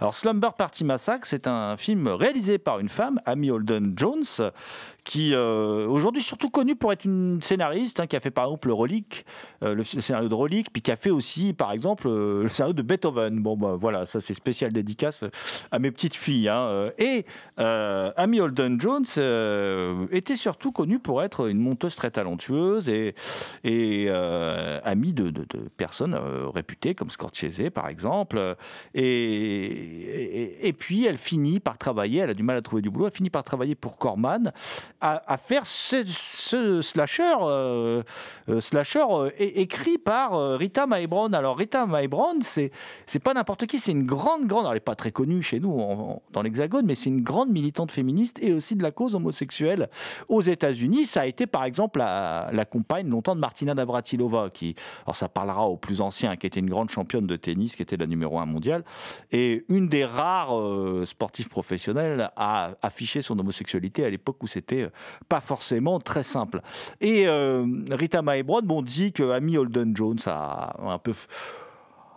Alors, 0.00 0.14
Slumber 0.14 0.52
Party 0.52 0.84
Massacre, 0.84 1.26
c'est 1.26 1.46
un 1.46 1.76
film 1.76 2.06
réalisé 2.06 2.58
par 2.58 2.78
une 2.78 2.90
femme, 2.90 3.20
Amy 3.24 3.50
Holden 3.50 3.94
Jones, 3.96 4.52
qui 5.06 5.32
euh, 5.32 5.86
aujourd'hui 5.86 6.20
surtout 6.20 6.50
connue 6.50 6.76
pour 6.76 6.92
être 6.92 7.04
une 7.04 7.40
scénariste, 7.40 8.00
hein, 8.00 8.06
qui 8.06 8.16
a 8.16 8.20
fait 8.20 8.30
par 8.30 8.44
exemple 8.44 8.68
le 8.68 8.74
euh, 9.62 9.74
le, 9.74 9.84
scénario 9.84 10.28
de 10.28 10.34
Relique, 10.34 10.72
puis 10.72 10.82
qui 10.82 10.90
a 10.90 10.96
fait 10.96 11.10
aussi, 11.10 11.52
par 11.52 11.72
exemple, 11.72 12.08
le 12.08 12.48
scénario 12.48 12.74
de 12.74 12.82
Beethoven. 12.82 13.40
Bon, 13.40 13.56
bah, 13.56 13.76
voilà, 13.80 14.04
ça 14.04 14.20
c'est 14.20 14.34
spécial 14.34 14.72
dédicace 14.72 15.24
à 15.70 15.78
mes 15.78 15.90
petites 15.90 16.16
filles. 16.16 16.48
Hein. 16.48 16.90
Et 16.98 17.24
Amy 17.56 18.40
Holden 18.40 18.80
Jones 18.80 19.04
était 20.10 20.36
surtout 20.36 20.72
connue 20.72 20.98
pour 20.98 21.22
être 21.22 21.48
une 21.48 21.60
monteuse 21.60 21.94
très 21.94 22.10
talentueuse 22.10 22.88
et, 22.88 23.14
euh, 23.64 24.80
amie 24.84 25.12
de, 25.12 25.32
personnes 25.76 26.14
euh, 26.14 26.48
réputées 26.48 26.94
comme 26.94 27.10
Scorsese 27.10 27.70
par 27.72 27.88
exemple. 27.88 28.56
Et, 28.94 30.68
et, 30.68 30.72
puis 30.72 31.06
elle 31.06 31.18
finit 31.18 31.60
par 31.60 31.78
travailler, 31.78 32.20
elle 32.20 32.30
a 32.30 32.34
du 32.34 32.42
mal 32.42 32.56
à 32.56 32.62
trouver 32.62 32.82
du 32.82 32.90
boulot, 32.90 33.06
elle 33.06 33.12
finit 33.12 33.30
par 33.30 33.44
travailler 33.44 33.74
pour 33.74 33.98
Corman 33.98 34.52
à, 35.00 35.36
faire 35.36 35.66
ce, 35.66 36.80
slasher, 36.82 37.34
euh, 37.40 38.02
slasher 38.60 39.04
écrit 39.38 39.98
par 39.98 40.58
Rita 40.58 40.86
Mae 40.86 41.06
Alors 41.32 41.56
Rita 41.56 41.86
Mae 41.86 42.08
c'est 42.42 42.70
c'est 43.06 43.18
pas 43.18 43.34
n'importe 43.34 43.66
qui, 43.66 43.78
c'est 43.78 43.92
une 43.92 44.06
grande 44.06 44.46
grande, 44.46 44.66
elle 44.66 44.74
n'est 44.74 44.80
pas 44.80 44.94
très 44.94 45.12
connue 45.12 45.42
chez 45.42 45.60
nous 45.60 46.20
dans 46.32 46.42
l'Hexagone, 46.42 46.86
mais 46.86 46.94
c'est 46.94 47.10
une 47.10 47.22
grande 47.22 47.50
militante 47.50 47.92
féministe 47.92 48.38
et 48.40 48.52
aussi 48.52 48.76
de 48.76 48.82
la 48.82 48.90
cause 48.90 49.14
homosexuelle 49.14 49.88
aux 50.28 50.40
États-Unis. 50.40 51.06
Ça 51.06 51.22
a 51.22 51.26
été 51.26 51.46
par 51.46 51.64
exemple 51.64 51.98
la, 51.98 52.50
la 52.52 52.64
compagne 52.64 53.08
longtemps 53.08 53.34
de 53.34 53.40
Martina 53.40 53.74
Navratilova, 53.74 54.50
qui, 54.50 54.74
alors 55.04 55.16
ça 55.16 55.28
parlera 55.28 55.68
aux 55.68 55.76
plus 55.76 56.00
anciens, 56.00 56.36
qui 56.36 56.46
était 56.46 56.60
une 56.60 56.70
grande 56.70 56.90
championne 56.90 57.26
de 57.26 57.36
tennis, 57.36 57.76
qui 57.76 57.82
était 57.82 57.96
la 57.96 58.06
numéro 58.06 58.38
un 58.38 58.46
mondiale, 58.46 58.84
et 59.32 59.64
une 59.68 59.88
des 59.88 60.04
rares 60.04 60.58
euh, 60.58 61.04
sportifs 61.06 61.48
professionnels 61.48 62.30
à 62.36 62.72
afficher 62.82 63.22
son 63.22 63.38
homosexualité 63.38 64.04
à 64.04 64.10
l'époque 64.10 64.42
où 64.42 64.46
c'était 64.46 64.85
pas 65.28 65.40
forcément 65.40 66.00
très 66.00 66.22
simple. 66.22 66.60
Et 67.00 67.26
euh, 67.26 67.66
Rita 67.90 68.22
Mae 68.22 68.42
bon, 68.42 68.82
dit 68.82 69.12
que 69.12 69.30
Amy 69.30 69.58
Holden 69.58 69.96
Jones 69.96 70.18
a 70.26 70.74
un 70.80 70.98
peu 70.98 71.12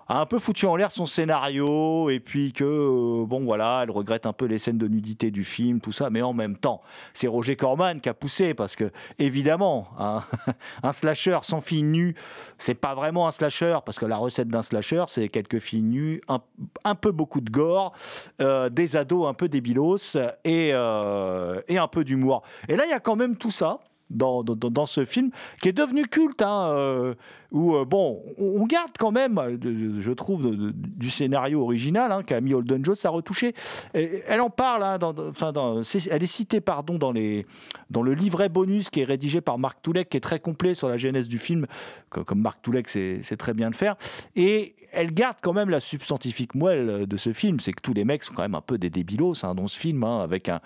a 0.10 0.20
un 0.20 0.26
peu 0.26 0.40
foutu 0.40 0.66
en 0.66 0.76
l'air 0.76 0.92
son 0.92 1.06
scénario 1.06 2.10
et 2.10 2.20
puis 2.20 2.52
que 2.52 2.64
euh, 2.64 3.26
bon 3.26 3.46
voilà, 3.46 3.82
elle 3.84 3.92
regrette 3.92 4.26
un 4.26 4.34
peu 4.34 4.46
les 4.46 4.58
scènes 4.58 4.80
de 4.80 4.88
nudité 4.88 5.30
du 5.30 5.44
film, 5.44 5.80
tout 5.80 5.92
ça, 5.92 6.10
mais 6.10 6.24
en 6.24 6.34
même 6.34 6.58
temps, 6.58 6.82
c'est 7.14 7.28
Roger 7.28 7.56
Corman 7.56 8.02
qui 8.02 8.10
a 8.10 8.16
poussé 8.16 8.56
parce 8.56 8.76
que 8.76 8.92
évidemment, 9.20 9.88
un, 10.00 10.92
slasher 10.92 11.38
sans 11.44 11.62
filles 11.62 11.84
nues, 11.84 12.16
c'est 12.58 12.74
pas 12.74 12.96
vraiment 12.96 13.28
un 13.28 13.32
slasher 13.32 13.78
parce 13.86 14.00
que 14.00 14.08
la 14.08 14.18
recette 14.18 14.48
d'un 14.48 14.64
slasher, 14.64 15.06
c'est 15.08 15.30
quelques 15.30 15.60
filles 15.60 15.84
nues, 15.84 16.22
un, 16.28 16.96
peu 16.96 17.12
beaucoup 17.12 17.40
de 17.40 17.52
gore, 17.52 17.94
euh, 18.42 18.70
des 18.70 18.96
ados 18.96 19.28
un 19.28 19.36
peu 19.36 19.48
débilos 19.48 20.18
et, 20.44 20.72
euh, 20.74 21.62
et 21.68 21.78
un 21.78 21.88
peu 21.88 22.04
d'humour. 22.04 22.42
Et 22.68 22.76
là, 22.76 22.86
il 22.86 22.90
y 22.90 22.94
a 22.94 23.00
quand 23.00 23.16
même 23.16 23.36
tout 23.36 23.52
ça 23.52 23.80
dans, 24.10 24.44
dans, 24.44 24.86
ce 24.88 25.06
film, 25.06 25.30
qui 25.62 25.70
est 25.70 25.74
devenu 25.74 26.08
culte, 26.08 26.42
hein, 26.42 27.16
où, 27.52 27.76
euh, 27.76 27.86
bon, 27.86 28.22
on 28.38 28.66
garde 28.66 28.92
quand 28.98 29.12
même, 29.12 29.38
euh, 29.38 30.00
je 30.00 30.12
trouve, 30.12 30.56
du 30.74 31.10
scénario 31.10 31.62
original, 31.62 32.12
hein, 32.12 32.24
qu'Amy 32.24 32.54
Holden 32.54 32.84
Jones 32.84 32.96
a 33.04 33.10
retouché. 33.10 33.54
elle 33.94 34.42
en 34.42 34.50
parle, 34.50 34.84
hein, 34.84 34.98
dans, 34.98 35.82
elle 36.12 36.24
est 36.24 36.28
citée 36.28 36.62
pardon, 36.62 36.98
dans, 36.98 37.12
le 37.12 38.14
livret 38.14 38.50
bonus 38.50 38.90
qui 38.90 39.02
est 39.02 39.06
rédigé 39.06 39.42
par 39.42 39.58
Marc 39.58 39.82
Toulek, 39.82 40.10
qui 40.10 40.18
est 40.18 40.22
très 40.22 40.40
complet 40.40 40.76
sur 40.76 40.90
la 40.90 40.98
genèse 40.98 41.28
du 41.28 41.38
film, 41.38 41.66
comme 42.10 42.42
Marc 42.42 42.62
Toulek 42.62 42.88
sait, 42.88 43.22
très 43.38 43.54
bien 43.54 43.70
le 43.70 43.76
faire. 43.76 43.96
Et 44.36 44.76
elle 44.92 45.14
garde 45.14 45.38
quand 45.42 45.54
même 45.54 45.70
la 45.70 45.80
substantifique 45.80 46.56
moelle 46.56 47.06
de 47.06 47.18
ce 47.18 47.34
film, 47.34 47.60
c'est 47.60 47.72
que 47.72 47.82
tous 47.82 47.94
les 47.94 48.06
mecs 48.06 48.24
sont 48.24 48.34
quand 48.34 48.42
même 48.42 48.56
un 48.56 48.62
peu 48.62 48.78
des 48.78 48.90
débilos 48.90 49.44
hein, 49.44 49.56
dans 49.56 49.68
ce 49.68 49.78
film, 49.78 50.04
hein, 50.04 50.22
avec 50.22 50.50
un, 50.50 50.60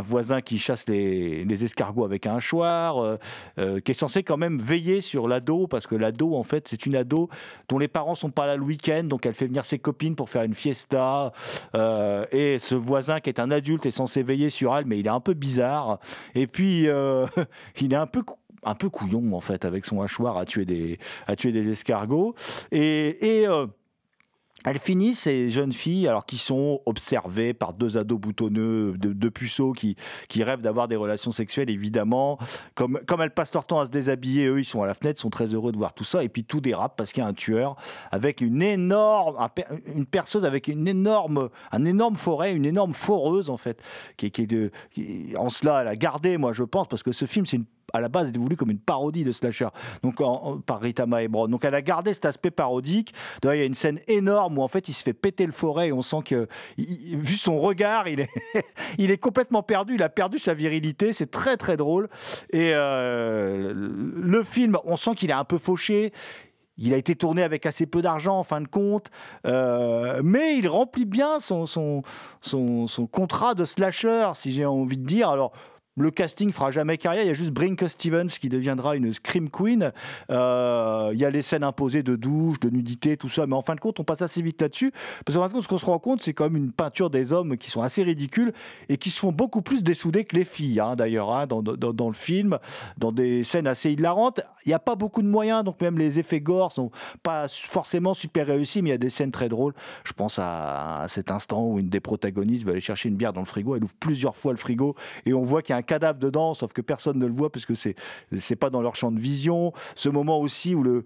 voisin 0.00 0.40
qui 0.40 0.58
chasse 0.58 0.86
les, 0.88 1.64
escargots 1.64 2.04
avec 2.04 2.26
un 2.26 2.38
euh, 2.54 3.16
euh, 3.58 3.80
qui 3.80 3.90
est 3.90 3.94
censé 3.94 4.22
quand 4.22 4.36
même 4.36 4.58
veiller 4.58 5.00
sur 5.00 5.28
l'ado, 5.28 5.66
parce 5.66 5.86
que 5.86 5.94
l'ado, 5.94 6.29
en 6.36 6.42
fait, 6.42 6.68
c'est 6.68 6.86
une 6.86 6.96
ado 6.96 7.28
dont 7.68 7.78
les 7.78 7.88
parents 7.88 8.14
sont 8.14 8.30
pas 8.30 8.46
là 8.46 8.56
le 8.56 8.62
week-end, 8.62 9.04
donc 9.04 9.26
elle 9.26 9.34
fait 9.34 9.46
venir 9.46 9.64
ses 9.64 9.78
copines 9.78 10.16
pour 10.16 10.28
faire 10.28 10.42
une 10.42 10.54
fiesta. 10.54 11.32
Euh, 11.74 12.24
et 12.32 12.58
ce 12.58 12.74
voisin 12.74 13.20
qui 13.20 13.30
est 13.30 13.40
un 13.40 13.50
adulte 13.50 13.86
est 13.86 13.90
censé 13.90 14.22
veiller 14.22 14.50
sur 14.50 14.76
elle, 14.76 14.86
mais 14.86 14.98
il 14.98 15.06
est 15.06 15.10
un 15.10 15.20
peu 15.20 15.34
bizarre. 15.34 15.98
Et 16.34 16.46
puis, 16.46 16.82
il 17.80 17.92
est 17.92 17.96
un 17.96 18.06
peu 18.06 18.22
un 18.62 18.74
peu 18.74 18.90
couillon 18.90 19.32
en 19.32 19.40
fait 19.40 19.64
avec 19.64 19.86
son 19.86 20.02
hachoir 20.02 20.36
à 20.36 20.44
tuer 20.44 20.66
des 20.66 20.98
à 21.26 21.34
tuer 21.34 21.50
des 21.50 21.70
escargots 21.70 22.34
et, 22.70 23.40
et 23.42 23.46
elles 24.64 24.78
finissent, 24.78 25.20
ces 25.20 25.48
jeunes 25.48 25.72
filles, 25.72 26.06
alors 26.06 26.26
qui 26.26 26.36
sont 26.36 26.82
observées 26.84 27.54
par 27.54 27.72
deux 27.72 27.96
ados 27.96 28.20
boutonneux, 28.20 28.92
deux, 28.98 29.30
puceaux 29.30 29.72
qui, 29.72 29.96
qui 30.28 30.42
rêvent 30.42 30.60
d'avoir 30.60 30.86
des 30.86 30.96
relations 30.96 31.30
sexuelles, 31.30 31.70
évidemment. 31.70 32.38
Comme, 32.74 33.00
comme 33.06 33.22
elles 33.22 33.32
passent 33.32 33.54
leur 33.54 33.64
temps 33.64 33.80
à 33.80 33.86
se 33.86 33.90
déshabiller, 33.90 34.46
eux, 34.46 34.60
ils 34.60 34.64
sont 34.66 34.82
à 34.82 34.86
la 34.86 34.94
fenêtre, 34.94 35.18
sont 35.18 35.30
très 35.30 35.46
heureux 35.46 35.72
de 35.72 35.78
voir 35.78 35.94
tout 35.94 36.04
ça. 36.04 36.22
Et 36.22 36.28
puis 36.28 36.44
tout 36.44 36.60
dérape 36.60 36.94
parce 36.96 37.12
qu'il 37.12 37.22
y 37.22 37.26
a 37.26 37.28
un 37.28 37.32
tueur 37.32 37.76
avec 38.10 38.42
une 38.42 38.62
énorme, 38.62 39.36
une 39.94 40.06
perceuse 40.06 40.44
avec 40.44 40.68
une 40.68 40.86
énorme, 40.86 41.48
un 41.72 41.84
énorme 41.86 42.16
forêt, 42.16 42.52
une 42.54 42.66
énorme 42.66 42.92
foreuse, 42.92 43.48
en 43.48 43.56
fait, 43.56 43.82
qui, 44.16 44.30
qui 44.30 44.46
en 45.36 45.48
cela, 45.48 45.82
elle 45.82 45.88
a 45.88 45.96
gardé, 45.96 46.36
moi, 46.36 46.52
je 46.52 46.64
pense, 46.64 46.86
parce 46.86 47.02
que 47.02 47.12
ce 47.12 47.24
film, 47.24 47.46
c'est 47.46 47.56
une 47.56 47.66
à 47.92 48.00
la 48.00 48.08
base 48.08 48.28
était 48.28 48.38
voulu 48.38 48.56
comme 48.56 48.70
une 48.70 48.78
parodie 48.78 49.24
de 49.24 49.32
slasher, 49.32 49.68
donc 50.02 50.22
par 50.64 50.80
Rita 50.80 51.06
Mae 51.06 51.28
Donc 51.28 51.64
elle 51.64 51.74
a 51.74 51.82
gardé 51.82 52.14
cet 52.14 52.24
aspect 52.24 52.50
parodique. 52.50 53.12
D'ailleurs, 53.42 53.54
il 53.56 53.58
y 53.60 53.62
a 53.62 53.66
une 53.66 53.74
scène 53.74 54.00
énorme 54.08 54.58
où 54.58 54.62
en 54.62 54.68
fait 54.68 54.88
il 54.88 54.92
se 54.92 55.02
fait 55.02 55.12
péter 55.12 55.46
le 55.46 55.52
forêt 55.52 55.88
et 55.88 55.92
on 55.92 56.02
sent 56.02 56.22
que, 56.24 56.48
vu 56.76 57.34
son 57.34 57.58
regard, 57.60 58.08
il 58.08 58.20
est, 58.20 58.30
il 58.98 59.10
est 59.10 59.18
complètement 59.18 59.62
perdu. 59.62 59.94
Il 59.94 60.02
a 60.02 60.08
perdu 60.08 60.38
sa 60.38 60.54
virilité. 60.54 61.12
C'est 61.12 61.30
très 61.30 61.56
très 61.56 61.76
drôle. 61.76 62.08
Et 62.50 62.72
euh, 62.74 63.72
le 63.74 64.42
film, 64.42 64.78
on 64.84 64.96
sent 64.96 65.14
qu'il 65.14 65.30
est 65.30 65.34
un 65.34 65.44
peu 65.44 65.58
fauché. 65.58 66.12
Il 66.82 66.94
a 66.94 66.96
été 66.96 67.14
tourné 67.14 67.42
avec 67.42 67.66
assez 67.66 67.84
peu 67.84 68.00
d'argent 68.00 68.38
en 68.38 68.42
fin 68.42 68.62
de 68.62 68.66
compte, 68.66 69.10
euh, 69.46 70.22
mais 70.24 70.56
il 70.56 70.66
remplit 70.66 71.04
bien 71.04 71.38
son, 71.38 71.66
son, 71.66 72.02
contrat 73.12 73.52
de 73.52 73.66
slasher, 73.66 74.30
si 74.34 74.50
j'ai 74.50 74.64
envie 74.64 74.96
de 74.96 75.04
dire. 75.04 75.28
Alors, 75.28 75.52
le 76.00 76.10
casting 76.10 76.52
fera 76.52 76.70
jamais 76.70 76.96
carrière. 76.96 77.24
Il 77.24 77.28
y 77.28 77.30
a 77.30 77.34
juste 77.34 77.50
Brinke 77.50 77.88
Stevens 77.88 78.28
qui 78.28 78.48
deviendra 78.48 78.96
une 78.96 79.12
Scream 79.12 79.50
Queen. 79.50 79.92
Euh, 80.30 81.10
il 81.12 81.18
y 81.20 81.24
a 81.24 81.30
les 81.30 81.42
scènes 81.42 81.64
imposées 81.64 82.02
de 82.02 82.16
douche, 82.16 82.60
de 82.60 82.70
nudité, 82.70 83.16
tout 83.16 83.28
ça. 83.28 83.46
Mais 83.46 83.54
en 83.54 83.62
fin 83.62 83.74
de 83.74 83.80
compte, 83.80 84.00
on 84.00 84.04
passe 84.04 84.22
assez 84.22 84.42
vite 84.42 84.60
là-dessus. 84.60 84.92
Parce 85.24 85.36
qu'en 85.36 85.42
fin 85.42 85.48
de 85.48 85.52
compte, 85.52 85.62
ce 85.62 85.68
qu'on 85.68 85.78
se 85.78 85.86
rend 85.86 85.98
compte, 85.98 86.22
c'est 86.22 86.32
quand 86.32 86.44
même 86.44 86.56
une 86.56 86.72
peinture 86.72 87.10
des 87.10 87.32
hommes 87.32 87.56
qui 87.56 87.70
sont 87.70 87.82
assez 87.82 88.02
ridicules 88.02 88.52
et 88.88 88.96
qui 88.96 89.10
se 89.10 89.20
font 89.20 89.32
beaucoup 89.32 89.62
plus 89.62 89.82
dessouder 89.82 90.24
que 90.24 90.36
les 90.36 90.44
filles, 90.44 90.80
hein, 90.80 90.96
d'ailleurs, 90.96 91.32
hein, 91.32 91.46
dans, 91.46 91.62
dans, 91.62 92.08
le 92.08 92.14
film, 92.14 92.58
dans 92.98 93.12
des 93.12 93.44
scènes 93.44 93.66
assez 93.66 93.92
hilarantes. 93.92 94.40
Il 94.64 94.68
n'y 94.68 94.74
a 94.74 94.78
pas 94.78 94.94
beaucoup 94.94 95.22
de 95.22 95.28
moyens, 95.28 95.64
donc 95.64 95.80
même 95.80 95.98
les 95.98 96.18
effets 96.18 96.40
gore 96.40 96.72
sont 96.72 96.90
pas 97.22 97.46
forcément 97.48 98.14
super 98.14 98.46
réussis, 98.46 98.82
mais 98.82 98.90
il 98.90 98.92
y 98.92 98.94
a 98.94 98.98
des 98.98 99.10
scènes 99.10 99.32
très 99.32 99.48
drôles. 99.48 99.74
Je 100.04 100.12
pense 100.12 100.38
à, 100.38 101.02
à 101.02 101.08
cet 101.08 101.30
instant 101.30 101.64
où 101.66 101.78
une 101.78 101.88
des 101.88 102.00
protagonistes 102.00 102.64
va 102.64 102.72
aller 102.72 102.80
chercher 102.80 103.08
une 103.08 103.16
bière 103.16 103.32
dans 103.32 103.40
le 103.40 103.46
frigo. 103.46 103.76
Elle 103.76 103.84
ouvre 103.84 103.94
plusieurs 103.98 104.36
fois 104.36 104.52
le 104.52 104.58
frigo 104.58 104.94
et 105.26 105.34
on 105.34 105.42
voit 105.42 105.62
qu'il 105.62 105.72
y 105.72 105.76
a 105.76 105.78
un 105.78 105.82
cadavre 105.90 106.20
dedans, 106.20 106.54
sauf 106.54 106.72
que 106.72 106.82
personne 106.82 107.18
ne 107.18 107.26
le 107.26 107.32
voit 107.32 107.50
parce 107.50 107.66
que 107.66 107.74
c'est 107.74 107.96
c'est 108.38 108.54
pas 108.54 108.70
dans 108.70 108.80
leur 108.80 108.94
champ 108.94 109.10
de 109.10 109.18
vision. 109.18 109.72
Ce 109.96 110.08
moment 110.08 110.38
aussi 110.38 110.76
où 110.76 110.84
le 110.84 111.02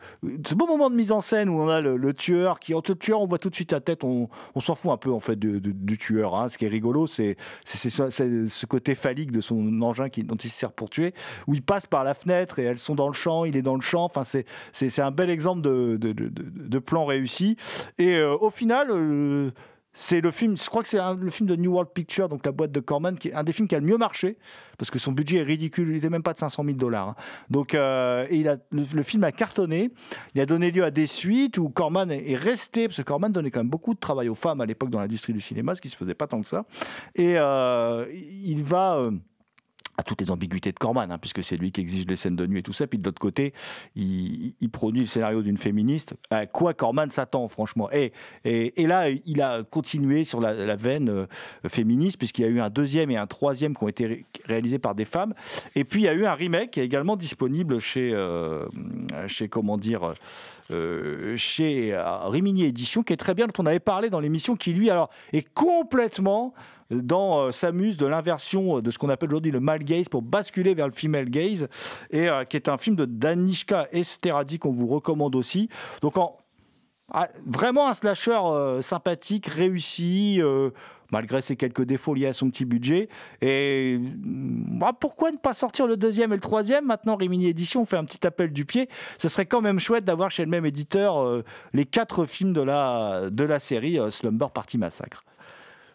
ce 0.46 0.54
beau 0.54 0.66
moment 0.66 0.90
de 0.90 0.94
mise 0.94 1.10
en 1.10 1.22
scène 1.22 1.48
où 1.48 1.58
on 1.58 1.68
a 1.68 1.80
le, 1.80 2.12
tueur 2.12 2.60
qui 2.60 2.74
entre 2.74 2.90
le 2.90 2.98
tueur 2.98 3.22
on 3.22 3.26
voit 3.26 3.38
tout 3.38 3.48
de 3.48 3.54
suite 3.54 3.72
la 3.72 3.80
tête, 3.80 4.04
on, 4.04 4.28
on 4.54 4.60
s'en 4.60 4.74
fout 4.74 4.92
un 4.92 4.98
peu 4.98 5.10
en 5.10 5.20
fait 5.20 5.38
du 5.38 5.98
tueur. 5.98 6.36
Hein. 6.36 6.50
Ce 6.50 6.58
qui 6.58 6.66
est 6.66 6.68
rigolo, 6.68 7.06
c'est 7.06 7.36
c'est 7.64 7.88
ce 7.88 8.66
côté 8.66 8.94
phallique 8.94 9.32
de 9.32 9.40
son 9.40 9.80
engin 9.80 10.10
qui, 10.10 10.22
dont 10.22 10.36
il 10.36 10.50
se 10.50 10.58
sert 10.58 10.72
pour 10.72 10.90
tuer, 10.90 11.14
où 11.46 11.54
il 11.54 11.62
passe 11.62 11.86
par 11.86 12.04
la 12.04 12.12
fenêtre 12.12 12.58
et 12.58 12.64
elles 12.64 12.78
sont 12.78 12.94
dans 12.94 13.08
le 13.08 13.14
champ, 13.14 13.46
il 13.46 13.56
est 13.56 13.62
dans 13.62 13.76
le 13.76 13.80
champ. 13.80 14.04
Enfin 14.04 14.24
c'est 14.24 14.44
c'est 14.72 15.00
un 15.00 15.12
bel 15.12 15.30
exemple 15.30 15.62
de, 15.62 15.96
de, 15.96 16.12
de, 16.12 16.78
plan 16.78 17.06
réussi. 17.06 17.56
Et 17.96 18.16
euh, 18.16 18.36
au 18.36 18.50
final. 18.50 18.88
Euh, 18.90 19.50
c'est 19.94 20.20
le 20.20 20.32
film, 20.32 20.56
je 20.56 20.66
crois 20.66 20.82
que 20.82 20.88
c'est 20.88 20.98
le 20.98 21.30
film 21.30 21.48
de 21.48 21.54
New 21.54 21.70
World 21.72 21.92
Picture, 21.94 22.28
donc 22.28 22.44
la 22.44 22.50
boîte 22.52 22.72
de 22.72 22.80
Corman, 22.80 23.16
qui 23.16 23.28
est 23.28 23.34
un 23.34 23.44
des 23.44 23.52
films 23.52 23.68
qui 23.68 23.76
a 23.76 23.78
le 23.78 23.86
mieux 23.86 23.96
marché, 23.96 24.36
parce 24.76 24.90
que 24.90 24.98
son 24.98 25.12
budget 25.12 25.38
est 25.38 25.42
ridicule, 25.42 25.88
il 25.88 25.94
n'était 25.94 26.10
même 26.10 26.24
pas 26.24 26.32
de 26.32 26.38
500 26.38 26.64
000 26.64 26.76
dollars. 26.76 27.10
Hein. 27.10 27.14
Donc, 27.48 27.74
euh, 27.74 28.26
a, 28.26 28.56
le, 28.70 29.02
film 29.04 29.22
a 29.22 29.30
cartonné, 29.30 29.92
il 30.34 30.40
a 30.40 30.46
donné 30.46 30.72
lieu 30.72 30.82
à 30.84 30.90
des 30.90 31.06
suites 31.06 31.58
où 31.58 31.68
Corman 31.68 32.10
est, 32.10 32.34
resté, 32.34 32.88
parce 32.88 32.96
que 32.96 33.02
Corman 33.02 33.30
donnait 33.30 33.52
quand 33.52 33.60
même 33.60 33.70
beaucoup 33.70 33.94
de 33.94 34.00
travail 34.00 34.28
aux 34.28 34.34
femmes 34.34 34.60
à 34.60 34.66
l'époque 34.66 34.90
dans 34.90 34.98
l'industrie 34.98 35.32
du 35.32 35.40
cinéma, 35.40 35.76
ce 35.76 35.80
qui 35.80 35.88
se 35.88 35.96
faisait 35.96 36.14
pas 36.14 36.26
tant 36.26 36.42
que 36.42 36.48
ça. 36.48 36.64
Et 37.14 37.38
euh, 37.38 38.04
il 38.12 38.64
va. 38.64 38.96
Euh, 38.96 39.12
à 39.96 40.02
toutes 40.02 40.20
les 40.20 40.30
ambiguïtés 40.30 40.72
de 40.72 40.78
Corman, 40.78 41.10
hein, 41.10 41.18
puisque 41.18 41.44
c'est 41.44 41.56
lui 41.56 41.72
qui 41.72 41.80
exige 41.80 42.06
les 42.06 42.16
scènes 42.16 42.36
de 42.36 42.46
nuit 42.46 42.60
et 42.60 42.62
tout 42.62 42.72
ça. 42.72 42.86
Puis 42.86 42.98
de 42.98 43.04
l'autre 43.04 43.20
côté, 43.20 43.52
il, 43.94 44.54
produit 44.72 45.02
le 45.02 45.06
scénario 45.06 45.42
d'une 45.42 45.56
féministe. 45.56 46.14
À 46.30 46.46
quoi 46.46 46.74
Corman 46.74 47.10
s'attend, 47.10 47.46
franchement 47.48 47.88
et, 47.92 48.12
là, 48.86 49.08
il 49.08 49.40
a 49.40 49.62
continué 49.62 50.24
sur 50.24 50.40
la, 50.40 50.76
veine 50.76 51.08
euh, 51.08 51.26
féministe, 51.68 52.18
puisqu'il 52.18 52.42
y 52.42 52.44
a 52.44 52.48
eu 52.48 52.60
un 52.60 52.70
deuxième 52.70 53.10
et 53.10 53.16
un 53.16 53.26
troisième 53.26 53.76
qui 53.76 53.84
ont 53.84 53.88
été 53.88 54.26
réalisés 54.46 54.78
par 54.78 54.94
des 54.94 55.04
femmes. 55.04 55.34
Et 55.74 55.84
puis, 55.84 56.02
il 56.02 56.04
y 56.04 56.08
a 56.08 56.14
eu 56.14 56.26
un 56.26 56.34
remake 56.34 56.72
qui 56.72 56.80
est 56.80 56.84
également 56.84 57.16
disponible 57.16 57.78
chez, 57.78 58.12
euh, 58.12 58.66
chez 59.28 59.48
comment 59.48 59.78
dire, 59.78 60.14
euh, 60.70 61.36
chez 61.36 61.96
Rimini 62.24 62.64
Édition, 62.64 63.02
qui 63.02 63.12
est 63.12 63.16
très 63.16 63.34
bien, 63.34 63.46
dont 63.46 63.62
on 63.62 63.66
avait 63.66 63.80
parlé 63.80 64.10
dans 64.10 64.20
l'émission, 64.20 64.56
qui 64.56 64.72
lui, 64.72 64.90
alors, 64.90 65.10
est 65.32 65.48
complètement 65.54 66.54
dans 67.02 67.38
euh, 67.38 67.52
s'amuse 67.52 67.96
de 67.96 68.06
l'inversion 68.06 68.80
de 68.80 68.90
ce 68.90 68.98
qu'on 68.98 69.08
appelle 69.08 69.30
aujourd'hui 69.30 69.52
le 69.52 69.60
male 69.60 69.84
gaze 69.84 70.08
pour 70.08 70.22
basculer 70.22 70.74
vers 70.74 70.86
le 70.86 70.92
female 70.92 71.30
gaze 71.30 71.68
et 72.10 72.28
euh, 72.28 72.44
qui 72.44 72.56
est 72.56 72.68
un 72.68 72.78
film 72.78 72.96
de 72.96 73.04
Danishka 73.04 73.88
Esteradi 73.92 74.58
qu'on 74.58 74.72
vous 74.72 74.86
recommande 74.86 75.36
aussi. 75.36 75.68
Donc 76.02 76.14
ah, 77.12 77.28
vraiment 77.46 77.88
un 77.88 77.94
slasher 77.94 78.38
euh, 78.44 78.82
sympathique, 78.82 79.46
réussi, 79.46 80.40
malgré 81.12 81.42
ses 81.42 81.54
quelques 81.54 81.82
défauts 81.84 82.14
liés 82.14 82.26
à 82.26 82.32
son 82.32 82.48
petit 82.50 82.64
budget. 82.64 83.08
Et 83.42 83.98
bah, 84.00 84.92
pourquoi 84.98 85.30
ne 85.30 85.36
pas 85.36 85.54
sortir 85.54 85.86
le 85.86 85.96
deuxième 85.96 86.32
et 86.32 86.36
le 86.36 86.40
troisième? 86.40 86.86
Maintenant, 86.86 87.16
Rimini 87.16 87.46
Édition 87.46 87.84
fait 87.84 87.98
un 87.98 88.04
petit 88.04 88.26
appel 88.26 88.52
du 88.52 88.64
pied. 88.64 88.88
Ce 89.18 89.28
serait 89.28 89.46
quand 89.46 89.60
même 89.60 89.78
chouette 89.78 90.04
d'avoir 90.04 90.30
chez 90.30 90.44
le 90.44 90.50
même 90.50 90.64
éditeur 90.64 91.42
les 91.72 91.84
quatre 91.84 92.24
films 92.24 92.52
de 92.52 92.62
la, 92.62 93.28
de 93.30 93.44
la 93.44 93.60
série 93.60 93.98
Slumber 94.10 94.50
Party 94.50 94.78
Massacre. 94.78 95.24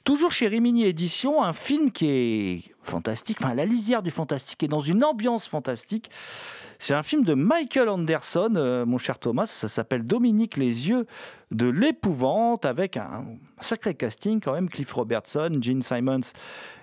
Toujours 0.04 0.32
chez 0.32 0.48
Rimini 0.48 0.86
Édition, 0.86 1.44
un 1.44 1.54
film 1.54 1.92
qui 1.92 2.08
est 2.08 2.62
fantastique, 2.90 3.38
enfin 3.42 3.56
la 3.56 3.66
lisière 3.66 4.02
du 4.02 4.12
fantastique 4.12 4.64
et 4.64 4.68
dans 4.68 4.80
une 4.80 5.04
ambiance 5.04 5.48
fantastique. 5.48 6.10
C'est 6.82 6.94
un 6.94 7.04
film 7.04 7.26
de 7.26 7.34
Michael 7.34 7.90
Anderson, 7.90 8.54
euh, 8.56 8.86
mon 8.86 8.98
cher 8.98 9.20
Thomas. 9.20 9.48
Ça 9.48 9.68
s'appelle 9.68 10.04
Dominique 10.08 10.56
les 10.56 10.88
yeux 10.88 11.06
de 11.52 11.70
l'épouvante 11.70 12.64
avec 12.64 12.96
un 12.96 13.26
sacré 13.60 13.96
casting 13.96 14.40
quand 14.40 14.54
même. 14.54 14.70
Cliff 14.70 14.94
Robertson, 14.94 15.50
Gene 15.60 15.82
Simons 15.82 16.32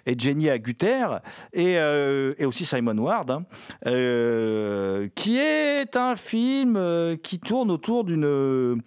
et 0.04 0.14
Jenny 0.18 0.50
Agutter 0.50 1.06
et, 1.54 1.78
euh, 1.78 2.34
et 2.36 2.44
aussi 2.44 2.66
Simon 2.66 2.98
Ward, 2.98 3.30
hein. 3.30 3.44
euh, 3.86 5.08
qui 5.14 5.38
est 5.38 5.96
un 5.96 6.14
film 6.14 6.78
qui 7.22 7.38
tourne 7.38 7.70
autour 7.70 8.04
d'une 8.04 8.82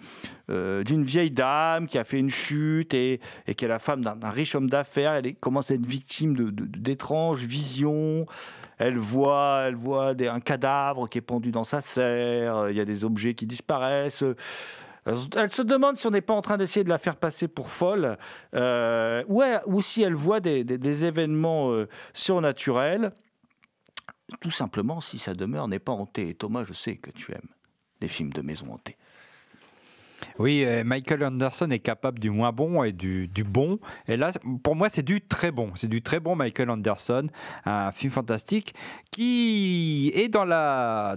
d'une 0.49 1.03
vieille 1.03 1.29
dame 1.29 1.85
qui 1.85 1.99
a 1.99 2.03
fait 2.03 2.17
une 2.17 2.29
chute 2.29 2.95
et, 2.95 3.19
et 3.45 3.53
qui 3.53 3.65
est 3.65 3.67
la 3.67 3.77
femme 3.77 4.03
d'un 4.03 4.29
riche 4.29 4.55
homme 4.55 4.69
d'affaires. 4.69 5.13
Elle 5.13 5.35
commence 5.35 5.69
à 5.69 5.75
être 5.75 5.85
victime 5.85 6.35
de, 6.35 6.49
visions. 7.33 8.25
Elle 8.77 8.97
voit, 8.97 9.63
elle 9.67 9.75
voit 9.75 10.13
un 10.19 10.39
cadavre 10.39 11.09
qui 11.09 11.17
est 11.17 11.21
pendu 11.21 11.51
dans 11.51 11.63
sa 11.63 11.81
serre. 11.81 12.69
Il 12.69 12.77
y 12.77 12.79
a 12.79 12.85
des 12.85 13.03
objets 13.03 13.33
qui 13.33 13.45
disparaissent. 13.45 14.23
Elle 15.05 15.49
se 15.49 15.61
demande 15.61 15.97
si 15.97 16.07
on 16.07 16.11
n'est 16.11 16.21
pas 16.21 16.33
en 16.33 16.41
train 16.41 16.57
d'essayer 16.57 16.83
de 16.83 16.89
la 16.89 16.97
faire 16.97 17.15
passer 17.15 17.47
pour 17.47 17.69
folle, 17.69 18.17
euh, 18.53 19.23
ou, 19.27 19.81
si 19.81 20.01
elle 20.01 20.13
voit 20.13 20.39
des, 20.39 21.03
événements 21.03 21.71
euh, 21.71 21.87
surnaturels. 22.13 23.11
Tout 24.39 24.51
simplement, 24.51 25.01
si 25.01 25.17
sa 25.17 25.33
demeure 25.33 25.67
n'est 25.67 25.79
pas 25.79 25.93
hantée. 25.93 26.35
Thomas, 26.35 26.63
je 26.63 26.73
sais 26.73 26.97
que 26.97 27.09
tu 27.09 27.31
aimes 27.31 27.49
les 28.01 28.07
films 28.07 28.31
de 28.31 28.41
maison 28.41 28.71
hantée. 28.71 28.97
Oui, 30.37 30.63
euh, 30.65 30.83
Michael 30.83 31.23
Anderson 31.23 31.69
est 31.69 31.79
capable 31.79 32.19
du 32.19 32.29
moins 32.29 32.51
bon 32.51 32.83
et 32.83 32.91
du, 32.91 33.29
bon. 33.43 33.79
Et 34.07 34.17
là, 34.17 34.31
pour 34.63 34.75
moi, 34.75 34.89
c'est 34.89 35.03
du 35.03 35.21
très 35.21 35.51
bon. 35.51 35.71
C'est 35.75 35.89
du 35.89 36.01
très 36.01 36.19
bon 36.19 36.35
Michael 36.35 36.69
Anderson, 36.69 37.27
un 37.65 37.91
film 37.91 38.11
fantastique 38.11 38.73
qui 39.11 40.11
est 40.15 40.29
dans 40.29 40.45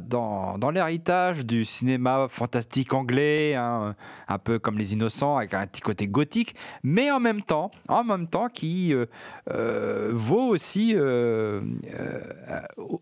dans, 0.01 0.59
dans 0.59 0.71
l'héritage 0.71 1.47
du 1.47 1.65
cinéma 1.65 2.27
fantastique 2.29 2.93
anglais, 2.95 3.55
hein, 3.55 3.95
un 4.29 4.39
peu 4.39 4.59
comme 4.59 4.79
Les 4.79 4.93
Innocents, 4.93 5.37
avec 5.37 5.55
un 5.55 5.67
petit 5.67 5.81
côté 5.81 6.09
gothique, 6.09 6.55
mais 6.83 7.11
en 7.11 7.21
même 7.21 7.43
temps, 7.43 7.71
en 7.89 8.05
même 8.05 8.27
temps, 8.27 8.49
qui 8.49 8.93
euh, 8.93 9.07
euh, 9.51 10.11
vaut 10.13 10.49
aussi 10.49 10.95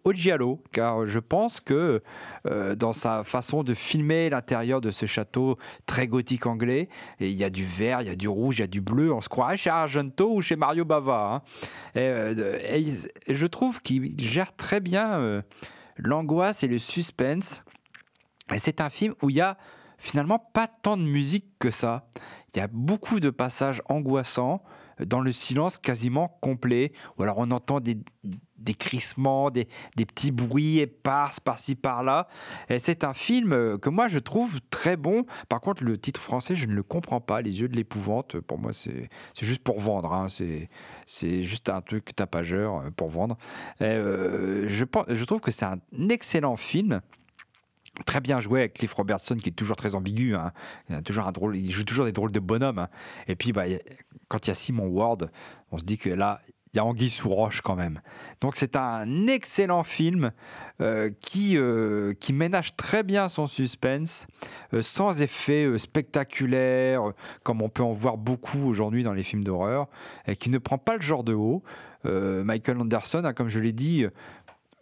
au 0.04 0.12
giallo, 0.12 0.62
car 0.72 1.06
je 1.06 1.18
pense 1.18 1.60
que 1.60 2.02
dans 2.76 2.92
sa 2.92 3.24
façon 3.24 3.62
de 3.62 3.74
filmer 3.74 4.30
l'intérieur 4.30 4.80
de 4.80 4.90
ce 4.90 5.06
château 5.06 5.56
très 5.90 6.06
gothique 6.06 6.46
anglais. 6.46 6.88
Et 7.18 7.30
il 7.30 7.36
y 7.36 7.42
a 7.42 7.50
du 7.50 7.64
vert, 7.64 8.00
il 8.00 8.06
y 8.06 8.10
a 8.10 8.14
du 8.14 8.28
rouge, 8.28 8.58
il 8.58 8.60
y 8.60 8.64
a 8.64 8.68
du 8.68 8.80
bleu. 8.80 9.12
On 9.12 9.20
se 9.20 9.28
croirait 9.28 9.56
chez 9.56 9.70
Argento 9.70 10.32
ou 10.32 10.40
chez 10.40 10.54
Mario 10.54 10.84
Bava. 10.84 11.34
Hein. 11.34 11.42
Euh, 11.96 12.60
et, 12.62 12.84
je 13.28 13.46
trouve 13.48 13.82
qu'il 13.82 14.18
gère 14.20 14.54
très 14.54 14.78
bien 14.78 15.18
euh, 15.18 15.42
l'angoisse 15.96 16.62
et 16.62 16.68
le 16.68 16.78
suspense. 16.78 17.64
Et 18.54 18.58
c'est 18.58 18.80
un 18.80 18.88
film 18.88 19.14
où 19.20 19.30
il 19.30 19.36
y 19.36 19.40
a 19.40 19.58
finalement 19.98 20.38
pas 20.38 20.68
tant 20.68 20.96
de 20.96 21.02
musique 21.02 21.46
que 21.58 21.72
ça. 21.72 22.08
Il 22.54 22.58
y 22.58 22.62
a 22.62 22.68
beaucoup 22.68 23.18
de 23.18 23.30
passages 23.30 23.82
angoissants 23.88 24.62
dans 25.04 25.20
le 25.20 25.32
silence 25.32 25.78
quasiment 25.78 26.38
complet, 26.40 26.92
ou 27.18 27.24
alors 27.24 27.38
on 27.38 27.50
entend 27.50 27.80
des, 27.80 27.96
des 28.60 28.74
crissements, 28.74 29.50
des, 29.50 29.66
petits 29.96 30.30
bruits 30.30 30.78
épars 30.78 31.32
par-ci 31.42 31.74
par-là. 31.74 32.28
Et 32.68 32.78
c'est 32.78 33.04
un 33.04 33.12
film 33.12 33.78
que 33.78 33.90
moi 33.90 34.08
je 34.08 34.18
trouve 34.18 34.60
très 34.70 34.96
bon. 34.96 35.24
Par 35.48 35.60
contre, 35.60 35.84
le 35.84 35.98
titre 35.98 36.20
français, 36.20 36.54
je 36.54 36.66
ne 36.66 36.72
le 36.72 36.82
comprends 36.82 37.20
pas. 37.20 37.42
Les 37.42 37.60
yeux 37.60 37.68
de 37.68 37.76
l'épouvante, 37.76 38.40
pour 38.40 38.58
moi, 38.58 38.72
c'est 38.72 39.08
juste 39.40 39.62
pour 39.62 39.80
vendre. 39.80 40.12
Hein. 40.12 40.26
C'est 41.06 41.42
juste 41.42 41.68
un 41.68 41.80
truc 41.80 42.14
tapageur 42.14 42.78
euh, 42.78 42.90
pour 42.90 43.08
vendre. 43.08 43.36
Euh, 43.80 44.66
je, 44.68 44.84
pense, 44.84 45.06
je 45.08 45.24
trouve 45.24 45.40
que 45.40 45.50
c'est 45.50 45.64
un 45.64 45.80
excellent 46.08 46.56
film 46.56 47.00
très 48.06 48.20
bien 48.20 48.40
joué 48.40 48.60
avec 48.60 48.74
Cliff 48.74 48.92
Robertson 48.94 49.36
qui 49.36 49.50
est 49.50 49.52
toujours 49.52 49.76
très 49.76 49.94
ambigu. 49.94 50.34
Hein. 50.34 50.52
Il, 50.88 50.94
a 50.94 51.02
toujours 51.02 51.26
un 51.26 51.32
drôle, 51.32 51.56
il 51.56 51.70
joue 51.70 51.84
toujours 51.84 52.04
des 52.04 52.12
drôles 52.12 52.32
de 52.32 52.40
bonhommes. 52.40 52.78
Hein. 52.78 52.88
Et 53.26 53.36
puis, 53.36 53.52
bah, 53.52 53.64
quand 54.28 54.46
il 54.46 54.50
y 54.50 54.52
a 54.52 54.54
Simon 54.54 54.86
Ward, 54.86 55.30
on 55.70 55.78
se 55.78 55.84
dit 55.84 55.98
que 55.98 56.10
là, 56.10 56.40
il 56.72 56.76
y 56.76 56.80
a 56.80 56.84
Anguille 56.84 57.10
sous 57.10 57.28
roche 57.28 57.62
quand 57.62 57.74
même. 57.74 58.00
Donc 58.40 58.54
c'est 58.56 58.76
un 58.76 59.26
excellent 59.26 59.82
film 59.82 60.30
euh, 60.80 61.10
qui, 61.20 61.56
euh, 61.56 62.14
qui 62.14 62.32
ménage 62.32 62.76
très 62.76 63.02
bien 63.02 63.28
son 63.28 63.46
suspense, 63.46 64.26
euh, 64.72 64.80
sans 64.80 65.20
effets 65.20 65.68
spectaculaires, 65.78 67.02
comme 67.42 67.60
on 67.60 67.68
peut 67.68 67.82
en 67.82 67.92
voir 67.92 68.16
beaucoup 68.16 68.68
aujourd'hui 68.68 69.02
dans 69.02 69.12
les 69.12 69.24
films 69.24 69.42
d'horreur, 69.42 69.88
et 70.26 70.36
qui 70.36 70.48
ne 70.48 70.58
prend 70.58 70.78
pas 70.78 70.94
le 70.94 71.02
genre 71.02 71.24
de 71.24 71.34
haut. 71.34 71.62
Michael 72.02 72.80
Anderson, 72.80 73.20
hein, 73.26 73.34
comme 73.34 73.50
je 73.50 73.60
l'ai 73.60 73.72
dit, 73.72 74.06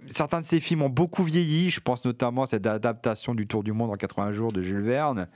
certains 0.08 0.40
de 0.40 0.44
ces 0.44 0.60
films 0.60 0.82
ont 0.82 0.88
beaucoup 0.88 1.22
vieilli. 1.22 1.70
Je 1.70 1.80
pense 1.80 2.04
notamment 2.04 2.42
à 2.42 2.46
cette 2.46 2.66
adaptation 2.66 3.34
du 3.34 3.46
Tour 3.46 3.62
du 3.62 3.72
Monde 3.72 3.90
en 3.90 3.96
80 3.96 4.32
jours 4.32 4.52
de 4.52 4.62
Jules 4.62 4.82
Verne, 4.82 5.28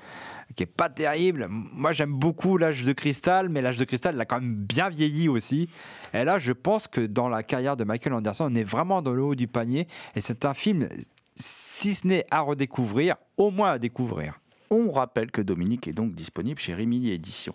qui 0.56 0.62
est 0.62 0.66
pas 0.66 0.88
terrible. 0.88 1.48
Moi, 1.50 1.92
j'aime 1.92 2.12
beaucoup 2.12 2.56
L'âge 2.56 2.84
de 2.84 2.92
cristal, 2.92 3.48
mais 3.48 3.62
L'âge 3.62 3.76
de 3.76 3.84
cristal, 3.84 4.14
il 4.14 4.20
a 4.20 4.24
quand 4.24 4.40
même 4.40 4.54
bien 4.54 4.88
vieilli 4.88 5.28
aussi. 5.28 5.68
Et 6.14 6.24
là, 6.24 6.38
je 6.38 6.52
pense 6.52 6.88
que 6.88 7.00
dans 7.00 7.28
la 7.28 7.42
carrière 7.42 7.76
de 7.76 7.84
Michael 7.84 8.14
Anderson, 8.14 8.48
on 8.50 8.54
est 8.54 8.64
vraiment 8.64 9.02
dans 9.02 9.12
le 9.12 9.22
haut 9.22 9.34
du 9.34 9.48
panier. 9.48 9.86
Et 10.14 10.20
c'est 10.20 10.44
un 10.44 10.54
film, 10.54 10.88
si 11.36 11.94
ce 11.94 12.06
n'est 12.06 12.26
à 12.30 12.40
redécouvrir, 12.40 13.16
au 13.36 13.50
moins 13.50 13.72
à 13.72 13.78
découvrir. 13.78 14.38
On 14.70 14.90
rappelle 14.90 15.30
que 15.30 15.42
Dominique 15.42 15.88
est 15.88 15.92
donc 15.92 16.14
disponible 16.14 16.58
chez 16.58 16.74
Rimini 16.74 17.10
Éditions. 17.10 17.54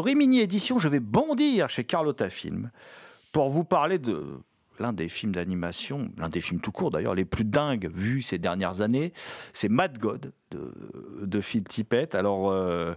Rimini 0.00 0.40
Édition, 0.40 0.78
je 0.78 0.88
vais 0.88 1.00
bondir 1.00 1.70
chez 1.70 1.84
Carlotta 1.84 2.30
Film 2.30 2.70
pour 3.32 3.50
vous 3.50 3.64
parler 3.64 3.98
de 3.98 4.40
l'un 4.78 4.92
des 4.92 5.08
films 5.08 5.32
d'animation, 5.32 6.10
l'un 6.16 6.28
des 6.28 6.40
films 6.40 6.60
tout 6.60 6.72
court 6.72 6.90
d'ailleurs, 6.90 7.14
les 7.14 7.24
plus 7.24 7.44
dingues 7.44 7.90
vus 7.94 8.22
ces 8.22 8.38
dernières 8.38 8.80
années. 8.80 9.12
C'est 9.52 9.68
Mad 9.68 9.98
God 9.98 10.32
de, 10.50 10.72
de 11.22 11.40
Phil 11.40 11.64
Tippett. 11.64 12.14
Alors, 12.14 12.50
euh, 12.50 12.94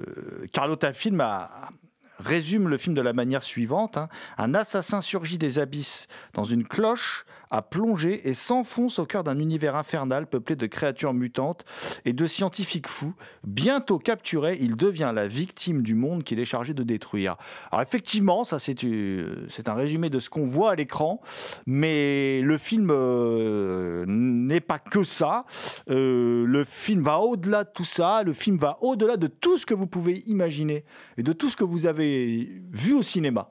euh, 0.00 0.46
Carlotta 0.52 0.92
Film 0.92 1.20
a, 1.20 1.70
résume 2.18 2.68
le 2.68 2.76
film 2.76 2.94
de 2.94 3.00
la 3.00 3.12
manière 3.12 3.42
suivante. 3.42 3.96
Hein. 3.96 4.08
Un 4.38 4.54
assassin 4.54 5.00
surgit 5.00 5.38
des 5.38 5.58
abysses 5.58 6.06
dans 6.32 6.44
une 6.44 6.64
cloche 6.64 7.24
à 7.50 7.62
plonger 7.62 8.28
et 8.28 8.34
s'enfonce 8.34 8.98
au 8.98 9.06
cœur 9.06 9.24
d'un 9.24 9.38
univers 9.38 9.76
infernal 9.76 10.26
peuplé 10.26 10.56
de 10.56 10.66
créatures 10.66 11.14
mutantes 11.14 11.64
et 12.04 12.12
de 12.12 12.26
scientifiques 12.26 12.88
fous. 12.88 13.14
Bientôt 13.44 13.98
capturé, 13.98 14.58
il 14.60 14.76
devient 14.76 15.12
la 15.14 15.28
victime 15.28 15.82
du 15.82 15.94
monde 15.94 16.24
qu'il 16.24 16.38
est 16.40 16.44
chargé 16.44 16.74
de 16.74 16.82
détruire. 16.82 17.36
Alors 17.70 17.82
effectivement, 17.82 18.44
ça 18.44 18.58
c'est 18.58 18.84
euh, 18.84 19.46
un 19.66 19.74
résumé 19.74 20.10
de 20.10 20.18
ce 20.18 20.30
qu'on 20.30 20.46
voit 20.46 20.72
à 20.72 20.74
l'écran, 20.74 21.20
mais 21.66 22.40
le 22.42 22.58
film 22.58 22.88
euh, 22.90 24.04
n'est 24.06 24.60
pas 24.60 24.78
que 24.78 25.04
ça. 25.04 25.44
Euh, 25.90 26.44
le 26.46 26.64
film 26.64 27.02
va 27.02 27.20
au-delà 27.20 27.64
de 27.64 27.70
tout 27.74 27.84
ça. 27.84 28.22
Le 28.22 28.32
film 28.32 28.56
va 28.56 28.76
au-delà 28.80 29.16
de 29.16 29.26
tout 29.26 29.58
ce 29.58 29.66
que 29.66 29.74
vous 29.74 29.86
pouvez 29.86 30.22
imaginer 30.26 30.84
et 31.16 31.22
de 31.22 31.32
tout 31.32 31.48
ce 31.48 31.56
que 31.56 31.64
vous 31.64 31.86
avez 31.86 32.62
vu 32.72 32.94
au 32.94 33.02
cinéma. 33.02 33.50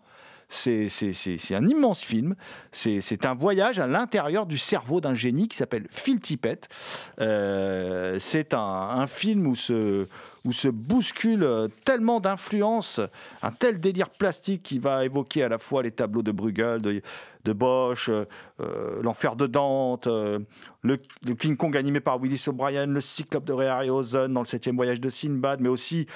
C'est 0.53 1.55
un 1.55 1.67
immense 1.67 2.01
film. 2.01 2.35
C'est 2.71 3.25
un 3.25 3.33
voyage 3.33 3.79
à 3.79 3.87
l'intérieur 3.87 4.45
du 4.45 4.57
cerveau 4.57 5.01
d'un 5.01 5.15
génie 5.15 5.47
qui 5.47 5.57
s'appelle 5.57 5.87
Phil 5.89 6.19
Tippett. 6.19 6.69
Euh, 7.19 8.17
c'est 8.19 8.53
un, 8.53 9.07
film 9.07 9.47
où 9.47 9.55
se, 9.55 10.07
où 10.45 10.51
se 10.51 10.67
bouscule 10.67 11.47
tellement 11.85 12.19
d'influences, 12.19 12.99
un 13.41 13.51
tel 13.51 13.79
délire 13.79 14.09
plastique 14.09 14.63
qui 14.63 14.79
va 14.79 15.05
évoquer 15.05 15.43
à 15.43 15.49
la 15.49 15.57
fois 15.57 15.83
les 15.83 15.91
tableaux 15.91 16.23
de 16.23 16.31
Bruegel, 16.31 16.81
de, 16.81 17.01
de 17.45 17.53
Bosch, 17.53 18.09
euh, 18.09 19.01
l'enfer 19.01 19.35
de 19.35 19.47
Dante, 19.47 20.07
euh, 20.07 20.39
le, 20.81 20.97
King 21.35 21.55
Kong 21.55 21.75
animé 21.77 21.99
par 21.99 22.19
Willis 22.21 22.43
O'Brien, 22.47 22.85
le 22.85 23.01
Cyclope 23.01 23.45
de 23.45 23.53
Ray 23.53 23.67
Harryhausen 23.67 24.33
dans 24.33 24.41
le 24.41 24.45
septième 24.45 24.75
voyage 24.75 24.99
de 24.99 25.09
Sinbad, 25.09 25.61
mais 25.61 25.69
aussi 25.69 26.07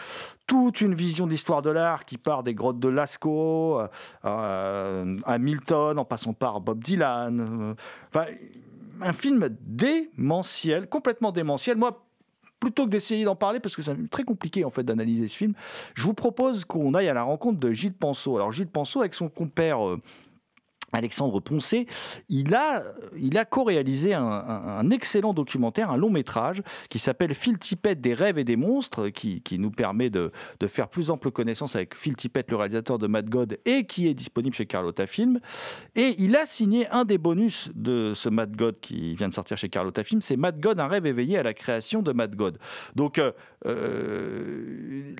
toute 0.45 0.81
une 0.81 0.93
vision 0.93 1.27
d'histoire 1.27 1.61
de 1.61 1.69
l'art 1.69 2.05
qui 2.05 2.17
part 2.17 2.43
des 2.43 2.53
grottes 2.53 2.79
de 2.79 2.89
Lascaux 2.89 3.79
euh, 4.25 5.17
à 5.23 5.37
Milton, 5.37 5.99
en 5.99 6.05
passant 6.05 6.33
par 6.33 6.61
Bob 6.61 6.79
Dylan. 6.79 7.75
un 9.01 9.13
film 9.13 9.49
démentiel, 9.61 10.89
complètement 10.89 11.31
démentiel. 11.31 11.77
Moi, 11.77 12.06
plutôt 12.59 12.85
que 12.85 12.89
d'essayer 12.89 13.23
d'en 13.23 13.35
parler, 13.35 13.59
parce 13.59 13.75
que 13.75 13.81
c'est 13.81 14.09
très 14.09 14.23
compliqué 14.23 14.65
en 14.65 14.69
fait 14.69 14.83
d'analyser 14.83 15.27
ce 15.27 15.37
film, 15.37 15.53
je 15.95 16.03
vous 16.03 16.13
propose 16.13 16.65
qu'on 16.65 16.93
aille 16.93 17.09
à 17.09 17.13
la 17.13 17.23
rencontre 17.23 17.59
de 17.59 17.71
Gilles 17.71 17.93
Penseau. 17.93 18.35
Alors 18.35 18.51
Gilles 18.51 18.67
Penseau, 18.67 19.01
avec 19.01 19.13
son 19.13 19.29
compère 19.29 19.79
Alexandre 20.93 21.41
Poncé, 21.41 21.85
il 22.29 22.55
a, 22.55 22.83
il 23.19 23.37
a 23.37 23.43
co-réalisé 23.43 24.13
un, 24.13 24.89
excellent 24.89 25.33
documentaire, 25.33 25.91
un 25.91 25.97
long 25.97 26.09
métrage 26.09 26.61
qui 26.89 26.97
s'appelle 26.97 27.33
Phil 27.33 27.57
Tippett 27.57 27.99
des 27.99 28.13
rêves 28.13 28.37
et 28.37 28.45
des 28.45 28.55
monstres, 28.55 29.09
qui, 29.09 29.41
nous 29.59 29.71
permet 29.71 30.09
de, 30.09 30.31
faire 30.67 30.87
plus 30.87 31.09
ample 31.09 31.31
connaissance 31.31 31.75
avec 31.75 31.93
Phil 31.95 32.15
Tippett, 32.15 32.49
le 32.51 32.57
réalisateur 32.57 32.97
de 32.97 33.07
Mad 33.07 33.29
God, 33.29 33.59
et 33.65 33.85
qui 33.85 34.07
est 34.07 34.13
disponible 34.13 34.55
chez 34.55 34.65
Carlotta 34.65 35.07
Film. 35.07 35.39
Et 35.95 36.15
il 36.19 36.35
a 36.35 36.45
signé 36.45 36.87
un 36.89 37.03
des 37.03 37.17
bonus 37.17 37.69
de 37.75 38.13
ce 38.13 38.29
Mad 38.29 38.55
God 38.55 38.79
qui 38.79 39.15
vient 39.15 39.27
de 39.27 39.33
sortir 39.33 39.57
chez 39.57 39.69
Carlotta 39.69 40.03
Film, 40.03 40.21
c'est 40.21 40.37
Mad 40.37 40.59
God, 40.59 40.79
un 40.79 40.87
rêve 40.87 41.05
éveillé 41.05 41.37
à 41.37 41.43
la 41.43 41.53
création 41.53 42.01
de 42.01 42.13
Mad 42.13 42.35
God. 42.35 42.57
Donc, 42.95 43.19
euh, 43.19 43.31
euh, 43.65 45.15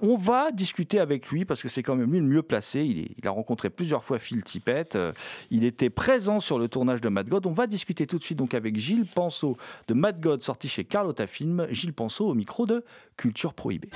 on 0.00 0.16
va 0.16 0.50
discuter 0.52 1.00
avec 1.00 1.28
lui 1.28 1.44
parce 1.44 1.62
que 1.62 1.68
c'est 1.68 1.82
quand 1.82 1.96
même 1.96 2.10
lui 2.10 2.20
le 2.20 2.26
mieux 2.26 2.42
placé. 2.42 2.84
Il, 2.84 3.26
a 3.26 3.30
rencontré 3.30 3.68
plusieurs 3.68 4.02
fois 4.04 4.18
Phil 4.18 4.42
Tippett. 4.44 4.96
Euh, 4.96 5.09
il 5.50 5.64
était 5.64 5.90
présent 5.90 6.40
sur 6.40 6.58
le 6.58 6.68
tournage 6.68 7.00
de 7.00 7.08
Mad 7.08 7.28
God. 7.28 7.46
On 7.46 7.52
va 7.52 7.66
discuter 7.66 8.06
tout 8.06 8.18
de 8.18 8.24
suite 8.24 8.38
donc 8.38 8.54
avec 8.54 8.78
Gilles 8.78 9.06
Penseau 9.06 9.56
de 9.88 9.94
Mad 9.94 10.20
God, 10.20 10.42
sorti 10.42 10.68
chez 10.68 10.84
Carlotta 10.84 11.26
Film. 11.26 11.66
Gilles 11.70 11.92
Penseau 11.92 12.28
au 12.28 12.34
micro 12.34 12.66
de 12.66 12.84
Culture 13.16 13.54
Prohibée. 13.54 13.90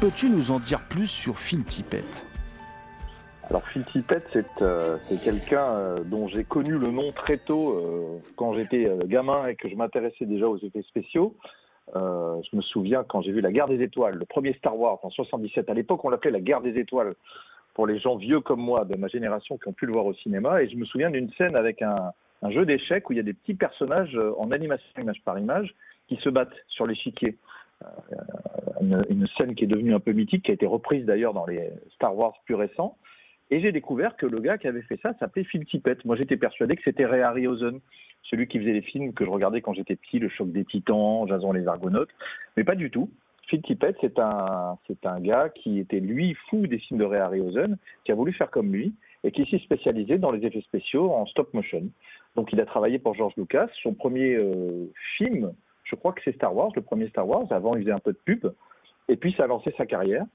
Peux-tu 0.00 0.30
nous 0.30 0.52
en 0.52 0.60
dire 0.60 0.80
plus 0.86 1.08
sur 1.08 1.38
Phil 1.38 1.64
Tippett? 1.64 2.27
Alors 3.50 3.62
Tippett, 3.92 4.24
euh, 4.60 4.98
c'est 5.06 5.22
quelqu'un 5.22 5.64
euh, 5.64 6.04
dont 6.04 6.28
j'ai 6.28 6.44
connu 6.44 6.76
le 6.76 6.90
nom 6.90 7.12
très 7.12 7.38
tôt 7.38 7.72
euh, 7.72 8.18
quand 8.36 8.52
j'étais 8.52 8.90
gamin 9.06 9.42
et 9.44 9.56
que 9.56 9.70
je 9.70 9.74
m'intéressais 9.74 10.26
déjà 10.26 10.46
aux 10.46 10.58
effets 10.58 10.82
spéciaux. 10.82 11.34
je 11.94 12.56
me 12.56 12.60
souviens 12.60 13.04
quand 13.04 13.22
j'ai 13.22 13.32
vu 13.32 13.40
La 13.40 13.50
Guerre 13.50 13.68
des 13.68 13.82
Étoiles, 13.82 14.16
le 14.16 14.26
premier 14.26 14.52
Star 14.54 14.78
Wars 14.78 14.98
en 15.02 15.08
77. 15.08 15.70
À 15.70 15.74
l'époque, 15.74 16.04
on 16.04 16.10
l'appelait 16.10 16.30
La 16.30 16.40
Guerre 16.40 16.60
des 16.60 16.78
Étoiles 16.78 17.14
pour 17.72 17.86
les 17.86 17.98
gens 17.98 18.16
vieux 18.16 18.40
comme 18.40 18.60
moi 18.60 18.84
de 18.84 18.96
ma 18.96 19.08
génération 19.08 19.56
qui 19.56 19.68
ont 19.68 19.72
pu 19.72 19.86
le 19.86 19.92
voir 19.92 20.04
au 20.04 20.12
cinéma. 20.12 20.62
Et 20.62 20.68
je 20.68 20.76
me 20.76 20.84
souviens 20.84 21.10
d'une 21.10 21.30
scène 21.32 21.56
avec 21.56 21.80
un, 21.80 22.12
jeu 22.50 22.66
d'échecs 22.66 23.08
où 23.08 23.14
il 23.14 23.16
y 23.16 23.20
a 23.20 23.24
des 23.24 23.32
petits 23.32 23.54
personnages 23.54 24.18
en 24.36 24.50
animation 24.50 24.86
image 25.00 25.22
par 25.24 25.38
image 25.38 25.74
qui 26.06 26.16
se 26.16 26.28
battent 26.28 26.56
sur 26.68 26.86
l'échiquier. 26.86 27.38
Une, 28.82 29.04
une, 29.08 29.26
scène 29.38 29.54
qui 29.54 29.64
est 29.64 29.68
devenue 29.68 29.94
un 29.94 30.00
peu 30.00 30.12
mythique, 30.12 30.44
qui 30.44 30.50
a 30.50 30.54
été 30.54 30.66
reprise 30.66 31.06
d'ailleurs 31.06 31.32
dans 31.32 31.46
les 31.46 31.70
Star 31.94 32.14
Wars 32.14 32.34
plus 32.44 32.54
récents. 32.54 32.98
Et 33.50 33.60
j'ai 33.60 33.72
découvert 33.72 34.16
que 34.16 34.26
le 34.26 34.40
gars 34.40 34.58
qui 34.58 34.68
avait 34.68 34.82
fait 34.82 35.00
ça 35.02 35.14
s'appelait 35.18 35.44
Phil 35.44 35.64
Tippett. 35.64 36.04
Moi, 36.04 36.16
j'étais 36.16 36.36
persuadé 36.36 36.76
que 36.76 36.82
c'était 36.84 37.06
Ray 37.06 37.22
Harryhausen, 37.22 37.80
celui 38.22 38.46
qui 38.46 38.58
faisait 38.58 38.72
les 38.72 38.82
films 38.82 39.14
que 39.14 39.24
je 39.24 39.30
regardais 39.30 39.62
quand 39.62 39.72
j'étais 39.72 39.96
petit, 39.96 40.18
Le 40.18 40.28
Choc 40.28 40.52
des 40.52 40.64
Titans, 40.64 41.26
Jason 41.26 41.52
les 41.52 41.66
Argonautes. 41.66 42.10
Mais 42.56 42.64
pas 42.64 42.74
du 42.74 42.90
tout. 42.90 43.10
Phil 43.46 43.62
Tippett, 43.62 43.96
c'est 44.02 44.18
un, 44.18 44.76
c'est 44.86 45.06
un 45.06 45.20
gars 45.20 45.48
qui 45.48 45.78
était, 45.78 46.00
lui, 46.00 46.34
fou 46.50 46.66
des 46.66 46.78
films 46.78 47.00
de 47.00 47.04
Ray 47.04 47.20
Harryhausen, 47.20 47.78
qui 48.04 48.12
a 48.12 48.14
voulu 48.14 48.34
faire 48.34 48.50
comme 48.50 48.70
lui, 48.70 48.92
et 49.24 49.32
qui 49.32 49.46
s'est 49.46 49.58
spécialisé 49.60 50.18
dans 50.18 50.30
les 50.30 50.44
effets 50.46 50.60
spéciaux 50.60 51.12
en 51.12 51.24
stop 51.24 51.54
motion. 51.54 51.84
Donc, 52.36 52.52
il 52.52 52.60
a 52.60 52.66
travaillé 52.66 52.98
pour 52.98 53.14
George 53.14 53.32
Lucas. 53.38 53.68
Son 53.82 53.94
premier 53.94 54.36
euh, 54.42 54.92
film, 55.16 55.54
je 55.84 55.96
crois 55.96 56.12
que 56.12 56.20
c'est 56.22 56.34
Star 56.34 56.54
Wars, 56.54 56.70
le 56.76 56.82
premier 56.82 57.08
Star 57.08 57.26
Wars. 57.26 57.46
Avant, 57.50 57.74
il 57.74 57.82
faisait 57.82 57.92
un 57.92 57.98
peu 57.98 58.12
de 58.12 58.18
pub. 58.18 58.52
Et 59.08 59.16
puis, 59.16 59.32
ça 59.38 59.44
a 59.44 59.46
lancé 59.46 59.72
sa 59.78 59.86
carrière 59.86 60.26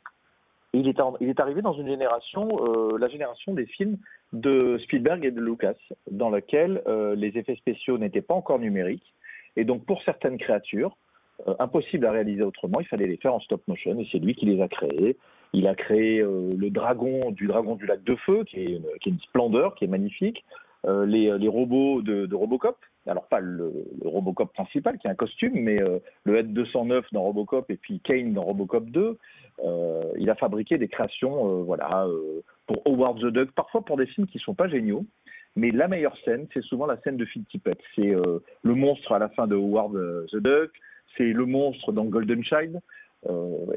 il 0.74 0.88
est, 0.88 1.39
arrivé 1.39 1.61
dans 1.61 1.74
une 1.74 1.88
génération, 1.88 2.47
euh, 2.61 2.97
la 2.97 3.07
génération 3.07 3.53
des 3.53 3.67
films 3.67 3.97
de 4.34 4.80
Spielberg 4.80 5.24
et 5.24 5.30
de 5.30 5.39
Lucas, 5.39 5.76
dans 6.09 6.32
laquelle 6.32 6.82
euh, 6.88 7.15
les 7.15 7.38
effets 7.38 7.55
spéciaux 7.55 7.99
n'étaient 7.99 8.24
pas 8.24 8.34
encore 8.34 8.57
numériques. 8.57 9.13
Et 9.55 9.65
donc, 9.65 9.86
pour 9.86 10.01
certaines 10.01 10.39
créatures, 10.39 10.97
euh, 11.47 11.53
impossible 11.59 12.07
à 12.07 12.11
réaliser 12.11 12.41
autrement, 12.41 12.80
il 12.80 12.88
fallait 12.88 13.05
les 13.05 13.17
faire 13.17 13.36
en 13.36 13.39
stop 13.39 13.61
motion. 13.67 13.99
Et 13.99 14.07
c'est 14.11 14.17
lui 14.17 14.34
qui 14.34 14.47
les 14.47 14.61
a 14.61 14.67
créés. 14.67 15.17
Il 15.53 15.67
a 15.67 15.76
créé 15.76 16.17
le 16.17 16.69
dragon 16.71 17.30
du 17.30 17.45
dragon 17.45 17.76
du 17.76 17.86
lac 17.86 18.03
de 18.03 18.15
feu, 18.15 18.43
qui 18.43 18.61
est, 18.61 18.82
qui 19.01 19.09
est 19.09 19.11
une 19.11 19.19
splendeur, 19.19 19.76
qui 19.76 19.86
est 19.86 19.88
magnifique. 19.88 20.43
Les, 20.88 21.38
les, 21.38 21.47
robots 21.47 22.01
de, 22.01 22.26
de, 22.26 22.36
Robocop, 22.36 22.76
alors 23.08 23.28
pas 23.28 23.39
le, 23.39 23.72
le, 24.01 24.08
Robocop 24.08 24.54
principal 24.54 24.97
qui 24.97 25.08
est 25.08 25.10
un 25.10 25.16
costume, 25.16 25.54
mais 25.56 25.80
le 26.24 26.38
Head 26.38 26.54
209 26.54 27.06
dans 27.12 27.24
Robocop 27.24 27.70
et 27.70 27.76
puis 27.76 27.99
Kane 27.99 28.34
dans 28.34 28.43
Robocop 28.43 28.89
2. 28.89 29.18
Euh, 29.60 30.01
il 30.18 30.30
a 30.30 30.36
fabriqué 30.36 30.78
des 30.78 30.88
créations, 30.88 31.47
euh, 31.47 31.64
voilà, 31.64 32.06
euh, 32.06 32.41
pour 32.68 32.82
Howard 32.86 33.20
the 33.20 33.28
Duck, 33.28 33.51
parfois 33.51 33.84
pour 33.84 33.97
des 33.97 34.08
films 34.08 34.28
qui 34.28 34.39
sont 34.39 34.56
pas 34.56 34.68
géniaux. 34.68 35.06
Mais 35.56 35.70
la 35.70 35.88
meilleure 35.88 36.18
scène, 36.26 36.47
c'est 36.54 36.64
souvent 36.64 36.88
la 36.88 36.99
scène 37.01 37.18
de 37.18 37.26
Phil 37.26 37.45
Tippett. 37.45 37.78
C'est 37.95 38.12
le 38.12 38.74
monstre 38.74 39.12
à 39.12 39.20
la 39.20 39.30
fin 39.30 39.45
de 39.45 39.56
Howard 39.56 39.93
the 40.32 40.38
Duck, 40.38 40.72
c'est 41.16 41.32
le 41.32 41.45
monstre 41.45 41.91
dans 41.91 42.06
Golden 42.06 42.43
Child. 42.43 42.80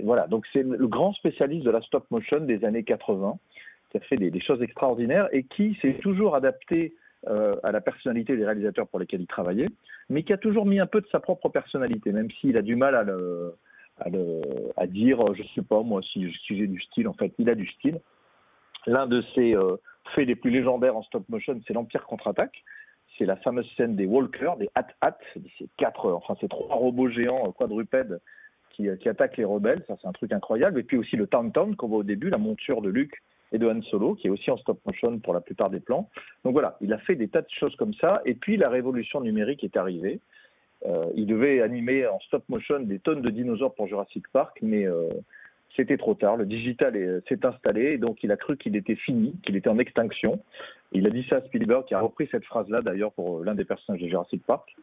voilà, 0.02 0.26
donc 0.26 0.46
c'est 0.54 0.62
le 0.62 0.86
grand 0.86 1.12
spécialiste 1.12 1.66
de 1.66 1.70
la 1.70 1.82
stop 1.82 2.10
motion 2.10 2.40
des 2.40 2.64
années 2.64 2.82
80, 2.82 3.36
qui 3.90 3.98
a 3.98 4.00
fait 4.00 4.16
des 4.16 4.40
choses 4.40 4.62
extraordinaires 4.62 5.28
et 5.32 5.42
qui 5.42 5.76
s'est 5.82 5.98
toujours 6.00 6.34
adapté 6.34 6.94
euh, 7.28 7.56
à 7.62 7.72
la 7.72 7.80
personnalité 7.80 8.36
des 8.36 8.44
réalisateurs 8.44 8.86
pour 8.86 9.00
lesquels 9.00 9.20
il 9.20 9.26
travaillait, 9.26 9.68
mais 10.08 10.22
qui 10.22 10.32
a 10.32 10.36
toujours 10.36 10.66
mis 10.66 10.78
un 10.78 10.86
peu 10.86 11.00
de 11.00 11.08
sa 11.08 11.18
propre 11.18 11.48
personnalité, 11.48 12.12
même 12.12 12.30
s'il 12.30 12.56
a 12.56 12.62
du 12.62 12.76
mal 12.76 12.94
à, 12.94 13.02
le, 13.02 14.86
dire, 14.86 15.34
je 15.34 15.42
sais 15.54 15.62
pas 15.62 15.82
moi 15.82 16.02
si, 16.02 16.32
j'ai 16.48 16.66
du 16.66 16.80
style. 16.80 17.08
En 17.08 17.14
fait, 17.14 17.32
il 17.38 17.50
a 17.50 17.54
du 17.54 17.66
style. 17.66 18.00
L'un 18.86 19.06
de 19.06 19.22
ses 19.34 19.56
euh, 19.56 19.76
faits 20.14 20.28
les 20.28 20.36
plus 20.36 20.50
légendaires 20.50 20.96
en 20.96 21.02
stop 21.02 21.28
motion, 21.28 21.60
c'est 21.66 21.74
l'Empire 21.74 22.04
contre-attaque. 22.04 22.62
C'est 23.18 23.24
la 23.24 23.36
fameuse 23.36 23.68
scène 23.76 23.96
des 23.96 24.06
walkers, 24.06 24.56
des 24.58 24.68
hat-hat, 24.74 25.18
ces 25.34 25.68
quatre, 25.78 26.12
enfin 26.12 26.36
ces 26.40 26.48
trois 26.48 26.76
robots 26.76 27.08
géants 27.08 27.50
quadrupèdes 27.52 28.20
qui, 28.76 29.08
attaquent 29.08 29.38
les 29.38 29.44
rebelles. 29.44 29.82
Ça, 29.88 29.96
c'est 30.00 30.06
un 30.06 30.12
truc 30.12 30.32
incroyable. 30.32 30.78
Et 30.78 30.82
puis 30.82 30.98
aussi 30.98 31.16
le 31.16 31.26
Town 31.26 31.50
qu'on 31.76 31.88
voit 31.88 31.98
au 31.98 32.02
début, 32.02 32.28
la 32.28 32.38
monture 32.38 32.82
de 32.82 32.90
Luke 32.90 33.22
et 33.56 33.58
de 33.58 33.66
Han 33.66 33.82
Solo, 33.82 34.14
qui 34.14 34.28
est 34.28 34.30
aussi 34.30 34.50
en 34.50 34.56
stop 34.58 34.78
motion 34.86 35.18
pour 35.18 35.34
la 35.34 35.40
plupart 35.40 35.70
des 35.70 35.80
plans. 35.80 36.08
Donc 36.44 36.52
voilà, 36.52 36.76
il 36.80 36.92
a 36.92 36.98
fait 36.98 37.16
des 37.16 37.28
tas 37.28 37.42
de 37.42 37.50
choses 37.50 37.74
comme 37.76 37.94
ça. 37.94 38.22
Et 38.24 38.34
puis 38.34 38.56
la 38.56 38.70
révolution 38.70 39.20
numérique 39.20 39.64
est 39.64 39.76
arrivée. 39.76 40.20
Euh, 40.86 41.06
il 41.14 41.26
devait 41.26 41.62
animer 41.62 42.06
en 42.06 42.20
stop 42.20 42.44
motion 42.48 42.80
des 42.80 42.98
tonnes 42.98 43.22
de 43.22 43.30
dinosaures 43.30 43.74
pour 43.74 43.86
Jurassic 43.86 44.28
Park, 44.28 44.58
mais 44.62 44.86
euh, 44.86 45.08
c'était 45.74 45.96
trop 45.96 46.14
tard. 46.14 46.36
Le 46.36 46.46
digital 46.46 47.22
s'est 47.28 47.44
installé, 47.44 47.92
et 47.92 47.98
donc 47.98 48.22
il 48.22 48.30
a 48.30 48.36
cru 48.36 48.56
qu'il 48.56 48.76
était 48.76 48.94
fini, 48.94 49.34
qu'il 49.42 49.56
était 49.56 49.68
en 49.68 49.78
extinction. 49.78 50.40
Il 50.92 51.06
a 51.06 51.10
dit 51.10 51.26
ça 51.28 51.36
à 51.36 51.40
Spielberg, 51.42 51.84
qui 51.86 51.94
a 51.94 52.00
repris 52.00 52.28
cette 52.30 52.44
phrase-là 52.44 52.82
d'ailleurs 52.82 53.12
pour 53.12 53.42
l'un 53.42 53.54
des 53.54 53.64
personnages 53.64 54.00
de 54.00 54.08
Jurassic 54.08 54.44
Park. 54.46 54.76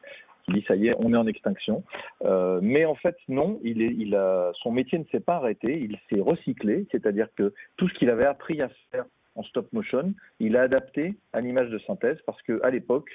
Il 0.47 0.55
dit 0.55 0.65
ça 0.67 0.75
y 0.75 0.87
est, 0.87 0.95
on 0.99 1.13
est 1.13 1.17
en 1.17 1.27
extinction. 1.27 1.83
Euh, 2.23 2.59
mais 2.61 2.85
en 2.85 2.95
fait, 2.95 3.15
non, 3.27 3.59
il 3.63 3.81
est, 3.81 3.93
il 3.97 4.15
a, 4.15 4.51
son 4.61 4.71
métier 4.71 4.99
ne 4.99 5.05
s'est 5.05 5.19
pas 5.19 5.35
arrêté, 5.35 5.79
il 5.79 5.97
s'est 6.09 6.21
recyclé, 6.21 6.85
c'est-à-dire 6.91 7.27
que 7.35 7.53
tout 7.77 7.87
ce 7.87 7.93
qu'il 7.93 8.09
avait 8.09 8.25
appris 8.25 8.61
à 8.61 8.69
faire 8.91 9.05
en 9.35 9.43
stop 9.43 9.71
motion, 9.73 10.13
il 10.39 10.57
a 10.57 10.63
adapté 10.63 11.15
à 11.31 11.41
l'image 11.41 11.69
de 11.69 11.79
synthèse 11.79 12.17
parce 12.25 12.41
qu'à 12.43 12.69
l'époque, 12.69 13.09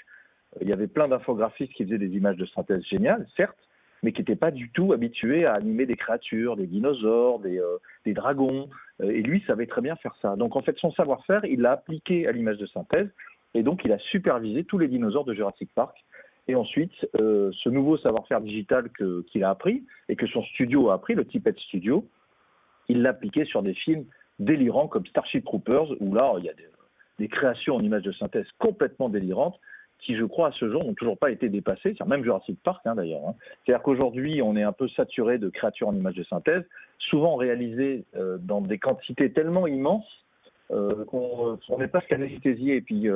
il 0.61 0.69
y 0.69 0.73
avait 0.73 0.87
plein 0.87 1.09
d'infographistes 1.09 1.73
qui 1.75 1.85
faisaient 1.85 1.99
des 1.99 2.17
images 2.17 2.37
de 2.37 2.47
synthèse 2.47 2.83
géniales, 2.85 3.27
certes, 3.37 3.59
mais 4.03 4.13
qui 4.13 4.21
n'étaient 4.21 4.37
pas 4.37 4.51
du 4.51 4.71
tout 4.71 4.93
habitués 4.93 5.45
à 5.45 5.53
animer 5.53 5.85
des 5.85 5.97
créatures, 5.97 6.57
des 6.57 6.67
dinosaures, 6.67 7.41
des, 7.41 7.59
euh, 7.59 7.77
des 8.05 8.15
dragons. 8.15 8.69
Euh, 9.01 9.11
et 9.11 9.23
lui 9.23 9.43
savait 9.47 9.67
très 9.67 9.81
bien 9.81 9.97
faire 9.97 10.17
ça. 10.21 10.37
Donc 10.37 10.57
en 10.57 10.63
fait, 10.63 10.77
son 10.79 10.91
savoir-faire, 10.93 11.45
il 11.45 11.61
l'a 11.61 11.73
appliqué 11.73 12.27
à 12.27 12.33
l'image 12.33 12.59
de 12.59 12.67
synthèse, 12.67 13.09
et 13.55 13.63
donc 13.63 13.83
il 13.85 13.93
a 13.93 13.99
supervisé 13.99 14.65
tous 14.65 14.79
les 14.79 14.89
dinosaures 14.89 15.25
de 15.25 15.35
Jurassic 15.35 15.71
Park. 15.75 15.97
Et 16.49 16.55
ensuite, 16.55 17.07
euh, 17.21 17.51
ce 17.63 17.69
nouveau 17.69 17.99
savoir-faire 17.99 18.41
digital 18.41 18.91
qu'il 19.31 19.45
a 19.45 19.51
appris 19.51 19.85
et 20.09 20.17
que 20.17 20.27
son 20.27 20.43
studio 20.43 20.89
a 20.89 20.95
appris, 20.95 21.15
le 21.15 21.27
Tippett 21.27 21.59
Studio, 21.61 22.07
il 22.89 23.03
l'a 23.03 23.11
appliqué 23.11 23.45
sur 23.45 23.63
des 23.63 23.75
films 23.75 24.07
délirants 24.39 24.89
comme 24.89 25.05
Starship 25.07 25.45
Troopers, 25.45 25.91
où 26.01 26.15
là, 26.15 26.33
il 26.39 26.45
y 26.45 26.49
a 26.49 26.55
des, 27.19 27.29
créations 27.29 27.77
en 27.77 27.81
images 27.81 28.03
de 28.03 28.13
synthèse 28.13 28.47
complètement 28.59 29.09
délirantes 29.09 29.61
qui, 29.99 30.17
je 30.17 30.25
crois, 30.25 30.49
à 30.49 30.53
ce 30.53 30.71
jour, 30.71 30.85
n'ont 30.85 30.95
toujours 30.95 31.19
pas 31.19 31.31
été 31.31 31.49
dépassées, 31.49 31.95
même 32.07 32.23
Jurassic 32.23 32.59
Park 32.63 32.81
hein, 32.87 32.95
d'ailleurs. 32.95 33.27
Hein. 33.27 33.35
C'est-à-dire 33.67 33.83
qu'aujourd'hui, 33.83 34.41
on 34.41 34.57
est 34.57 34.63
un 34.63 34.73
peu 34.73 34.89
saturé 34.89 35.39
de 35.39 35.51
créatures 35.51 35.89
en 35.89 35.95
images 35.95 36.15
de 36.15 36.23
synthèse, 36.23 36.63
souvent 36.99 37.35
réalisées 37.35 38.05
euh, 38.17 38.39
dans 38.39 38.61
des 38.61 38.79
quantités 38.79 39.33
tellement 39.33 39.67
immenses 39.67 40.07
euh, 40.71 41.05
qu'on 41.07 41.79
n'est 41.79 41.89
pas 41.89 42.03
anesthésié. 42.11 42.77
Et 42.77 42.81
puis, 42.81 43.09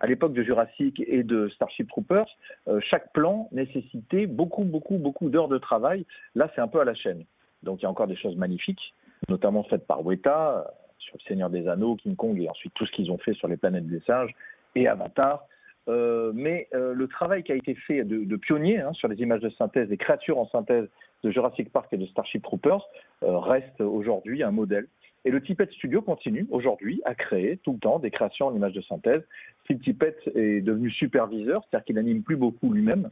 à 0.00 0.06
l'époque 0.06 0.32
de 0.32 0.42
Jurassic 0.42 1.02
et 1.06 1.22
de 1.22 1.48
Starship 1.48 1.88
Troopers, 1.88 2.28
euh, 2.68 2.80
chaque 2.80 3.12
plan 3.12 3.48
nécessitait 3.52 4.26
beaucoup, 4.26 4.64
beaucoup, 4.64 4.98
beaucoup 4.98 5.28
d'heures 5.28 5.48
de 5.48 5.58
travail. 5.58 6.06
Là, 6.34 6.50
c'est 6.54 6.60
un 6.60 6.68
peu 6.68 6.80
à 6.80 6.84
la 6.84 6.94
chaîne. 6.94 7.24
Donc, 7.62 7.80
il 7.80 7.82
y 7.82 7.86
a 7.86 7.90
encore 7.90 8.06
des 8.06 8.16
choses 8.16 8.36
magnifiques, 8.36 8.94
notamment 9.28 9.64
faites 9.64 9.86
par 9.86 10.04
Weta, 10.04 10.58
euh, 10.58 10.62
sur 10.98 11.16
Le 11.16 11.28
Seigneur 11.28 11.50
des 11.50 11.68
Anneaux, 11.68 11.96
King 11.96 12.16
Kong, 12.16 12.40
et 12.40 12.48
ensuite 12.48 12.72
tout 12.74 12.86
ce 12.86 12.92
qu'ils 12.92 13.10
ont 13.10 13.18
fait 13.18 13.34
sur 13.34 13.48
les 13.48 13.56
planètes 13.56 13.86
des 13.86 14.00
singes 14.00 14.34
et 14.74 14.86
Avatar. 14.86 15.44
Euh, 15.88 16.32
mais 16.34 16.68
le 16.72 17.06
travail 17.06 17.42
qui 17.42 17.50
a 17.50 17.54
été 17.54 17.74
fait 17.74 18.04
de, 18.04 18.22
de 18.22 18.36
pionnier 18.36 18.78
hein, 18.78 18.92
sur 18.92 19.08
les 19.08 19.16
images 19.22 19.40
de 19.40 19.48
synthèse, 19.48 19.88
des 19.88 19.96
créatures 19.96 20.38
en 20.38 20.46
synthèse 20.48 20.86
de 21.24 21.30
Jurassic 21.30 21.72
Park 21.72 21.88
et 21.92 21.96
de 21.96 22.04
Starship 22.06 22.42
Troopers, 22.42 22.86
reste 23.22 23.80
aujourd'hui 23.80 24.42
un 24.42 24.50
modèle 24.50 24.86
et 25.24 25.30
le 25.30 25.42
Tippett 25.42 25.70
Studio 25.72 26.00
continue 26.02 26.46
aujourd'hui 26.50 27.00
à 27.04 27.14
créer 27.14 27.58
tout 27.58 27.72
le 27.72 27.78
temps 27.78 27.98
des 27.98 28.10
créations 28.10 28.46
en 28.46 28.54
images 28.54 28.72
de 28.72 28.80
synthèse. 28.82 29.22
Phil 29.66 29.78
Tippett 29.80 30.16
est 30.34 30.60
devenu 30.60 30.90
superviseur, 30.90 31.56
c'est-à-dire 31.64 31.84
qu'il 31.84 31.96
n'anime 31.96 32.22
plus 32.22 32.36
beaucoup 32.36 32.72
lui-même. 32.72 33.10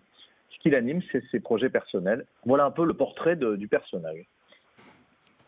Ce 0.50 0.59
qu'il 0.61 0.74
anime, 0.74 1.02
c'est 1.12 1.22
ses 1.30 1.40
projets 1.40 1.68
personnels. 1.68 2.24
Voilà 2.44 2.64
un 2.64 2.70
peu 2.70 2.84
le 2.86 2.94
portrait 2.94 3.36
du 3.36 3.68
personnage. 3.68 4.26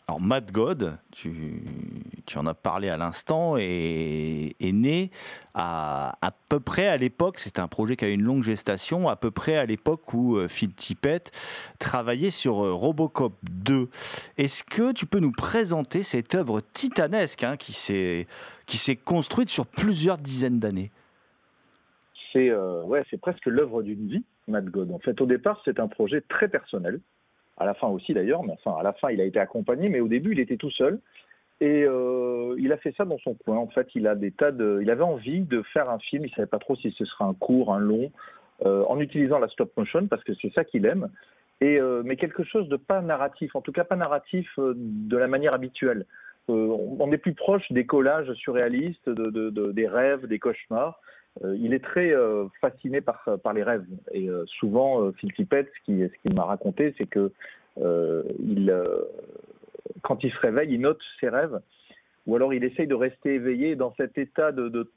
Alors, 0.09 0.23
Mad 0.23 0.51
God, 0.53 0.97
tu, 1.13 1.63
tu 2.25 2.39
en 2.39 2.47
as 2.47 2.55
parlé 2.55 2.89
à 2.89 2.97
l'instant, 2.97 3.59
est, 3.59 4.55
est, 4.59 4.73
né 4.73 5.11
à, 5.53 6.17
à 6.27 6.31
peu 6.49 6.61
près 6.61 6.87
à 6.87 6.97
l'époque, 6.97 7.39
c'est 7.39 7.59
un 7.59 7.69
projet 7.69 7.95
qui 7.95 8.07
a 8.07 8.09
une 8.09 8.23
longue 8.23 8.43
gestation, 8.43 9.11
à 9.11 9.17
peu 9.17 9.31
près 9.31 9.59
à 9.59 9.67
l'époque 9.67 10.15
où 10.15 10.39
euh, 10.39 10.49
Phil 10.49 10.73
Tippett 10.73 11.31
travaillait 11.79 12.31
sur 12.31 12.65
euh, 12.65 12.73
Robocop 12.73 13.35
2. 13.51 13.91
Est-ce 14.39 14.65
que 14.65 14.95
tu 14.95 15.05
peux 15.05 15.19
nous 15.19 15.33
présenter 15.33 16.03
cette 16.03 16.35
œuvre 16.35 16.63
titanesque 16.73 17.45
hein, 17.45 17.59
qui 17.59 17.75
s'est 17.75 18.97
construite 19.05 19.51
sur 19.51 19.67
plusieurs 19.67 20.17
dizaines 20.17 20.59
d'années? 20.59 20.91
C'est 22.33 22.49
euh, 22.49 22.83
presque 23.21 23.45
l'œuvre 23.45 23.83
d'une 23.83 24.09
vie, 24.09 24.25
Mad 24.47 24.71
God. 24.71 24.91
En 24.91 25.01
fait, 25.01 25.21
au 25.21 25.27
départ, 25.27 25.61
c'est 25.67 25.79
un 25.79 25.89
projet 25.89 26.23
très 26.23 26.49
personnel 26.49 27.01
à 27.59 27.67
la 27.67 27.75
fin 27.75 27.89
aussi 27.89 28.15
d'ailleurs, 28.15 28.43
mais 28.45 28.53
enfin 28.53 28.77
à 28.79 28.83
la 28.83 28.93
fin 28.93 29.11
il 29.11 29.21
a 29.21 29.25
été 29.25 29.39
accompagné, 29.39 29.89
mais 29.91 30.01
au 30.01 30.09
début 30.09 30.33
il 30.33 30.41
était 30.41 30.57
tout 30.57 30.71
seul. 30.71 31.01
Et 31.61 31.85
euh, 31.85 32.55
il 32.59 32.73
a 32.73 32.77
fait 32.77 32.95
ça 32.97 33.05
dans 33.05 33.19
son 33.19 33.35
coin. 33.35 33.57
En 33.57 33.67
fait, 33.67 33.89
il 33.95 34.07
a 34.07 34.15
des 34.15 34.31
tas 34.31 34.53
de, 34.53 34.79
il 34.81 34.91
avait 34.91 35.03
envie 35.03 35.41
de 35.41 35.63
faire 35.73 35.91
un 35.91 35.99
film. 35.99 36.25
Il 36.25 36.31
savait 36.33 36.47
pas 36.47 36.61
trop 36.61 36.77
si 36.77 36.95
ce 36.97 37.05
serait 37.05 37.25
un 37.25 37.35
court, 37.35 37.75
un 37.75 37.81
long, 37.81 38.13
euh, 38.65 38.85
en 38.85 39.01
utilisant 39.01 39.39
la 39.39 39.49
stop 39.49 39.77
motion 39.77 40.07
parce 40.07 40.23
que 40.23 40.35
c'est 40.41 40.53
ça 40.53 40.65
qu'il 40.65 40.87
aime. 40.87 41.09
Et 41.61 41.81
euh, 41.81 42.03
mais 42.05 42.15
quelque 42.15 42.45
chose 42.45 42.69
de 42.69 42.77
pas 42.77 43.01
narratif, 43.01 43.57
en 43.57 43.61
tout 43.61 43.73
cas 43.73 43.83
pas 43.83 43.97
narratif 43.97 44.49
de 44.59 45.17
la 45.17 45.27
manière 45.27 45.55
habituelle. 45.55 46.07
On 46.51 47.13
est 47.13 47.19
plus 47.19 47.35
proche 47.35 47.71
des 47.71 47.85
collages 47.85 48.33
surréalistes, 48.33 49.07
de, 49.07 49.29
de, 49.29 49.51
de, 49.51 49.71
des 49.71 49.87
rêves, 49.87 50.27
des 50.27 50.39
cauchemars. 50.39 50.99
Euh, 51.45 51.57
il 51.61 51.75
est 51.75 51.85
très 51.85 52.13
euh, 52.13 52.47
fasciné 52.61 53.01
par, 53.01 53.23
les 53.55 53.63
rêves. 53.63 53.85
Et 54.13 54.29
euh, 54.29 54.45
souvent, 54.47 55.13
Phil 55.13 55.33
Tippett, 55.33 55.69
ce 55.75 55.85
qu'il 55.85 56.35
m'a 56.35 56.45
raconté, 56.45 56.95
c'est 56.99 57.07
que 57.07 57.31
quand 60.03 60.25
il 60.25 60.33
se 60.33 60.39
réveille, 60.39 60.75
il 60.75 60.81
note 60.81 61.01
ses 61.21 61.29
rêves, 61.29 61.61
ou 62.27 62.35
alors 62.37 62.53
il 62.53 62.65
essaye 62.65 62.87
de 62.87 62.95
rester 62.95 63.35
éveillé 63.35 63.77
dans 63.77 63.95
cet 63.97 64.19
état 64.19 64.53
de, 64.53 64.91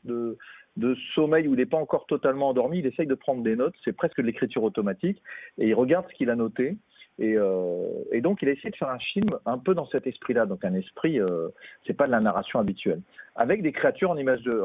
sommeil 1.13 1.47
où 1.47 1.53
il 1.53 1.57
n'est 1.57 1.65
pas 1.65 1.77
encore 1.77 2.05
totalement 2.07 2.49
endormi. 2.49 2.79
Il 2.79 2.85
essaye 2.87 3.07
de 3.07 3.15
prendre 3.15 3.43
des 3.43 3.55
notes, 3.55 3.75
c'est 3.83 3.93
presque 3.93 4.17
de 4.17 4.23
l'écriture 4.23 4.63
automatique, 4.63 5.21
et 5.57 5.67
il 5.67 5.73
regarde 5.75 6.07
ce 6.09 6.15
qu'il 6.15 6.29
a 6.29 6.35
noté. 6.35 6.77
Et, 7.19 8.21
donc, 8.21 8.41
il 8.41 8.49
a 8.49 8.51
essayé 8.51 8.71
de 8.71 8.75
faire 8.75 8.89
un 8.89 8.99
film 8.99 9.29
un 9.45 9.57
peu 9.59 9.75
dans 9.75 9.85
cet 9.87 10.07
esprit-là, 10.07 10.45
donc 10.45 10.65
un 10.65 10.73
esprit, 10.73 11.19
euh, 11.19 11.49
c'est 11.85 11.93
pas 11.93 12.07
de 12.07 12.11
la 12.11 12.19
narration 12.19 12.59
habituelle, 12.59 13.01
avec 13.35 13.61
des 13.61 13.71
créatures 13.71 14.09
en 14.09 14.17
image 14.17 14.41
de, 14.41 14.59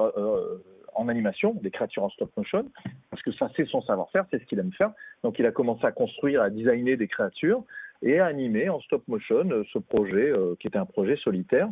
en 0.97 1.09
animation, 1.09 1.55
des 1.62 1.70
créatures 1.70 2.05
en 2.05 2.11
stop 2.11 2.30
motion, 2.36 2.66
parce 3.11 3.22
que 3.22 3.32
ça 3.32 3.51
c'est 3.57 3.66
son 3.66 3.82
savoir-faire, 3.82 4.24
c'est 4.30 4.38
ce 4.38 4.47
qu'il 4.47 4.59
aime 4.59 4.72
faire. 4.72 4.92
Donc 5.22 5.38
il 5.38 5.47
a 5.47 5.53
commencé 5.53 5.84
à 5.84 5.92
construire, 5.92 6.42
à 6.42 6.51
designer 6.51 6.97
des 6.97 7.09
créatures 7.09 7.62
et 8.03 8.18
à 8.18 8.26
animer 8.26 8.68
en 8.68 8.80
stop 8.80 9.07
motion 9.09 9.49
euh, 9.51 9.64
ce 9.72 9.78
projet 9.78 10.30
euh, 10.30 10.55
qui 10.61 10.66
était 10.66 10.78
un 10.78 10.86
projet 10.86 11.16
solitaire. 11.16 11.68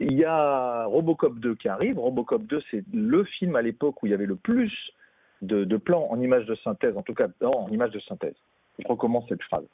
Il 0.00 0.12
y 0.14 0.24
a 0.24 0.86
Robocop 0.86 1.38
2 1.38 1.54
qui 1.54 1.68
arrive. 1.68 1.98
Robocop 1.98 2.42
2, 2.42 2.60
c'est 2.70 2.84
le 2.92 3.24
film 3.24 3.54
à 3.54 3.62
l'époque 3.62 4.02
où 4.02 4.06
il 4.06 4.10
y 4.10 4.14
avait 4.14 4.26
le 4.26 4.36
plus 4.36 4.72
de, 5.42 5.76
plans 5.76 6.08
en 6.10 6.20
images 6.20 6.46
de 6.46 6.54
synthèse, 6.56 6.96
en 6.96 7.02
tout 7.02 7.14
cas 7.14 7.28
en 7.42 7.68
images 7.68 7.92
de 7.92 8.00
synthèse. 8.00 8.34
Je 8.78 8.88
recommence 8.88 9.24
cette 9.28 9.42
phrase. 9.42 9.64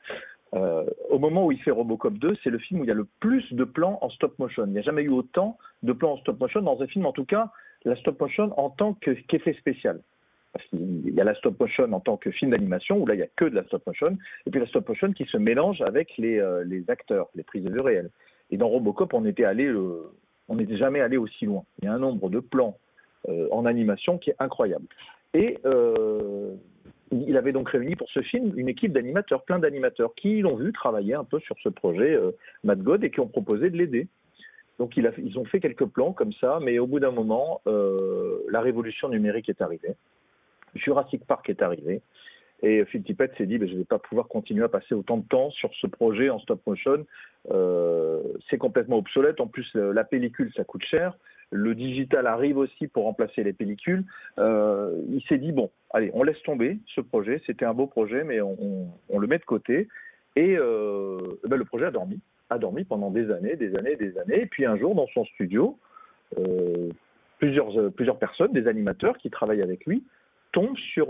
Euh, 0.54 0.84
au 1.08 1.18
moment 1.18 1.46
où 1.46 1.52
il 1.52 1.62
fait 1.62 1.70
Robocop 1.70 2.14
2, 2.14 2.36
c'est 2.42 2.50
le 2.50 2.58
film 2.58 2.80
où 2.80 2.84
il 2.84 2.88
y 2.88 2.90
a 2.90 2.94
le 2.94 3.06
plus 3.20 3.50
de 3.52 3.64
plans 3.64 3.98
en 4.02 4.10
stop 4.10 4.38
motion. 4.38 4.64
Il 4.66 4.72
n'y 4.72 4.78
a 4.78 4.82
jamais 4.82 5.02
eu 5.02 5.10
autant 5.10 5.58
de 5.82 5.92
plans 5.92 6.12
en 6.12 6.16
stop 6.18 6.40
motion 6.40 6.60
dans 6.60 6.82
un 6.82 6.86
film, 6.86 7.06
en 7.06 7.12
tout 7.12 7.24
cas, 7.24 7.50
la 7.84 7.96
stop 7.96 8.20
motion 8.20 8.52
en 8.58 8.70
tant 8.70 8.94
qu'effet 8.94 9.54
spécial. 9.54 10.00
Parce 10.52 10.66
qu'il 10.66 11.14
y 11.14 11.20
a 11.20 11.24
la 11.24 11.34
stop 11.34 11.58
motion 11.60 11.92
en 11.92 12.00
tant 12.00 12.16
que 12.16 12.30
film 12.30 12.50
d'animation, 12.50 12.98
où 12.98 13.06
là, 13.06 13.14
il 13.14 13.18
n'y 13.18 13.22
a 13.22 13.28
que 13.36 13.44
de 13.44 13.54
la 13.54 13.64
stop 13.64 13.86
motion, 13.86 14.18
et 14.46 14.50
puis 14.50 14.60
la 14.60 14.66
stop 14.66 14.88
motion 14.88 15.12
qui 15.12 15.24
se 15.24 15.36
mélange 15.36 15.80
avec 15.82 16.16
les, 16.18 16.38
euh, 16.38 16.64
acteurs, 16.88 17.28
les 17.34 17.44
prises 17.44 17.64
de 17.64 17.70
vue 17.70 17.80
réelles. 17.80 18.10
Et 18.50 18.56
dans 18.56 18.68
Robocop, 18.68 19.14
on 19.14 19.24
était 19.24 19.44
allé, 19.44 19.66
euh, 19.66 20.10
on 20.48 20.56
n'était 20.56 20.76
jamais 20.76 21.00
allé 21.00 21.16
aussi 21.16 21.46
loin. 21.46 21.64
Il 21.80 21.84
y 21.84 21.88
a 21.88 21.92
un 21.92 22.00
nombre 22.00 22.30
de 22.30 22.40
plans 22.40 22.76
euh, 23.28 23.46
en 23.52 23.64
animation 23.64 24.18
qui 24.18 24.30
est 24.30 24.36
incroyable. 24.40 24.86
Et 25.34 25.58
il 27.12 27.36
avait 27.36 27.52
donc 27.52 27.68
réuni 27.70 27.94
pour 27.94 28.08
ce 28.10 28.20
film 28.20 28.52
une 28.56 28.68
équipe 28.68 28.92
d'animateurs, 28.92 29.44
plein 29.44 29.60
d'animateurs, 29.60 30.12
qui 30.16 30.40
l'ont 30.40 30.56
vu 30.56 30.72
travailler 30.72 31.14
un 31.14 31.22
peu 31.22 31.38
sur 31.38 31.56
ce 31.62 31.68
projet 31.68 32.18
Mad 32.64 32.82
God 32.82 33.04
et 33.04 33.10
qui 33.10 33.20
ont 33.20 33.28
proposé 33.28 33.70
de 33.70 33.76
l'aider. 33.76 34.08
Donc 34.80 34.96
a, 34.96 35.10
ils 35.18 35.38
ont 35.38 35.44
fait 35.44 35.60
quelques 35.60 35.84
plans 35.84 36.14
comme 36.14 36.32
ça, 36.32 36.58
mais 36.62 36.78
au 36.78 36.86
bout 36.86 37.00
d'un 37.00 37.10
moment, 37.10 37.60
euh, 37.66 38.38
la 38.48 38.62
révolution 38.62 39.10
numérique 39.10 39.50
est 39.50 39.60
arrivée. 39.60 39.94
Jurassic 40.74 41.22
Park 41.26 41.50
est 41.50 41.60
arrivé. 41.60 42.00
Et 42.62 42.82
Phil 42.86 43.02
Tippett 43.02 43.30
s'est 43.36 43.44
dit, 43.44 43.58
ben, 43.58 43.68
je 43.68 43.74
ne 43.74 43.78
vais 43.80 43.84
pas 43.84 43.98
pouvoir 43.98 44.26
continuer 44.26 44.64
à 44.64 44.68
passer 44.68 44.94
autant 44.94 45.18
de 45.18 45.26
temps 45.28 45.50
sur 45.50 45.70
ce 45.74 45.86
projet 45.86 46.30
en 46.30 46.38
stop 46.38 46.66
motion. 46.66 47.04
Euh, 47.50 48.22
c'est 48.48 48.56
complètement 48.56 48.96
obsolète. 48.96 49.40
En 49.42 49.48
plus, 49.48 49.70
la 49.74 50.02
pellicule, 50.02 50.50
ça 50.56 50.64
coûte 50.64 50.84
cher. 50.84 51.14
le 51.50 51.74
digital 51.74 52.26
arrive 52.26 52.56
aussi 52.56 52.86
pour 52.88 53.04
remplacer 53.04 53.42
les 53.42 53.52
pellicules. 53.52 54.04
Euh, 54.38 54.98
il 55.10 55.22
s'est 55.24 55.38
dit 55.38 55.52
bon, 55.52 55.70
allez, 55.90 56.10
on 56.14 56.22
laisse 56.22 56.42
tomber 56.42 56.78
ce 56.94 57.02
projet. 57.02 57.42
C'était 57.46 57.66
un 57.66 57.74
beau 57.74 57.86
projet, 57.86 58.24
mais 58.24 58.40
on, 58.40 59.18
le 59.18 59.26
met 59.26 59.38
de 59.38 59.44
côté. 59.44 59.88
Et 60.36 60.56
ben, 60.56 61.56
le 61.56 61.64
projet 61.66 61.84
a 61.84 61.90
dormi, 61.90 62.18
a 62.50 62.58
dormi 62.58 62.84
pendant 62.84 63.10
des 63.10 63.30
années, 63.30 63.56
des 63.56 63.76
années, 63.76 63.96
des 63.96 64.18
années. 64.18 64.42
Et 64.42 64.46
puis 64.46 64.66
un 64.66 64.76
jour, 64.76 64.94
dans 64.94 65.06
son 65.08 65.24
studio, 65.24 65.78
euh, 66.38 66.90
plusieurs, 67.38 67.92
plusieurs 67.92 68.18
personnes, 68.18 68.52
des 68.52 68.66
animateurs 68.66 69.16
qui 69.18 69.30
travaillent 69.30 69.62
avec 69.62 69.86
lui, 69.86 70.04
tombent 70.52 70.76
sur, 70.76 71.08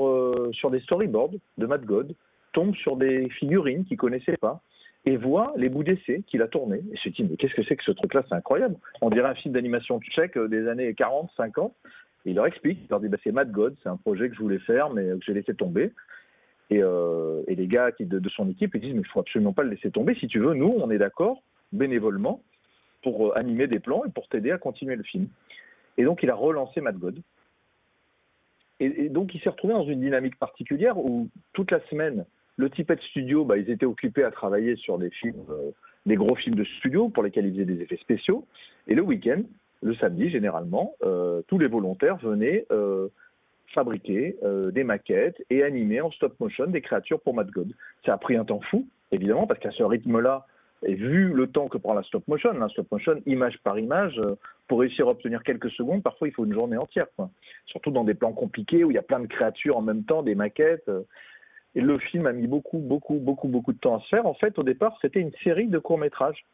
sur 0.52 0.70
des 0.70 0.80
storyboards 0.80 1.32
de 1.58 1.66
Matt 1.66 1.84
God, 1.84 2.14
tombent 2.52 2.76
sur 2.76 2.96
des 2.96 3.28
figurines 3.30 3.84
qu'ils 3.84 3.96
connaissaient 3.96 4.36
pas 4.36 4.62
et 5.06 5.16
voit 5.16 5.52
les 5.56 5.68
bouts 5.68 5.82
d'essai 5.82 6.22
qu'il 6.26 6.42
a 6.42 6.48
tournés. 6.48 6.82
Et 6.92 6.96
se 6.98 7.08
dit, 7.08 7.24
mais 7.24 7.36
qu'est-ce 7.36 7.54
que 7.54 7.62
c'est 7.64 7.76
que 7.76 7.84
ce 7.84 7.92
truc-là? 7.92 8.22
C'est 8.28 8.34
incroyable. 8.34 8.76
On 9.00 9.10
dirait 9.10 9.28
un 9.28 9.34
film 9.34 9.54
d'animation 9.54 10.00
tchèque 10.00 10.36
euh, 10.36 10.48
des 10.48 10.68
années 10.68 10.94
40, 10.94 11.30
50. 11.36 11.74
Et 12.26 12.30
il 12.30 12.36
leur 12.36 12.46
explique, 12.46 12.78
il 12.82 12.90
leur 12.90 13.00
dit, 13.00 13.08
bah, 13.08 13.16
c'est 13.24 13.32
Mad 13.32 13.50
God, 13.50 13.74
c'est 13.82 13.88
un 13.88 13.96
projet 13.96 14.28
que 14.28 14.34
je 14.34 14.40
voulais 14.40 14.58
faire, 14.58 14.90
mais 14.90 15.04
que 15.04 15.24
j'ai 15.24 15.32
laissé 15.32 15.54
tomber. 15.54 15.92
Et, 16.70 16.82
euh, 16.82 17.42
et 17.48 17.56
les 17.56 17.66
gars 17.66 17.90
qui, 17.90 18.06
de, 18.06 18.28
son 18.28 18.48
équipe, 18.48 18.74
ils 18.74 18.80
disent, 18.80 18.94
mais 18.94 19.00
il 19.00 19.06
faut 19.06 19.20
absolument 19.20 19.52
pas 19.52 19.64
le 19.64 19.70
laisser 19.70 19.90
tomber. 19.90 20.14
Si 20.14 20.28
tu 20.28 20.38
veux, 20.38 20.54
nous, 20.54 20.70
on 20.76 20.90
est 20.90 20.98
d'accord, 20.98 21.42
bénévolement, 21.72 22.42
pour 23.02 23.28
euh, 23.28 23.38
animer 23.38 23.66
des 23.66 23.80
plans 23.80 24.04
et 24.04 24.10
pour 24.10 24.28
t'aider 24.28 24.52
à 24.52 24.58
continuer 24.58 24.94
le 24.94 25.02
film. 25.02 25.26
Et 25.98 26.04
donc, 26.04 26.22
il 26.22 26.30
a 26.30 26.34
relancé 26.34 26.80
Mad 26.80 26.96
God. 26.96 27.20
Et, 28.78 29.10
donc, 29.10 29.34
il 29.34 29.40
s'est 29.42 29.50
retrouvé 29.50 29.74
dans 29.74 29.84
une 29.84 30.00
dynamique 30.00 30.38
particulière 30.38 30.96
où 30.96 31.28
toute 31.52 31.70
la 31.70 31.80
semaine, 31.88 32.24
le 32.56 32.70
Tipeee 32.70 33.02
Studio, 33.10 33.44
bah, 33.44 33.58
ils 33.58 33.68
étaient 33.68 33.84
occupés 33.84 34.24
à 34.24 34.30
travailler 34.30 34.76
sur 34.76 34.96
des 34.96 35.10
films, 35.10 35.44
euh, 35.50 35.72
des 36.06 36.14
gros 36.14 36.34
films 36.34 36.54
de 36.54 36.64
studio 36.64 37.10
pour 37.10 37.22
lesquels 37.22 37.46
ils 37.46 37.52
faisaient 37.52 37.64
des 37.66 37.82
effets 37.82 37.98
spéciaux. 37.98 38.46
Et 38.86 38.94
le 38.94 39.02
week-end, 39.02 39.42
le 39.82 39.94
samedi 39.96 40.30
généralement, 40.30 40.94
tous 41.48 41.58
les 41.58 41.68
volontaires 41.68 42.16
venaient 42.18 42.66
fabriquer 43.72 44.36
des 44.72 44.84
maquettes 44.84 45.42
et 45.50 45.62
animer 45.62 46.00
en 46.00 46.10
stop 46.10 46.38
motion 46.40 46.66
des 46.66 46.80
créatures 46.80 47.20
pour 47.20 47.34
Mad 47.34 47.50
God. 47.50 47.72
Ça 48.04 48.14
a 48.14 48.18
pris 48.18 48.36
un 48.36 48.44
temps 48.44 48.60
fou, 48.70 48.86
évidemment, 49.12 49.46
parce 49.46 49.60
qu'à 49.60 49.70
ce 49.70 49.82
rythme-là, 49.82 50.46
et 50.82 50.94
vu 50.94 51.34
le 51.34 51.46
temps 51.46 51.68
que 51.68 51.76
prend 51.76 51.92
la 51.92 52.02
stop 52.02 52.26
motion, 52.26 52.52
la 52.52 52.68
stop 52.70 52.90
motion, 52.90 53.20
image 53.26 53.58
par 53.62 53.78
image, 53.78 54.20
pour 54.66 54.80
réussir 54.80 55.06
à 55.06 55.10
obtenir 55.10 55.42
quelques 55.42 55.70
secondes, 55.70 56.02
parfois 56.02 56.28
il 56.28 56.32
faut 56.32 56.44
une 56.44 56.54
journée 56.54 56.78
entière. 56.78 57.06
Surtout 57.66 57.90
dans 57.90 58.04
des 58.04 58.14
plans 58.14 58.32
compliqués 58.32 58.82
où 58.84 58.90
il 58.90 58.94
y 58.94 58.98
a 58.98 59.02
plein 59.02 59.20
de 59.20 59.26
créatures 59.26 59.76
en 59.76 59.82
même 59.82 60.04
temps, 60.04 60.22
des 60.22 60.34
maquettes. 60.34 60.90
Et 61.74 61.80
le 61.80 61.98
film 61.98 62.26
a 62.26 62.32
mis 62.32 62.46
beaucoup, 62.46 62.78
beaucoup, 62.78 63.18
beaucoup, 63.18 63.48
beaucoup 63.48 63.72
de 63.72 63.78
temps 63.78 63.96
à 63.96 64.00
se 64.00 64.08
faire. 64.08 64.26
En 64.26 64.34
fait, 64.34 64.58
au 64.58 64.62
départ, 64.62 64.96
c'était 65.02 65.20
une 65.20 65.32
série 65.44 65.68
de 65.68 65.78
courts-métrages 65.78 66.44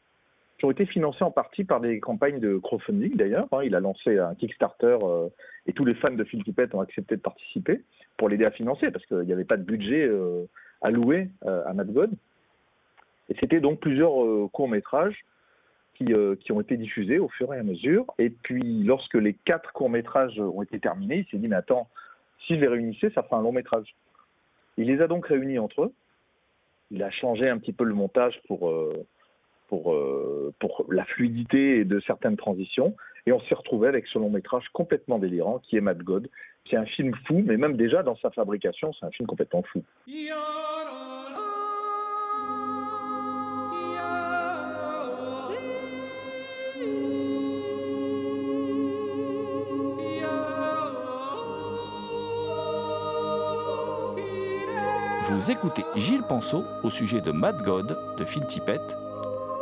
qui 0.58 0.64
ont 0.64 0.70
été 0.70 0.86
financés 0.86 1.22
en 1.22 1.30
partie 1.30 1.64
par 1.64 1.80
des 1.80 2.00
campagnes 2.00 2.40
de 2.40 2.56
crowdfunding 2.56 3.16
d'ailleurs. 3.16 3.46
Hein. 3.52 3.60
Il 3.64 3.74
a 3.74 3.80
lancé 3.80 4.18
un 4.18 4.34
Kickstarter 4.34 4.98
euh, 5.02 5.28
et 5.66 5.72
tous 5.72 5.84
les 5.84 5.94
fans 5.94 6.10
de 6.10 6.24
Phil 6.24 6.42
Tippett 6.44 6.74
ont 6.74 6.80
accepté 6.80 7.16
de 7.16 7.20
participer 7.20 7.82
pour 8.16 8.28
l'aider 8.28 8.46
à 8.46 8.50
financer 8.50 8.90
parce 8.90 9.04
qu'il 9.06 9.20
n'y 9.20 9.32
avait 9.32 9.44
pas 9.44 9.58
de 9.58 9.62
budget 9.62 10.06
euh, 10.06 10.46
alloué 10.80 11.28
euh, 11.44 11.62
à 11.66 11.74
Mad 11.74 11.92
God. 11.92 12.10
Et 13.28 13.36
c'était 13.40 13.60
donc 13.60 13.80
plusieurs 13.80 14.12
courts-métrages 14.52 15.24
qui, 15.94 16.12
qui, 16.40 16.52
ont 16.52 16.60
été 16.60 16.76
diffusés 16.76 17.18
au 17.18 17.28
fur 17.28 17.52
et 17.52 17.58
à 17.58 17.64
mesure. 17.64 18.06
Et 18.18 18.30
puis, 18.30 18.84
lorsque 18.84 19.14
les 19.14 19.32
quatre 19.32 19.72
courts-métrages 19.72 20.38
ont 20.38 20.62
été 20.62 20.78
terminés, 20.78 21.24
il 21.26 21.30
s'est 21.30 21.38
dit, 21.38 21.48
mais 21.50 21.56
attends, 21.56 21.88
si 22.46 22.54
je 22.54 22.60
les 22.60 22.68
réunissais, 22.68 23.10
ça 23.16 23.24
fera 23.24 23.38
un 23.38 23.42
long-métrage. 23.42 23.96
Il 24.76 24.86
les 24.86 25.00
a 25.00 25.08
donc 25.08 25.26
réunis 25.26 25.58
entre 25.58 25.86
eux. 25.86 25.92
Il 26.92 27.02
a 27.02 27.10
changé 27.10 27.48
un 27.48 27.58
petit 27.58 27.72
peu 27.72 27.82
le 27.82 27.94
montage 27.94 28.40
pour, 28.46 28.70
pour, 29.68 29.92
euh, 29.92 30.52
pour 30.58 30.86
la 30.90 31.04
fluidité 31.04 31.84
de 31.84 32.00
certaines 32.00 32.36
transitions. 32.36 32.96
Et 33.26 33.32
on 33.32 33.40
s'est 33.40 33.54
retrouvé 33.54 33.88
avec 33.88 34.06
ce 34.06 34.18
long 34.18 34.30
métrage 34.30 34.68
complètement 34.72 35.18
délirant 35.18 35.58
qui 35.58 35.76
est 35.76 35.80
Mad 35.80 36.02
God, 36.02 36.28
qui 36.64 36.76
est 36.76 36.78
un 36.78 36.86
film 36.86 37.12
fou, 37.26 37.42
mais 37.44 37.56
même 37.56 37.76
déjà 37.76 38.02
dans 38.02 38.16
sa 38.16 38.30
fabrication, 38.30 38.92
c'est 38.92 39.06
un 39.06 39.10
film 39.10 39.26
complètement 39.26 39.62
fou. 39.62 39.82
Vous 55.28 55.50
écoutez 55.50 55.84
Gilles 55.96 56.22
Penseau 56.22 56.64
au 56.84 56.90
sujet 56.90 57.20
de 57.20 57.32
Mad 57.32 57.60
God 57.62 57.98
de 58.16 58.24
Phil 58.24 58.46
Tippett, 58.46 58.80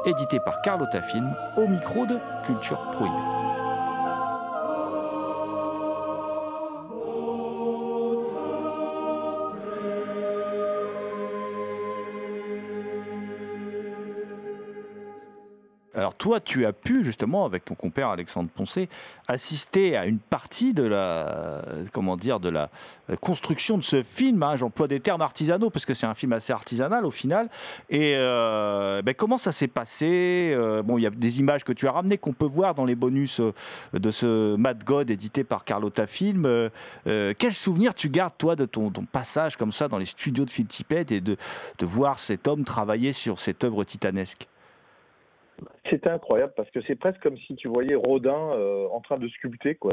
édité 0.06 0.40
par 0.40 0.60
Carlotta 0.60 1.02
Film 1.02 1.34
au 1.56 1.66
micro 1.66 2.06
de 2.06 2.16
Culture 2.44 2.90
Prohibée. 2.90 3.53
Toi, 16.24 16.40
tu 16.40 16.64
as 16.64 16.72
pu 16.72 17.04
justement, 17.04 17.44
avec 17.44 17.66
ton 17.66 17.74
compère 17.74 18.08
Alexandre 18.08 18.48
Poncé, 18.48 18.88
assister 19.28 19.94
à 19.94 20.06
une 20.06 20.18
partie 20.18 20.72
de 20.72 20.82
la, 20.82 21.60
comment 21.92 22.16
dire, 22.16 22.40
de 22.40 22.48
la 22.48 22.70
construction 23.20 23.76
de 23.76 23.82
ce 23.82 24.02
film. 24.02 24.42
Hein. 24.42 24.56
J'emploie 24.56 24.88
des 24.88 25.00
termes 25.00 25.20
artisanaux 25.20 25.68
parce 25.68 25.84
que 25.84 25.92
c'est 25.92 26.06
un 26.06 26.14
film 26.14 26.32
assez 26.32 26.54
artisanal 26.54 27.04
au 27.04 27.10
final. 27.10 27.50
Et 27.90 28.14
euh, 28.16 29.02
ben, 29.02 29.12
comment 29.14 29.36
ça 29.36 29.52
s'est 29.52 29.68
passé 29.68 30.54
euh, 30.56 30.82
Bon, 30.82 30.96
il 30.96 31.02
y 31.02 31.06
a 31.06 31.10
des 31.10 31.40
images 31.40 31.62
que 31.62 31.74
tu 31.74 31.86
as 31.88 31.92
ramenées 31.92 32.16
qu'on 32.16 32.32
peut 32.32 32.46
voir 32.46 32.74
dans 32.74 32.86
les 32.86 32.94
bonus 32.94 33.40
euh, 33.40 33.52
de 33.92 34.10
ce 34.10 34.56
Mad 34.56 34.82
God 34.82 35.10
édité 35.10 35.44
par 35.44 35.66
Carlotta 35.66 36.06
Film. 36.06 36.70
quel 37.04 37.52
souvenir 37.52 37.94
tu 37.94 38.08
gardes 38.08 38.38
toi 38.38 38.56
de 38.56 38.64
ton, 38.64 38.90
passage 39.12 39.58
comme 39.58 39.72
ça 39.72 39.88
dans 39.88 39.98
les 39.98 40.06
studios 40.06 40.46
de 40.46 40.50
Phil 40.50 40.68
et 40.90 41.20
de, 41.20 41.36
de 41.78 41.84
voir 41.84 42.18
cet 42.18 42.48
homme 42.48 42.64
travailler 42.64 43.12
sur 43.12 43.40
cette 43.40 43.62
œuvre 43.62 43.84
titanesque? 43.84 44.48
C'était 45.90 46.10
incroyable 46.10 46.52
parce 46.56 46.70
que 46.70 46.80
c'est 46.82 46.94
presque 46.94 47.20
comme 47.20 47.36
si 47.38 47.54
tu 47.56 47.68
voyais 47.68 47.94
Rodin 47.94 48.52
euh, 48.52 48.86
en 48.88 49.00
train 49.00 49.18
de 49.18 49.28
sculpter. 49.28 49.78
On, 49.82 49.88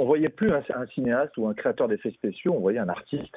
ne 0.00 0.04
voyait 0.04 0.28
plus 0.28 0.52
un, 0.52 0.86
cinéaste 0.94 1.36
ou 1.38 1.48
un 1.48 1.54
créateur 1.54 1.88
d'effets 1.88 2.10
spéciaux, 2.10 2.52
on 2.54 2.60
voyait 2.60 2.78
un 2.78 2.88
artiste 2.88 3.34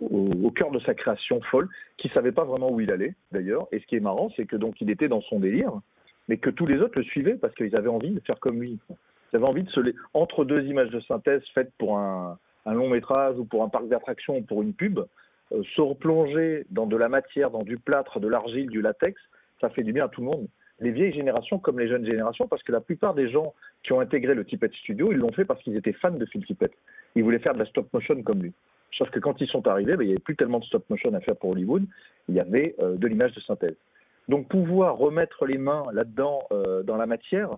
au, 0.00 0.50
cœur 0.50 0.70
de 0.70 0.80
sa 0.80 0.94
création 0.94 1.40
folle 1.42 1.68
qui 1.96 2.08
savait 2.08 2.32
pas 2.32 2.44
vraiment 2.44 2.70
où 2.70 2.80
il 2.80 2.90
allait 2.90 3.14
d'ailleurs. 3.30 3.68
Et 3.72 3.80
ce 3.80 3.86
qui 3.86 3.96
est 3.96 4.00
marrant, 4.00 4.30
c'est 4.36 4.46
que 4.46 4.56
donc 4.56 4.80
il 4.80 4.90
était 4.90 5.08
dans 5.08 5.22
son 5.22 5.40
délire, 5.40 5.72
mais 6.28 6.36
que 6.36 6.50
tous 6.50 6.66
les 6.66 6.78
autres 6.80 6.98
le 6.98 7.04
suivaient 7.04 7.34
parce 7.34 7.54
qu'ils 7.54 7.74
avaient 7.76 7.88
envie 7.88 8.10
de 8.10 8.20
faire 8.20 8.40
comme 8.40 8.60
lui. 8.60 8.78
Ils 9.32 9.36
avaient 9.36 9.46
envie 9.46 9.62
de 9.62 9.70
se 9.70 9.80
entre 10.12 10.44
deux 10.44 10.64
images 10.64 10.90
de 10.90 11.00
synthèse 11.00 11.42
faites 11.54 11.72
pour 11.78 11.98
un, 11.98 12.38
long 12.66 12.88
métrage 12.88 13.38
ou 13.38 13.44
pour 13.44 13.62
un 13.62 13.68
parc 13.68 13.88
d'attractions 13.88 14.36
ou 14.38 14.42
pour 14.42 14.62
une 14.62 14.74
pub, 14.74 15.00
se 15.74 15.80
replonger 15.80 16.66
dans 16.70 16.86
de 16.86 16.96
la 16.96 17.08
matière, 17.08 17.50
dans 17.50 17.62
du 17.62 17.78
plâtre, 17.78 18.20
de 18.20 18.28
l'argile, 18.28 18.70
du 18.70 18.80
latex 18.80 19.20
ça 19.62 19.70
fait 19.70 19.82
du 19.82 19.94
bien 19.94 20.04
à 20.04 20.08
tout 20.08 20.20
le 20.20 20.26
monde. 20.26 20.46
Les 20.80 20.90
vieilles 20.90 21.12
générations 21.12 21.58
comme 21.58 21.78
les 21.78 21.88
jeunes 21.88 22.04
générations, 22.04 22.48
parce 22.48 22.62
que 22.62 22.72
la 22.72 22.80
plupart 22.80 23.14
des 23.14 23.30
gens 23.30 23.54
qui 23.84 23.92
ont 23.92 24.00
intégré 24.00 24.34
le 24.34 24.44
Tippett 24.44 24.72
Studio, 24.74 25.12
ils 25.12 25.18
l'ont 25.18 25.32
fait 25.32 25.44
parce 25.44 25.62
qu'ils 25.62 25.76
étaient 25.76 25.92
fans 25.92 26.10
de 26.10 26.26
Phil 26.26 26.44
Tippett. 26.44 26.72
Ils 27.14 27.22
voulaient 27.22 27.38
faire 27.38 27.54
de 27.54 27.60
la 27.60 27.66
stop 27.66 27.90
motion 27.92 28.20
comme 28.22 28.42
lui. 28.42 28.52
Sauf 28.98 29.08
que 29.10 29.20
quand 29.20 29.40
ils 29.40 29.48
sont 29.48 29.66
arrivés, 29.68 29.96
ben, 29.96 30.02
il 30.02 30.08
n'y 30.08 30.12
avait 30.12 30.20
plus 30.20 30.36
tellement 30.36 30.58
de 30.58 30.64
stop 30.64 30.84
motion 30.90 31.14
à 31.14 31.20
faire 31.20 31.36
pour 31.36 31.50
Hollywood, 31.50 31.84
il 32.28 32.34
y 32.34 32.40
avait 32.40 32.74
euh, 32.80 32.96
de 32.96 33.06
l'image 33.06 33.32
de 33.32 33.40
synthèse. 33.40 33.76
Donc 34.28 34.48
pouvoir 34.48 34.96
remettre 34.98 35.46
les 35.46 35.58
mains 35.58 35.84
là-dedans, 35.92 36.42
euh, 36.52 36.82
dans 36.82 36.96
la 36.96 37.06
matière, 37.06 37.50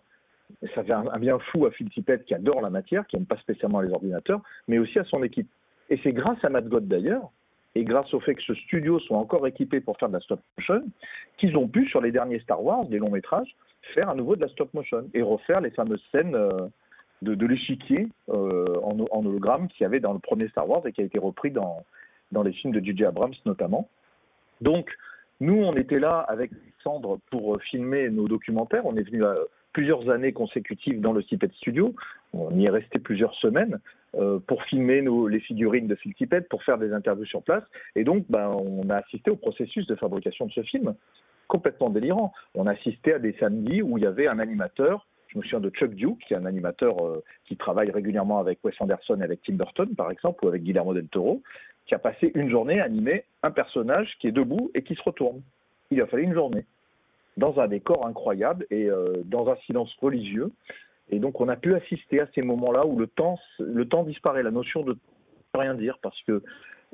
ça 0.74 0.84
fait 0.84 0.92
un, 0.92 1.18
bien 1.18 1.38
fou 1.38 1.64
à 1.66 1.70
Phil 1.70 1.88
Tippett 1.88 2.24
qui 2.24 2.34
adore 2.34 2.60
la 2.60 2.70
matière, 2.70 3.06
qui 3.06 3.16
n'aime 3.16 3.26
pas 3.26 3.38
spécialement 3.38 3.80
les 3.80 3.90
ordinateurs, 3.90 4.42
mais 4.68 4.78
aussi 4.78 4.98
à 4.98 5.04
son 5.04 5.22
équipe. 5.22 5.48
Et 5.88 5.98
c'est 6.02 6.12
grâce 6.12 6.42
à 6.44 6.50
Matt 6.50 6.66
d'ailleurs 6.68 7.30
et 7.74 7.84
grâce 7.84 8.12
au 8.14 8.20
fait 8.20 8.34
que 8.34 8.42
ce 8.42 8.54
studio 8.54 8.98
soit 9.00 9.18
encore 9.18 9.46
équipé 9.46 9.80
pour 9.80 9.96
faire 9.98 10.08
de 10.08 10.14
la 10.14 10.20
stop 10.20 10.40
motion, 10.58 10.82
qu'ils 11.38 11.56
ont 11.56 11.68
pu, 11.68 11.88
sur 11.88 12.00
les 12.00 12.12
derniers 12.12 12.38
Star 12.40 12.62
Wars, 12.62 12.86
des 12.86 12.98
longs 12.98 13.10
métrages, 13.10 13.56
faire 13.94 14.08
à 14.08 14.14
nouveau 14.14 14.36
de 14.36 14.42
la 14.42 14.48
stop 14.48 14.72
motion 14.74 15.08
et 15.12 15.22
refaire 15.22 15.60
les 15.60 15.70
fameuses 15.70 16.02
scènes 16.12 16.34
euh, 16.34 16.68
de, 17.22 17.46
l'échiquier 17.46 18.08
euh, 18.28 18.80
en, 18.82 19.24
hologramme 19.24 19.68
qu'il 19.68 19.82
y 19.82 19.86
avait 19.86 20.00
dans 20.00 20.12
le 20.12 20.18
premier 20.18 20.48
Star 20.48 20.68
Wars 20.68 20.86
et 20.86 20.92
qui 20.92 21.00
a 21.00 21.04
été 21.04 21.18
repris 21.18 21.50
dans, 21.50 21.84
dans 22.32 22.42
les 22.42 22.52
films 22.52 22.72
de 22.72 22.84
J.J. 22.84 23.06
Abrams 23.06 23.34
notamment. 23.44 23.88
Donc, 24.60 24.90
nous, 25.44 25.62
on 25.62 25.76
était 25.76 25.98
là 25.98 26.20
avec 26.20 26.50
Sandre 26.82 27.18
pour 27.30 27.60
filmer 27.60 28.08
nos 28.08 28.28
documentaires. 28.28 28.86
On 28.86 28.96
est 28.96 29.02
venu 29.02 29.22
plusieurs 29.74 30.08
années 30.08 30.32
consécutives 30.32 31.02
dans 31.02 31.12
le 31.12 31.22
Tippett 31.22 31.52
Studio. 31.52 31.94
On 32.32 32.58
y 32.58 32.64
est 32.64 32.70
resté 32.70 32.98
plusieurs 32.98 33.34
semaines 33.34 33.78
euh, 34.14 34.38
pour 34.38 34.62
filmer 34.64 35.04
les 35.28 35.40
figurines 35.40 35.86
de 35.86 35.96
Phil 35.96 36.14
pour 36.48 36.62
faire 36.62 36.78
des 36.78 36.94
interviews 36.94 37.26
sur 37.26 37.42
place. 37.42 37.64
Et 37.94 38.04
donc, 38.04 38.24
ben, 38.30 38.48
on 38.48 38.88
a 38.88 38.96
assisté 38.96 39.30
au 39.30 39.36
processus 39.36 39.86
de 39.86 39.94
fabrication 39.96 40.46
de 40.46 40.52
ce 40.52 40.62
film, 40.62 40.94
complètement 41.46 41.90
délirant. 41.90 42.32
On 42.54 42.66
a 42.66 42.72
assisté 42.72 43.12
à 43.12 43.18
des 43.18 43.34
samedis 43.38 43.82
où 43.82 43.98
il 43.98 44.04
y 44.04 44.06
avait 44.06 44.28
un 44.28 44.38
animateur. 44.38 45.06
Je 45.28 45.36
me 45.36 45.42
souviens 45.42 45.60
de 45.60 45.70
Chuck 45.70 45.94
Duke, 45.94 46.24
qui 46.26 46.32
est 46.32 46.38
un 46.38 46.46
animateur 46.46 47.04
euh, 47.04 47.22
qui 47.44 47.56
travaille 47.56 47.90
régulièrement 47.90 48.38
avec 48.38 48.60
Wes 48.64 48.74
Anderson 48.80 49.20
et 49.20 49.24
avec 49.24 49.42
Tim 49.42 49.54
Burton, 49.54 49.94
par 49.94 50.10
exemple, 50.10 50.44
ou 50.44 50.48
avec 50.48 50.62
Guillermo 50.62 50.94
del 50.94 51.08
Toro, 51.08 51.42
qui 51.86 51.94
a 51.94 51.98
passé 51.98 52.32
une 52.34 52.50
journée 52.50 52.80
à 52.80 52.84
animer 52.84 53.24
un 53.42 53.50
personnage 53.50 54.16
qui 54.20 54.28
est 54.28 54.32
debout 54.32 54.70
et 54.74 54.82
qui 54.82 54.94
se 54.94 55.02
retourne. 55.02 55.42
Il 55.90 56.00
a 56.00 56.06
fallu 56.06 56.22
une 56.24 56.34
journée. 56.34 56.64
dans 57.36 57.58
un 57.58 57.66
décor 57.66 58.06
incroyable 58.06 58.64
et 58.70 58.88
euh, 58.88 59.22
dans 59.24 59.48
un 59.50 59.56
silence 59.66 59.92
religieux. 60.00 60.50
Et 61.10 61.18
donc 61.18 61.40
on 61.40 61.48
a 61.48 61.56
pu 61.56 61.74
assister 61.74 62.20
à 62.20 62.28
ces 62.34 62.42
moments-là 62.42 62.86
où 62.86 62.96
le 62.96 63.08
temps, 63.08 63.38
le 63.58 63.84
temps 63.86 64.04
disparaît, 64.04 64.42
la 64.42 64.52
notion 64.52 64.82
de 64.82 64.96
rien 65.52 65.74
dire 65.74 65.98
parce 66.00 66.20
que 66.22 66.42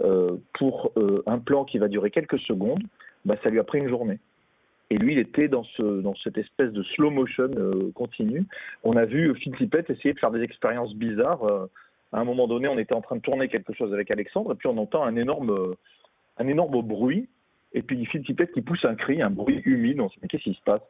euh, 0.00 0.36
pour 0.54 0.92
euh, 0.96 1.22
un 1.26 1.38
plan 1.38 1.64
qui 1.64 1.78
va 1.78 1.88
durer 1.88 2.10
quelques 2.10 2.38
secondes, 2.40 2.82
bah, 3.26 3.36
ça 3.42 3.50
lui 3.50 3.60
a 3.60 3.64
pris 3.64 3.78
une 3.78 3.88
journée. 3.88 4.18
Et 4.88 4.96
lui, 4.96 5.12
il 5.12 5.18
était 5.18 5.46
dans, 5.46 5.62
ce, 5.62 6.00
dans 6.00 6.16
cette 6.16 6.38
espèce 6.38 6.72
de 6.72 6.82
slow 6.82 7.10
motion 7.10 7.50
continu. 7.94 8.44
On 8.82 8.96
a 8.96 9.04
vu 9.04 9.32
Phil 9.36 9.54
Tippett 9.56 9.88
essayer 9.88 10.14
de 10.14 10.18
faire 10.18 10.32
des 10.32 10.42
expériences 10.42 10.94
bizarres. 10.94 11.68
À 12.12 12.20
un 12.20 12.24
moment 12.24 12.48
donné, 12.48 12.68
on 12.68 12.78
était 12.78 12.94
en 12.94 13.00
train 13.00 13.16
de 13.16 13.20
tourner 13.20 13.48
quelque 13.48 13.72
chose 13.72 13.92
avec 13.92 14.10
Alexandre, 14.10 14.52
et 14.52 14.54
puis 14.56 14.68
on 14.68 14.78
entend 14.78 15.04
un 15.04 15.16
énorme, 15.16 15.76
un 16.38 16.48
énorme 16.48 16.82
bruit. 16.82 17.28
Et 17.72 17.82
puis 17.82 18.04
Phil 18.06 18.24
Tippett 18.24 18.52
qui 18.52 18.62
pousse 18.62 18.84
un 18.84 18.96
cri, 18.96 19.18
un 19.22 19.30
bruit 19.30 19.62
humide. 19.64 20.00
On 20.00 20.08
se 20.08 20.14
dit, 20.14 20.20
mais 20.22 20.28
qu'est-ce 20.28 20.44
qui 20.44 20.54
se 20.54 20.62
passe? 20.62 20.82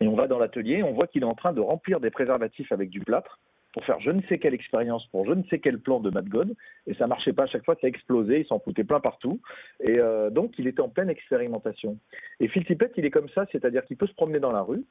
Et 0.00 0.08
on 0.08 0.14
va 0.14 0.26
dans 0.26 0.38
l'atelier, 0.38 0.82
on 0.82 0.92
voit 0.92 1.06
qu'il 1.06 1.22
est 1.22 1.26
en 1.26 1.34
train 1.34 1.52
de 1.52 1.60
remplir 1.60 2.00
des 2.00 2.10
préservatifs 2.10 2.70
avec 2.72 2.90
du 2.90 3.00
plâtre 3.00 3.38
pour 3.76 3.84
faire 3.84 4.00
je 4.00 4.10
ne 4.10 4.22
sais 4.22 4.38
quelle 4.38 4.54
expérience, 4.54 5.06
pour 5.08 5.26
je 5.26 5.32
ne 5.32 5.42
sais 5.50 5.58
quel 5.58 5.78
plan 5.78 6.00
de 6.00 6.08
Mad 6.08 6.26
God, 6.30 6.54
et 6.86 6.94
ça 6.94 7.06
marchait 7.06 7.34
pas 7.34 7.42
à 7.42 7.46
chaque 7.46 7.62
fois, 7.62 7.74
ça 7.78 7.86
explosait, 7.86 8.40
il 8.40 8.46
s'en 8.46 8.58
foutait 8.58 8.84
plein 8.84 9.00
partout, 9.00 9.38
et 9.80 9.98
euh, 9.98 10.30
donc 10.30 10.54
il 10.58 10.66
était 10.66 10.80
en 10.80 10.88
pleine 10.88 11.10
expérimentation. 11.10 11.98
Et 12.40 12.48
Phil 12.48 12.64
Tippett, 12.64 12.90
il 12.96 13.04
est 13.04 13.10
comme 13.10 13.28
ça, 13.34 13.44
c'est-à-dire 13.52 13.84
qu'il 13.84 13.98
peut 13.98 14.06
se 14.06 14.14
promener 14.14 14.40
dans 14.40 14.50
la 14.50 14.62
rue, 14.62 14.82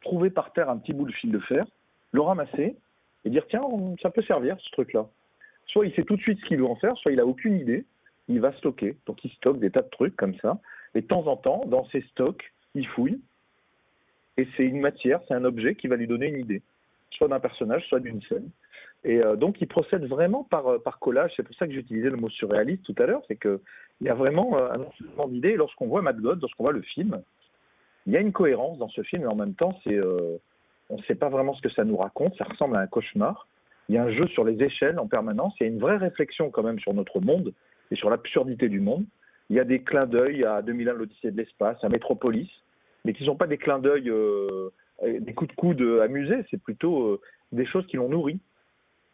trouver 0.00 0.30
par 0.30 0.54
terre 0.54 0.70
un 0.70 0.78
petit 0.78 0.94
bout 0.94 1.04
de 1.04 1.12
fil 1.12 1.32
de 1.32 1.38
fer, 1.40 1.66
le 2.12 2.22
ramasser, 2.22 2.76
et 3.24 3.30
dire 3.30 3.46
tiens, 3.48 3.62
ça 4.02 4.10
peut 4.10 4.22
servir 4.22 4.56
ce 4.60 4.70
truc-là. 4.72 5.06
Soit 5.66 5.86
il 5.86 5.94
sait 5.94 6.04
tout 6.04 6.16
de 6.16 6.22
suite 6.22 6.38
ce 6.40 6.44
qu'il 6.46 6.58
veut 6.58 6.66
en 6.66 6.76
faire, 6.76 6.96
soit 6.98 7.12
il 7.12 7.20
a 7.20 7.26
aucune 7.26 7.56
idée, 7.56 7.84
il 8.28 8.40
va 8.40 8.52
stocker. 8.54 8.96
Donc 9.06 9.24
il 9.24 9.30
stocke 9.32 9.58
des 9.58 9.70
tas 9.70 9.82
de 9.82 9.90
trucs 9.90 10.16
comme 10.16 10.34
ça, 10.36 10.58
et 10.94 11.00
de 11.00 11.06
temps 11.06 11.26
en 11.26 11.36
temps, 11.36 11.62
dans 11.66 11.86
ses 11.88 12.02
stocks, 12.02 12.52
il 12.74 12.86
fouille, 12.86 13.20
et 14.36 14.46
c'est 14.56 14.64
une 14.64 14.80
matière, 14.80 15.20
c'est 15.26 15.34
un 15.34 15.44
objet 15.44 15.74
qui 15.74 15.86
va 15.86 15.96
lui 15.96 16.06
donner 16.06 16.28
une 16.28 16.40
idée 16.40 16.62
soit 17.14 17.28
d'un 17.28 17.40
personnage, 17.40 17.86
soit 17.88 18.00
d'une 18.00 18.20
scène. 18.22 18.50
Et 19.04 19.22
euh, 19.22 19.36
donc, 19.36 19.60
il 19.60 19.68
procède 19.68 20.04
vraiment 20.06 20.44
par, 20.44 20.66
euh, 20.66 20.78
par 20.78 20.98
collage. 20.98 21.32
C'est 21.36 21.42
pour 21.42 21.54
ça 21.56 21.66
que 21.66 21.72
j'utilisais 21.72 22.10
le 22.10 22.16
mot 22.16 22.30
surréaliste 22.30 22.84
tout 22.84 22.94
à 22.98 23.06
l'heure. 23.06 23.22
C'est 23.28 23.38
qu'il 23.38 23.60
y 24.00 24.08
a 24.08 24.14
vraiment 24.14 24.56
euh, 24.56 24.70
un 24.72 24.80
enchaînement 24.80 25.28
d'idées. 25.28 25.50
Et 25.50 25.56
lorsqu'on 25.56 25.86
voit 25.86 26.02
Mad 26.02 26.20
God, 26.20 26.40
lorsqu'on 26.40 26.64
voit 26.64 26.72
le 26.72 26.82
film, 26.82 27.22
il 28.06 28.12
y 28.12 28.16
a 28.16 28.20
une 28.20 28.32
cohérence 28.32 28.78
dans 28.78 28.88
ce 28.88 29.02
film. 29.02 29.22
Et 29.22 29.26
en 29.26 29.36
même 29.36 29.54
temps, 29.54 29.78
c'est, 29.84 29.98
on 30.90 30.96
ne 30.96 31.02
sait 31.02 31.14
pas 31.14 31.28
vraiment 31.28 31.54
ce 31.54 31.62
que 31.62 31.70
ça 31.70 31.84
nous 31.84 31.96
raconte. 31.96 32.36
Ça 32.36 32.44
ressemble 32.44 32.76
à 32.76 32.80
un 32.80 32.86
cauchemar. 32.86 33.48
Il 33.88 33.94
y 33.94 33.98
a 33.98 34.04
un 34.04 34.10
jeu 34.12 34.26
sur 34.28 34.44
les 34.44 34.62
échelles 34.62 34.98
en 34.98 35.06
permanence. 35.06 35.54
Il 35.60 35.64
y 35.64 35.66
a 35.66 35.72
une 35.72 35.78
vraie 35.78 35.96
réflexion 35.96 36.50
quand 36.50 36.62
même 36.62 36.78
sur 36.78 36.94
notre 36.94 37.20
monde 37.20 37.52
et 37.90 37.96
sur 37.96 38.10
l'absurdité 38.10 38.68
du 38.68 38.80
monde. 38.80 39.04
Il 39.50 39.56
y 39.56 39.60
a 39.60 39.64
des 39.64 39.82
clins 39.82 40.06
d'œil 40.06 40.44
à 40.44 40.62
2001, 40.62 40.94
l'Odyssée 40.94 41.30
de 41.30 41.36
l'espace, 41.36 41.82
à 41.82 41.88
Metropolis, 41.88 42.50
mais 43.04 43.12
qui 43.12 43.22
ne 43.22 43.28
sont 43.28 43.36
pas 43.36 43.46
des 43.46 43.58
clins 43.58 43.78
d'œil 43.78 44.08
euh, 44.08 44.70
euh, 45.02 45.20
des 45.20 45.34
coups 45.34 45.50
de 45.50 45.56
coude 45.56 45.82
amusés, 46.02 46.46
c'est 46.50 46.62
plutôt 46.62 47.08
euh, 47.08 47.20
des 47.52 47.66
choses 47.66 47.86
qui 47.86 47.96
l'ont 47.96 48.08
nourri. 48.08 48.40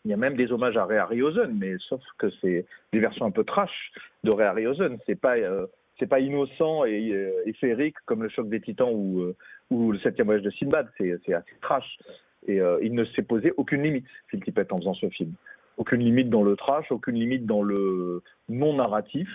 Il 0.05 0.11
y 0.11 0.15
a 0.15 0.17
même 0.17 0.37
des 0.37 0.51
hommages 0.53 0.77
à 0.77 0.87
Ray 0.87 0.99
Harryhausen, 0.99 1.53
mais 1.59 1.75
sauf 1.89 2.01
que 2.17 2.31
c'est 2.41 2.65
des 2.93 3.01
versions 3.01 3.27
un 3.27 3.31
peu 3.31 3.45
trash 3.45 3.93
de 4.25 4.31
Ray 4.31 4.47
Harryhausen. 4.47 4.99
C'est 5.05 5.21
pas 5.21 5.37
euh, 5.37 5.67
pas 6.07 6.21
innocent 6.21 6.85
et, 6.85 7.13
euh, 7.13 7.91
comme 8.07 8.23
le 8.23 8.29
choc 8.29 8.49
des 8.49 8.61
Titans 8.61 8.91
ou, 8.91 9.21
euh, 9.21 9.37
ou 9.71 9.93
le 9.93 9.99
septième 10.01 10.27
voyage 10.27 10.43
de 10.45 10.51
Sinbad. 10.51 10.89
C'est 10.99 11.13
assez 11.13 11.45
trash. 11.63 11.99
Et 12.47 12.61
euh, 12.61 12.79
il 12.83 12.95
ne 12.95 13.05
s'est 13.05 13.23
posé 13.23 13.53
aucune 13.57 13.83
limite, 13.83 14.07
Phil 14.29 14.43
Tippett, 14.43 14.73
en 14.73 14.79
faisant 14.79 14.95
ce 14.95 15.09
film. 15.11 15.33
Aucune 15.77 16.01
limite 16.01 16.31
dans 16.31 16.43
le 16.43 16.57
trash, 16.57 16.91
aucune 16.91 17.15
limite 17.17 17.47
dans 17.47 17.63
le 17.63 18.23
non 18.49 18.75
narratif. 18.75 19.29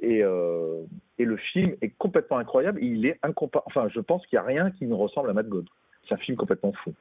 Et, 0.00 0.22
euh, 0.22 0.82
le 1.18 1.36
film 1.36 1.74
est 1.82 1.90
complètement 1.98 2.38
incroyable. 2.38 2.82
Il 2.82 3.04
est 3.06 3.18
incompa 3.22 3.62
Enfin, 3.66 3.88
je 3.92 4.00
pense 4.00 4.26
qu'il 4.26 4.38
n'y 4.38 4.44
a 4.44 4.46
rien 4.46 4.70
qui 4.70 4.86
ne 4.86 4.94
ressemble 4.94 5.30
à 5.30 5.32
Mad 5.32 5.48
God. 5.48 5.66
C'est 6.08 6.14
un 6.14 6.18
film 6.18 6.36
complètement 6.36 6.72
fou. 6.72 6.94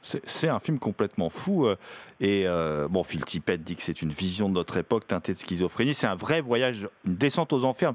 C'est 0.00 0.48
un 0.48 0.58
film 0.58 0.78
complètement 0.80 1.28
fou. 1.28 1.66
euh, 1.66 1.76
Et 2.20 2.46
bon, 2.88 3.02
Phil 3.02 3.24
Tippett 3.24 3.62
dit 3.62 3.76
que 3.76 3.82
c'est 3.82 4.02
une 4.02 4.10
vision 4.10 4.48
de 4.48 4.54
notre 4.54 4.76
époque 4.76 5.06
teintée 5.06 5.32
de 5.32 5.38
schizophrénie. 5.38 5.94
C'est 5.94 6.06
un 6.08 6.14
vrai 6.14 6.40
voyage, 6.40 6.88
une 7.04 7.14
descente 7.16 7.52
aux 7.52 7.64
enfers 7.64 7.92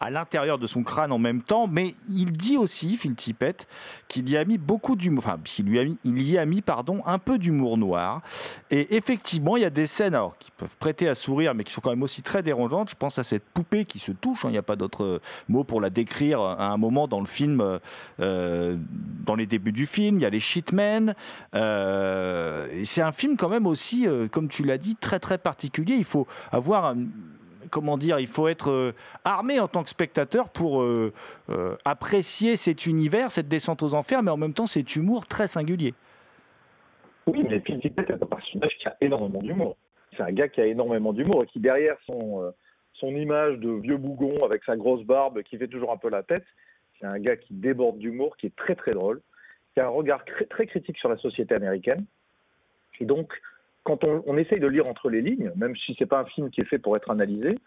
à 0.00 0.10
l'intérieur 0.10 0.58
de 0.58 0.66
son 0.66 0.82
crâne 0.82 1.12
en 1.12 1.18
même 1.18 1.42
temps. 1.42 1.66
Mais 1.66 1.94
il 2.08 2.32
dit 2.32 2.56
aussi, 2.56 2.96
Phil 2.96 3.14
Tippett, 3.14 3.68
qu'il 4.08 4.28
y 4.30 4.36
a 4.36 4.44
mis 4.44 4.58
beaucoup 4.58 4.96
d'humour. 4.96 5.24
Enfin, 5.26 5.34
a 5.34 5.84
mis, 5.84 5.98
il 6.04 6.22
y 6.30 6.38
a 6.38 6.46
mis, 6.46 6.62
pardon, 6.62 7.02
un 7.06 7.18
peu 7.18 7.38
d'humour 7.38 7.76
noir. 7.78 8.22
Et 8.70 8.96
effectivement, 8.96 9.56
il 9.56 9.62
y 9.62 9.66
a 9.66 9.70
des 9.70 9.86
scènes 9.86 10.14
alors, 10.14 10.38
qui 10.38 10.50
peuvent 10.56 10.76
prêter 10.78 11.08
à 11.08 11.14
sourire, 11.14 11.54
mais 11.54 11.64
qui 11.64 11.72
sont 11.72 11.80
quand 11.80 11.90
même 11.90 12.02
aussi 12.02 12.22
très 12.22 12.42
dérangeantes. 12.42 12.90
Je 12.90 12.96
pense 12.96 13.18
à 13.18 13.24
cette 13.24 13.44
poupée 13.44 13.84
qui 13.84 13.98
se 13.98 14.12
touche. 14.12 14.44
hein. 14.44 14.48
Il 14.48 14.52
n'y 14.52 14.58
a 14.58 14.62
pas 14.62 14.76
d'autre 14.76 15.04
euh, 15.04 15.20
mot 15.48 15.64
pour 15.64 15.80
la 15.80 15.90
décrire 15.90 16.40
à 16.40 16.68
un 16.68 16.76
moment 16.76 17.06
dans 17.06 17.20
le 17.20 17.26
film, 17.26 17.60
euh, 17.60 17.78
euh, 18.20 18.76
dans 19.26 19.34
les 19.34 19.46
débuts 19.46 19.72
du 19.72 19.86
film. 19.86 20.16
Il 20.16 20.22
y 20.22 20.26
a 20.26 20.30
les 20.30 20.40
shitmen. 20.40 21.14
Euh, 21.54 22.66
c'est 22.84 23.02
un 23.02 23.12
film 23.12 23.36
quand 23.36 23.48
même 23.48 23.66
aussi, 23.66 24.06
euh, 24.06 24.28
comme 24.28 24.48
tu 24.48 24.64
l'as 24.64 24.78
dit, 24.78 24.96
très 24.96 25.18
très 25.18 25.38
particulier. 25.38 25.94
Il 25.96 26.04
faut 26.04 26.26
avoir 26.52 26.86
un- 26.86 26.96
comment 27.70 27.96
dire, 27.96 28.18
il 28.18 28.26
faut 28.26 28.48
être 28.48 28.70
euh, 28.70 28.92
armé 29.24 29.60
en 29.60 29.68
tant 29.68 29.82
que 29.82 29.90
spectateur 29.90 30.48
pour 30.48 30.82
euh, 30.82 31.12
euh, 31.48 31.76
apprécier 31.84 32.56
cet 32.56 32.86
univers, 32.86 33.30
cette 33.30 33.48
descente 33.48 33.82
aux 33.82 33.94
enfers, 33.94 34.22
mais 34.22 34.30
en 34.30 34.36
même 34.36 34.54
temps 34.54 34.66
cet 34.66 34.96
humour 34.96 35.26
très 35.26 35.48
singulier. 35.48 35.94
Oui, 37.26 37.44
mais 37.48 37.60
Phil 37.60 37.80
Tippett 37.80 38.10
est 38.10 38.14
un 38.14 38.26
personnage 38.26 38.76
qui 38.78 38.88
a 38.88 38.96
énormément 39.00 39.40
d'humour. 39.40 39.76
C'est 40.16 40.22
un 40.22 40.32
gars 40.32 40.48
qui 40.48 40.60
a 40.60 40.66
énormément 40.66 41.12
d'humour 41.12 41.44
et 41.44 41.46
qui, 41.46 41.60
derrière 41.60 41.96
son, 42.06 42.52
son 42.94 43.08
image 43.08 43.58
de 43.58 43.70
vieux 43.70 43.96
bougon 43.96 44.44
avec 44.44 44.64
sa 44.64 44.76
grosse 44.76 45.04
barbe 45.04 45.42
qui 45.42 45.56
fait 45.56 45.68
toujours 45.68 45.92
un 45.92 45.96
peu 45.96 46.10
la 46.10 46.22
tête, 46.22 46.44
c'est 46.98 47.06
un 47.06 47.18
gars 47.18 47.36
qui 47.36 47.54
déborde 47.54 47.98
d'humour, 47.98 48.36
qui 48.36 48.46
est 48.46 48.56
très 48.56 48.74
très 48.74 48.92
drôle, 48.92 49.22
qui 49.72 49.80
a 49.80 49.86
un 49.86 49.90
regard 49.90 50.24
cr- 50.24 50.48
très 50.48 50.66
critique 50.66 50.98
sur 50.98 51.08
la 51.08 51.16
société 51.18 51.54
américaine. 51.54 52.04
Et 52.98 53.04
donc, 53.04 53.32
quand 53.84 54.04
on, 54.04 54.36
essaye 54.36 54.60
de 54.60 54.66
lire 54.66 54.86
entre 54.86 55.08
les 55.08 55.22
lignes, 55.22 55.50
même 55.56 55.74
si 55.76 55.94
c'est 55.98 56.06
pas 56.06 56.20
un 56.20 56.24
film 56.26 56.50
qui 56.50 56.60
est 56.60 56.64
fait 56.64 56.78
pour 56.78 56.96
être 56.96 57.10
analysé, 57.10 57.58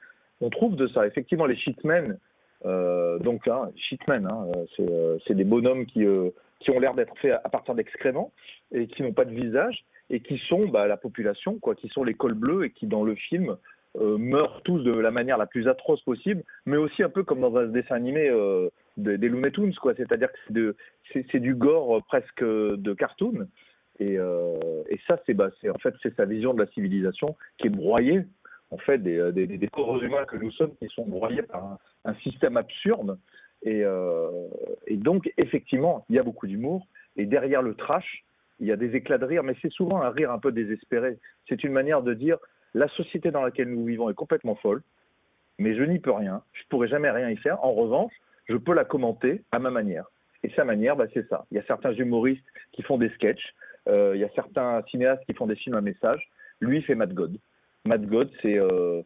on 0.41 0.49
trouve 0.49 0.75
de 0.75 0.87
ça. 0.87 1.07
Effectivement, 1.07 1.45
les 1.45 1.55
shitmen, 1.55 2.17
euh, 2.65 3.19
donc 3.19 3.47
hein, 3.47 3.69
shitmen, 3.75 4.27
hein, 4.27 4.47
euh, 4.55 4.65
c'est 4.75 4.89
euh, 4.89 5.17
c'est 5.25 5.33
des 5.33 5.43
bonhommes 5.43 5.85
qui, 5.85 6.05
qui 6.59 6.71
ont 6.71 6.79
l'air 6.79 6.93
d'être 6.93 7.17
faits 7.17 7.33
à 7.43 7.49
partir 7.49 7.75
d'excréments 7.75 8.31
et 8.71 8.87
qui 8.87 9.01
n'ont 9.01 9.13
pas 9.13 9.25
de 9.25 9.33
visage 9.33 9.85
et 10.09 10.19
qui 10.19 10.37
sont 10.49 10.67
bah, 10.67 10.87
la 10.87 10.97
population, 10.97 11.57
quoi, 11.59 11.75
qui 11.75 11.87
sont 11.89 12.03
les 12.03 12.13
cols 12.13 12.35
bleus 12.35 12.65
et 12.65 12.69
qui 12.69 12.87
dans 12.87 13.03
le 13.03 13.15
film 13.15 13.57
meurent 13.95 14.61
tous 14.63 14.79
de 14.79 14.91
la 14.91 15.11
manière 15.11 15.37
la 15.37 15.45
plus 15.45 15.67
atroce 15.67 16.01
possible, 16.01 16.43
mais 16.65 16.77
aussi 16.77 17.03
un 17.03 17.09
peu 17.09 17.21
comme 17.21 17.41
dans 17.41 17.55
un 17.55 17.67
dessin 17.67 17.93
animé 17.93 18.27
des, 18.97 19.19
des 19.19 19.29
Looney 19.29 19.51
Tunes, 19.51 19.75
quoi. 19.75 19.93
C'est-à-dire 19.95 20.29
que 20.31 20.75
c'est 21.13 21.39
du 21.39 21.53
gore 21.53 22.01
presque 22.07 22.43
de 22.43 22.93
cartoon. 22.95 23.47
Et, 23.99 24.17
euh, 24.17 24.83
et 24.89 24.99
ça, 25.07 25.19
c'est 25.25 25.33
bah, 25.33 25.49
c'est- 25.61 25.69
en 25.69 25.77
fait 25.77 25.93
c'est 26.01 26.15
sa 26.15 26.25
vision 26.25 26.53
de 26.53 26.59
la 26.59 26.67
civilisation 26.71 27.35
qui 27.57 27.67
est 27.67 27.69
broyée, 27.69 28.23
en 28.71 28.77
fait, 28.77 28.97
des, 28.97 29.17
euh, 29.17 29.31
des, 29.31 29.67
pauvres 29.67 30.03
humains 30.03 30.25
que 30.25 30.37
nous 30.37 30.51
sommes 30.51 30.75
qui 30.77 30.87
sont 30.87 31.05
broyés 31.05 31.43
par 31.43 31.77
un, 32.05 32.13
système 32.15 32.57
absurde. 32.57 33.19
Et, 33.61 33.83
euh, 33.83 34.29
et 34.87 34.97
donc, 34.97 35.31
effectivement, 35.37 36.05
il 36.09 36.15
y 36.15 36.19
a 36.19 36.23
beaucoup 36.23 36.47
d'humour. 36.47 36.87
Et 37.15 37.25
derrière 37.25 37.61
le 37.61 37.75
trash, 37.75 38.23
il 38.59 38.67
y 38.67 38.71
a 38.71 38.75
des 38.75 38.95
éclats 38.95 39.17
de 39.17 39.25
rire, 39.25 39.43
mais 39.43 39.55
c'est 39.61 39.71
souvent 39.71 40.01
un 40.01 40.09
rire 40.09 40.31
un 40.31 40.39
peu 40.39 40.51
désespéré. 40.51 41.19
C'est 41.47 41.63
une 41.63 41.71
manière 41.71 42.01
de 42.01 42.13
dire 42.13 42.37
la 42.73 42.87
société 42.89 43.31
dans 43.31 43.41
laquelle 43.41 43.69
nous 43.69 43.85
vivons 43.85 44.09
est 44.09 44.15
complètement 44.15 44.55
folle, 44.55 44.81
mais 45.59 45.75
je 45.75 45.83
n'y 45.83 45.99
peux 45.99 46.11
rien. 46.11 46.41
Je 46.53 46.61
ne 46.61 46.67
pourrai 46.69 46.87
jamais 46.87 47.11
rien 47.11 47.29
y 47.29 47.37
faire. 47.37 47.63
En 47.63 47.73
revanche, 47.73 48.13
je 48.47 48.57
peux 48.57 48.73
la 48.73 48.85
commenter 48.85 49.43
à 49.51 49.59
ma 49.59 49.69
manière. 49.69 50.05
Et 50.43 50.49
sa 50.55 50.65
manière, 50.65 50.95
bah, 50.95 51.05
c'est 51.13 51.27
ça. 51.29 51.45
Il 51.51 51.55
y 51.55 51.59
a 51.59 51.63
certains 51.63 51.93
humoristes 51.93 52.45
qui 52.73 52.83
font 52.83 52.97
des 52.97 53.09
sketchs. 53.09 53.53
Euh, 53.89 54.13
il 54.15 54.21
y 54.21 54.23
a 54.23 54.29
certains 54.35 54.81
cinéastes 54.89 55.23
qui 55.25 55.33
font 55.33 55.47
des 55.47 55.55
films 55.55 55.75
à 55.75 55.81
message. 55.81 56.29
Lui, 56.61 56.81
fait 56.81 56.95
Mad 56.95 57.13
God. 57.13 57.37
Mad 57.85 58.05
God, 58.05 58.29
c'est, 58.41 58.57
euh, 58.57 59.01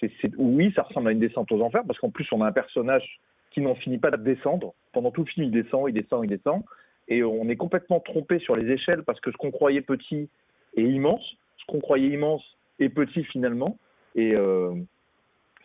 c'est, 0.00 0.10
oui, 0.36 0.72
ça 0.76 0.82
ressemble 0.82 1.08
à 1.08 1.12
une 1.12 1.18
descente 1.18 1.50
aux 1.52 1.60
enfers 1.62 1.82
parce 1.86 1.98
qu'en 1.98 2.10
plus, 2.10 2.26
on 2.32 2.42
a 2.42 2.46
un 2.46 2.52
personnage 2.52 3.20
qui 3.50 3.60
n'en 3.60 3.74
finit 3.74 3.98
pas 3.98 4.10
de 4.10 4.22
descendre. 4.22 4.74
Pendant 4.92 5.10
tout 5.10 5.22
le 5.22 5.26
film, 5.26 5.46
il 5.46 5.50
descend, 5.50 5.88
il 5.88 5.92
descend, 5.92 6.24
il 6.24 6.28
descend. 6.28 6.62
Et 7.08 7.24
on 7.24 7.48
est 7.48 7.56
complètement 7.56 7.98
trompé 7.98 8.38
sur 8.38 8.54
les 8.54 8.70
échelles 8.72 9.02
parce 9.02 9.20
que 9.20 9.32
ce 9.32 9.36
qu'on 9.36 9.50
croyait 9.50 9.80
petit 9.80 10.28
est 10.76 10.82
immense. 10.82 11.36
Ce 11.58 11.64
qu'on 11.66 11.80
croyait 11.80 12.08
immense 12.08 12.44
est 12.78 12.88
petit 12.88 13.24
finalement. 13.24 13.78
Et 14.14 14.34
euh, 14.34 14.74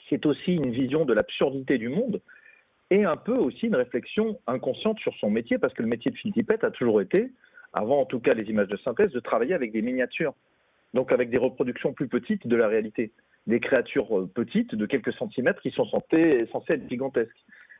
c'est 0.09 0.25
aussi 0.25 0.53
une 0.53 0.71
vision 0.71 1.05
de 1.05 1.13
l'absurdité 1.13 1.77
du 1.77 1.89
monde 1.89 2.19
et 2.91 3.03
un 3.03 3.17
peu 3.17 3.35
aussi 3.35 3.67
une 3.67 3.75
réflexion 3.75 4.39
inconsciente 4.47 4.99
sur 4.99 5.13
son 5.15 5.29
métier 5.29 5.57
parce 5.57 5.73
que 5.73 5.81
le 5.81 5.87
métier 5.87 6.11
de 6.11 6.17
Phil 6.17 6.33
Tippett 6.33 6.63
a 6.63 6.71
toujours 6.71 7.01
été, 7.01 7.31
avant 7.75 7.99
en 8.01 8.05
tout 8.05 8.19
cas 8.19 8.33
les 8.33 8.49
images 8.49 8.69
de 8.69 8.77
synthèse, 8.77 9.11
de 9.11 9.19
travailler 9.19 9.53
avec 9.53 9.71
des 9.71 9.81
miniatures. 9.81 10.33
Donc 10.93 11.11
avec 11.11 11.29
des 11.29 11.37
reproductions 11.37 11.93
plus 11.93 12.07
petites 12.07 12.47
de 12.47 12.55
la 12.55 12.67
réalité. 12.67 13.11
Des 13.47 13.59
créatures 13.59 14.17
euh, 14.17 14.31
petites 14.33 14.73
de 14.73 14.85
quelques 14.85 15.13
centimètres 15.13 15.61
qui 15.61 15.71
sont 15.71 15.85
censées, 15.85 16.47
être 16.69 16.89
gigantesques. 16.89 17.35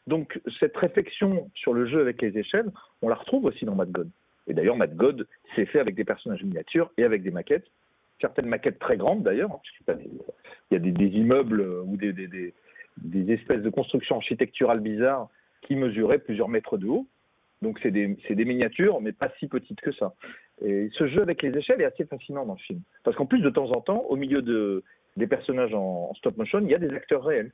Donc 0.06 0.40
cette 0.60 0.76
réflexion 0.78 1.50
sur 1.56 1.74
le 1.74 1.88
jeu 1.88 2.02
avec 2.02 2.22
les 2.22 2.38
échelles, 2.38 2.72
on 3.02 3.10
la 3.10 3.16
retrouve 3.16 3.46
aussi 3.46 3.66
dans 3.66 3.74
Mad 3.74 3.92
God. 3.92 4.10
Et 4.48 4.54
d'ailleurs, 4.54 4.76
Mad 4.76 4.96
God, 4.96 5.28
c'est 5.56 5.66
fait 5.66 5.80
avec 5.80 5.96
des 5.96 6.04
personnages 6.04 6.44
miniatures 6.44 6.92
et 6.98 7.04
avec 7.04 7.24
des 7.24 7.32
maquettes. 7.32 7.66
Certaines 8.22 8.48
maquettes 8.48 8.80
très 8.80 8.98
grandes 8.98 9.24
d'ailleurs, 9.24 9.52
hein, 9.88 9.96
il 10.70 10.74
y 10.74 10.76
a 10.76 10.80
des, 10.80 11.18
immeubles 11.18 11.62
euh, 11.62 11.82
ou 11.84 11.98
des 11.98 13.32
espèces 13.32 13.62
de 13.62 13.70
constructions 13.70 14.18
architecturales 14.18 14.82
bizarres 14.82 15.30
qui 15.62 15.76
mesuraient 15.76 16.20
plusieurs 16.20 16.50
mètres 16.50 16.78
de 16.78 16.88
haut. 16.88 17.08
Donc 17.66 17.80
c'est 17.82 17.90
des, 17.90 18.46
miniatures, 18.46 19.02
mais 19.02 19.12
pas 19.12 19.32
si 19.40 19.48
petites 19.48 19.82
que 19.82 19.92
ça. 19.92 20.14
Et 20.64 20.88
ce 20.94 21.08
jeu 21.08 21.24
avec 21.24 21.42
les 21.42 21.58
échelles 21.58 21.82
est 21.82 21.86
assez 21.86 22.06
fascinant 22.06 22.46
dans 22.46 22.54
le 22.54 22.60
film. 22.60 22.80
Parce 23.04 23.18
qu'en 23.18 23.26
plus, 23.26 23.42
de 23.42 23.50
temps 23.50 23.72
en 23.72 23.82
temps, 23.82 24.06
au 24.08 24.16
milieu 24.16 24.44
de, 24.44 24.84
des 25.18 25.26
personnages 25.26 25.74
en, 25.74 26.14
stop 26.14 26.38
motion, 26.38 26.60
il 26.60 26.70
y 26.70 26.76
a 26.76 26.78
des 26.78 26.92
acteurs 26.92 27.24
réels. 27.24 27.52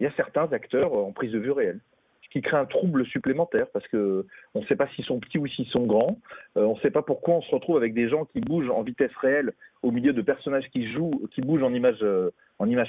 Il 0.00 0.02
y 0.02 0.06
a 0.08 0.12
certains 0.16 0.52
acteurs 0.52 0.92
en 0.92 1.12
prise 1.12 1.30
de 1.30 1.38
vue 1.38 1.52
réelle. 1.52 1.78
Ce 2.24 2.28
qui 2.30 2.42
crée 2.42 2.56
un 2.56 2.64
trouble 2.64 3.06
supplémentaire 3.06 3.68
parce 3.72 3.86
que 3.86 4.26
on 4.54 4.62
ne 4.62 4.66
sait 4.66 4.74
pas 4.74 4.88
s'ils 4.96 5.04
sont 5.04 5.20
petits 5.20 5.38
ou 5.38 5.46
s'ils 5.46 5.68
sont 5.68 5.86
grands. 5.86 6.18
Euh, 6.56 6.64
on 6.64 6.74
ne 6.74 6.80
sait 6.80 6.90
pas 6.90 7.02
pourquoi 7.02 7.36
on 7.36 7.42
se 7.42 7.54
retrouve 7.54 7.76
avec 7.76 7.94
des 7.94 8.08
gens 8.08 8.24
qui 8.24 8.40
bougent 8.40 8.70
en 8.70 8.82
vitesse 8.82 9.14
réelle 9.20 9.52
au 9.84 9.92
milieu 9.92 10.12
de 10.12 10.22
personnages 10.22 10.68
qui 10.72 10.92
jouent, 10.92 11.28
qui 11.30 11.40
bougent 11.40 11.62
en 11.62 11.72
image, 11.72 12.02
euh, 12.02 12.32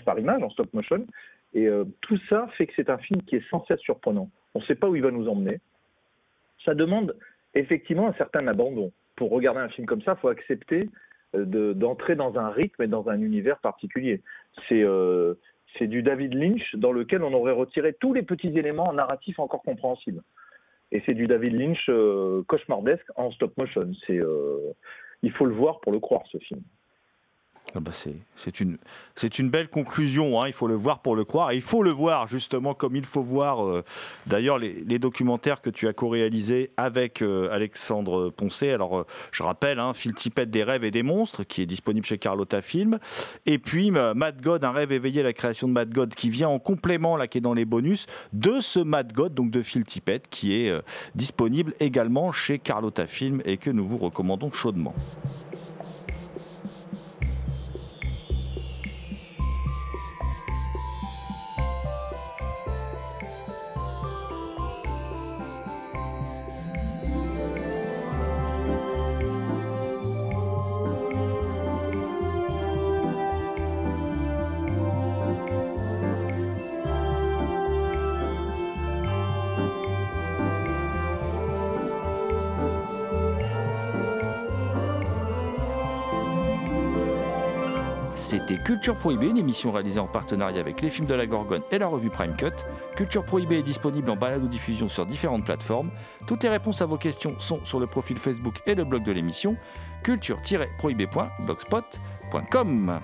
par 0.03 0.17
image, 0.17 0.41
en 0.41 0.49
stop 0.49 0.73
motion. 0.73 1.05
Et 1.53 1.67
euh, 1.67 1.85
tout 2.01 2.17
ça 2.29 2.47
fait 2.57 2.65
que 2.65 2.73
c'est 2.75 2.89
un 2.89 2.97
film 2.97 3.21
qui 3.21 3.35
est 3.35 3.47
sans 3.51 3.63
cesse 3.67 3.79
surprenant. 3.81 4.31
On 4.55 4.59
ne 4.59 4.65
sait 4.65 4.75
pas 4.75 4.89
où 4.89 4.95
il 4.95 5.03
va 5.03 5.11
nous 5.11 5.29
emmener. 5.29 5.59
Ça 6.67 6.75
demande 6.75 7.15
effectivement 7.55 8.07
un 8.09 8.13
certain 8.13 8.45
abandon. 8.47 8.91
Pour 9.15 9.31
regarder 9.31 9.59
un 9.61 9.69
film 9.69 9.87
comme 9.87 10.01
ça, 10.03 10.13
il 10.15 10.21
faut 10.21 10.27
accepter 10.27 10.89
euh, 11.35 11.45
de- 11.45 11.73
d'entrer 11.73 12.15
dans 12.15 12.37
un 12.37 12.49
rythme 12.49 12.83
et 12.83 12.87
dans 12.87 13.09
un 13.09 13.19
univers 13.21 13.57
particulier. 13.59 14.21
C'est 14.67 14.83
euh, 14.83 15.33
c'est 15.77 15.87
du 15.87 16.03
David 16.03 16.33
Lynch 16.33 16.75
dans 16.75 16.91
lequel 16.91 17.23
on 17.23 17.33
aurait 17.33 17.53
retiré 17.53 17.93
tous 17.93 18.13
les 18.13 18.23
petits 18.23 18.53
éléments 18.61 18.91
narratifs 18.93 19.39
encore 19.39 19.63
compréhensibles. 19.63 20.21
Et 20.91 21.01
c'est 21.05 21.13
du 21.13 21.27
David 21.27 21.53
Lynch 21.53 21.85
euh, 21.89 22.43
cauchemardesque 22.47 23.09
en 23.15 23.31
stop 23.31 23.55
motion. 23.57 23.89
Il 25.23 25.31
faut 25.31 25.45
le 25.45 25.53
voir 25.55 25.79
pour 25.81 25.91
le 25.93 25.99
croire 25.99 26.23
ce 26.31 26.37
film. 26.37 26.61
Ah 27.75 27.81
bah 27.81 27.91
c'est 27.91 28.59
une, 28.59 29.49
belle 29.49 29.67
conclusion, 29.67 30.41
hein, 30.41 30.47
il 30.47 30.53
faut 30.53 30.67
le 30.67 30.73
voir 30.75 30.99
pour 30.99 31.15
le 31.17 31.25
croire, 31.25 31.51
il 31.51 31.61
faut 31.61 31.83
le 31.83 31.89
voir 31.89 32.27
justement 32.27 32.73
comme 32.73 32.95
il 32.95 33.05
faut 33.05 33.21
voir 33.21 33.63
euh, 33.63 33.83
d'ailleurs 34.25 34.57
les, 34.57 34.99
documentaires 34.99 35.61
que 35.61 35.69
tu 35.69 35.87
as 35.87 35.93
co-réalisés 35.93 36.71
avec 36.77 37.21
euh, 37.21 37.51
Alexandre 37.51 38.29
Poncé. 38.29 38.71
Alors 38.71 38.99
euh, 38.99 39.05
je 39.31 39.43
rappelle, 39.43 39.79
hein, 39.79 39.91
Tippett 40.15 40.49
des 40.49 40.63
rêves 40.63 40.85
et 40.85 40.91
des 40.91 41.03
monstres 41.03 41.43
qui 41.43 41.61
est 41.61 41.65
disponible 41.65 42.05
chez 42.05 42.17
Carlotta 42.17 42.61
Film, 42.61 42.99
et 43.45 43.59
puis 43.59 43.91
Mad 43.91 44.41
God, 44.41 44.63
un 44.63 44.71
rêve 44.71 44.93
éveillé, 44.93 45.21
la 45.21 45.33
création 45.33 45.67
de 45.67 45.73
Mad 45.73 45.93
God 45.93 46.15
qui 46.15 46.29
vient 46.29 46.49
en 46.49 46.59
complément, 46.59 47.17
là 47.17 47.27
qui 47.27 47.39
est 47.39 47.41
dans 47.41 47.53
les 47.53 47.65
bonus, 47.65 48.05
de 48.31 48.61
ce 48.61 48.79
Mad 48.79 49.11
God, 49.11 49.33
donc 49.33 49.51
de 49.51 49.61
Phil 49.61 49.83
Tippett, 49.83 50.29
qui 50.29 50.53
est 50.53 50.73
disponible 51.15 51.73
également 51.81 52.31
chez 52.31 52.59
Carlotta 52.59 53.07
Film 53.07 53.41
et 53.43 53.57
que 53.57 53.69
nous 53.69 53.85
vous 53.85 53.97
recommandons 53.97 54.51
chaudement. 54.51 54.95
Culture 88.87 89.01
Prohibée, 89.01 89.27
une 89.27 89.37
émission 89.37 89.73
réalisée 89.73 89.99
en 89.99 90.07
partenariat 90.07 90.61
avec 90.61 90.79
les 90.79 90.89
films 90.89 91.07
de 91.07 91.13
la 91.13 91.25
Gorgone 91.25 91.61
et 91.71 91.77
la 91.77 91.87
revue 91.87 92.09
Prime 92.09 92.37
Cut. 92.37 92.53
Culture 92.95 93.25
Prohibée 93.25 93.59
est 93.59 93.61
disponible 93.61 94.09
en 94.09 94.15
balade 94.15 94.41
ou 94.41 94.47
diffusion 94.47 94.87
sur 94.87 95.05
différentes 95.05 95.43
plateformes. 95.43 95.91
Toutes 96.25 96.43
les 96.43 96.47
réponses 96.47 96.81
à 96.81 96.85
vos 96.85 96.95
questions 96.95 97.37
sont 97.37 97.59
sur 97.65 97.81
le 97.81 97.87
profil 97.87 98.17
Facebook 98.17 98.61
et 98.65 98.75
le 98.75 98.85
blog 98.85 99.03
de 99.03 99.11
l'émission 99.11 99.57
culture-prohibée.blogspot.com. 100.03 103.01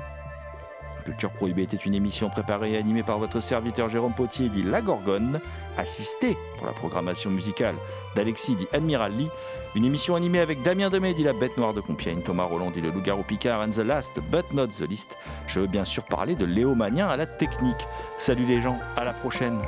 Culture 1.03 1.31
Prohibée 1.31 1.63
était 1.63 1.77
une 1.77 1.93
émission 1.93 2.29
préparée 2.29 2.71
et 2.71 2.77
animée 2.77 3.03
par 3.03 3.19
votre 3.19 3.39
serviteur 3.39 3.89
Jérôme 3.89 4.13
Potier 4.13 4.49
dit 4.49 4.63
La 4.63 4.81
Gorgone, 4.81 5.39
assisté 5.77 6.37
pour 6.57 6.65
la 6.65 6.73
programmation 6.73 7.29
musicale 7.29 7.75
d'Alexis 8.15 8.55
dit 8.55 8.67
Admiral 8.73 9.13
Lee, 9.15 9.29
une 9.75 9.85
émission 9.85 10.15
animée 10.15 10.39
avec 10.39 10.61
Damien 10.61 10.89
Demey 10.89 11.13
dit 11.13 11.23
La 11.23 11.33
Bête 11.33 11.57
Noire 11.57 11.73
de 11.73 11.81
Compiègne, 11.81 12.21
Thomas 12.21 12.45
Roland 12.45 12.71
dit 12.71 12.81
Le 12.81 12.91
Loup-Garou 12.91 13.23
Picard 13.23 13.61
and 13.61 13.71
the 13.71 13.77
Last 13.77 14.19
but 14.31 14.51
not 14.53 14.67
the 14.67 14.89
least. 14.89 15.17
Je 15.47 15.59
veux 15.59 15.67
bien 15.67 15.85
sûr 15.85 16.03
parler 16.03 16.35
de 16.35 16.45
Léo 16.45 16.75
Magnin 16.75 17.07
à 17.07 17.17
la 17.17 17.25
technique. 17.25 17.87
Salut 18.17 18.45
les 18.45 18.61
gens, 18.61 18.79
à 18.95 19.03
la 19.03 19.13
prochaine. 19.13 19.59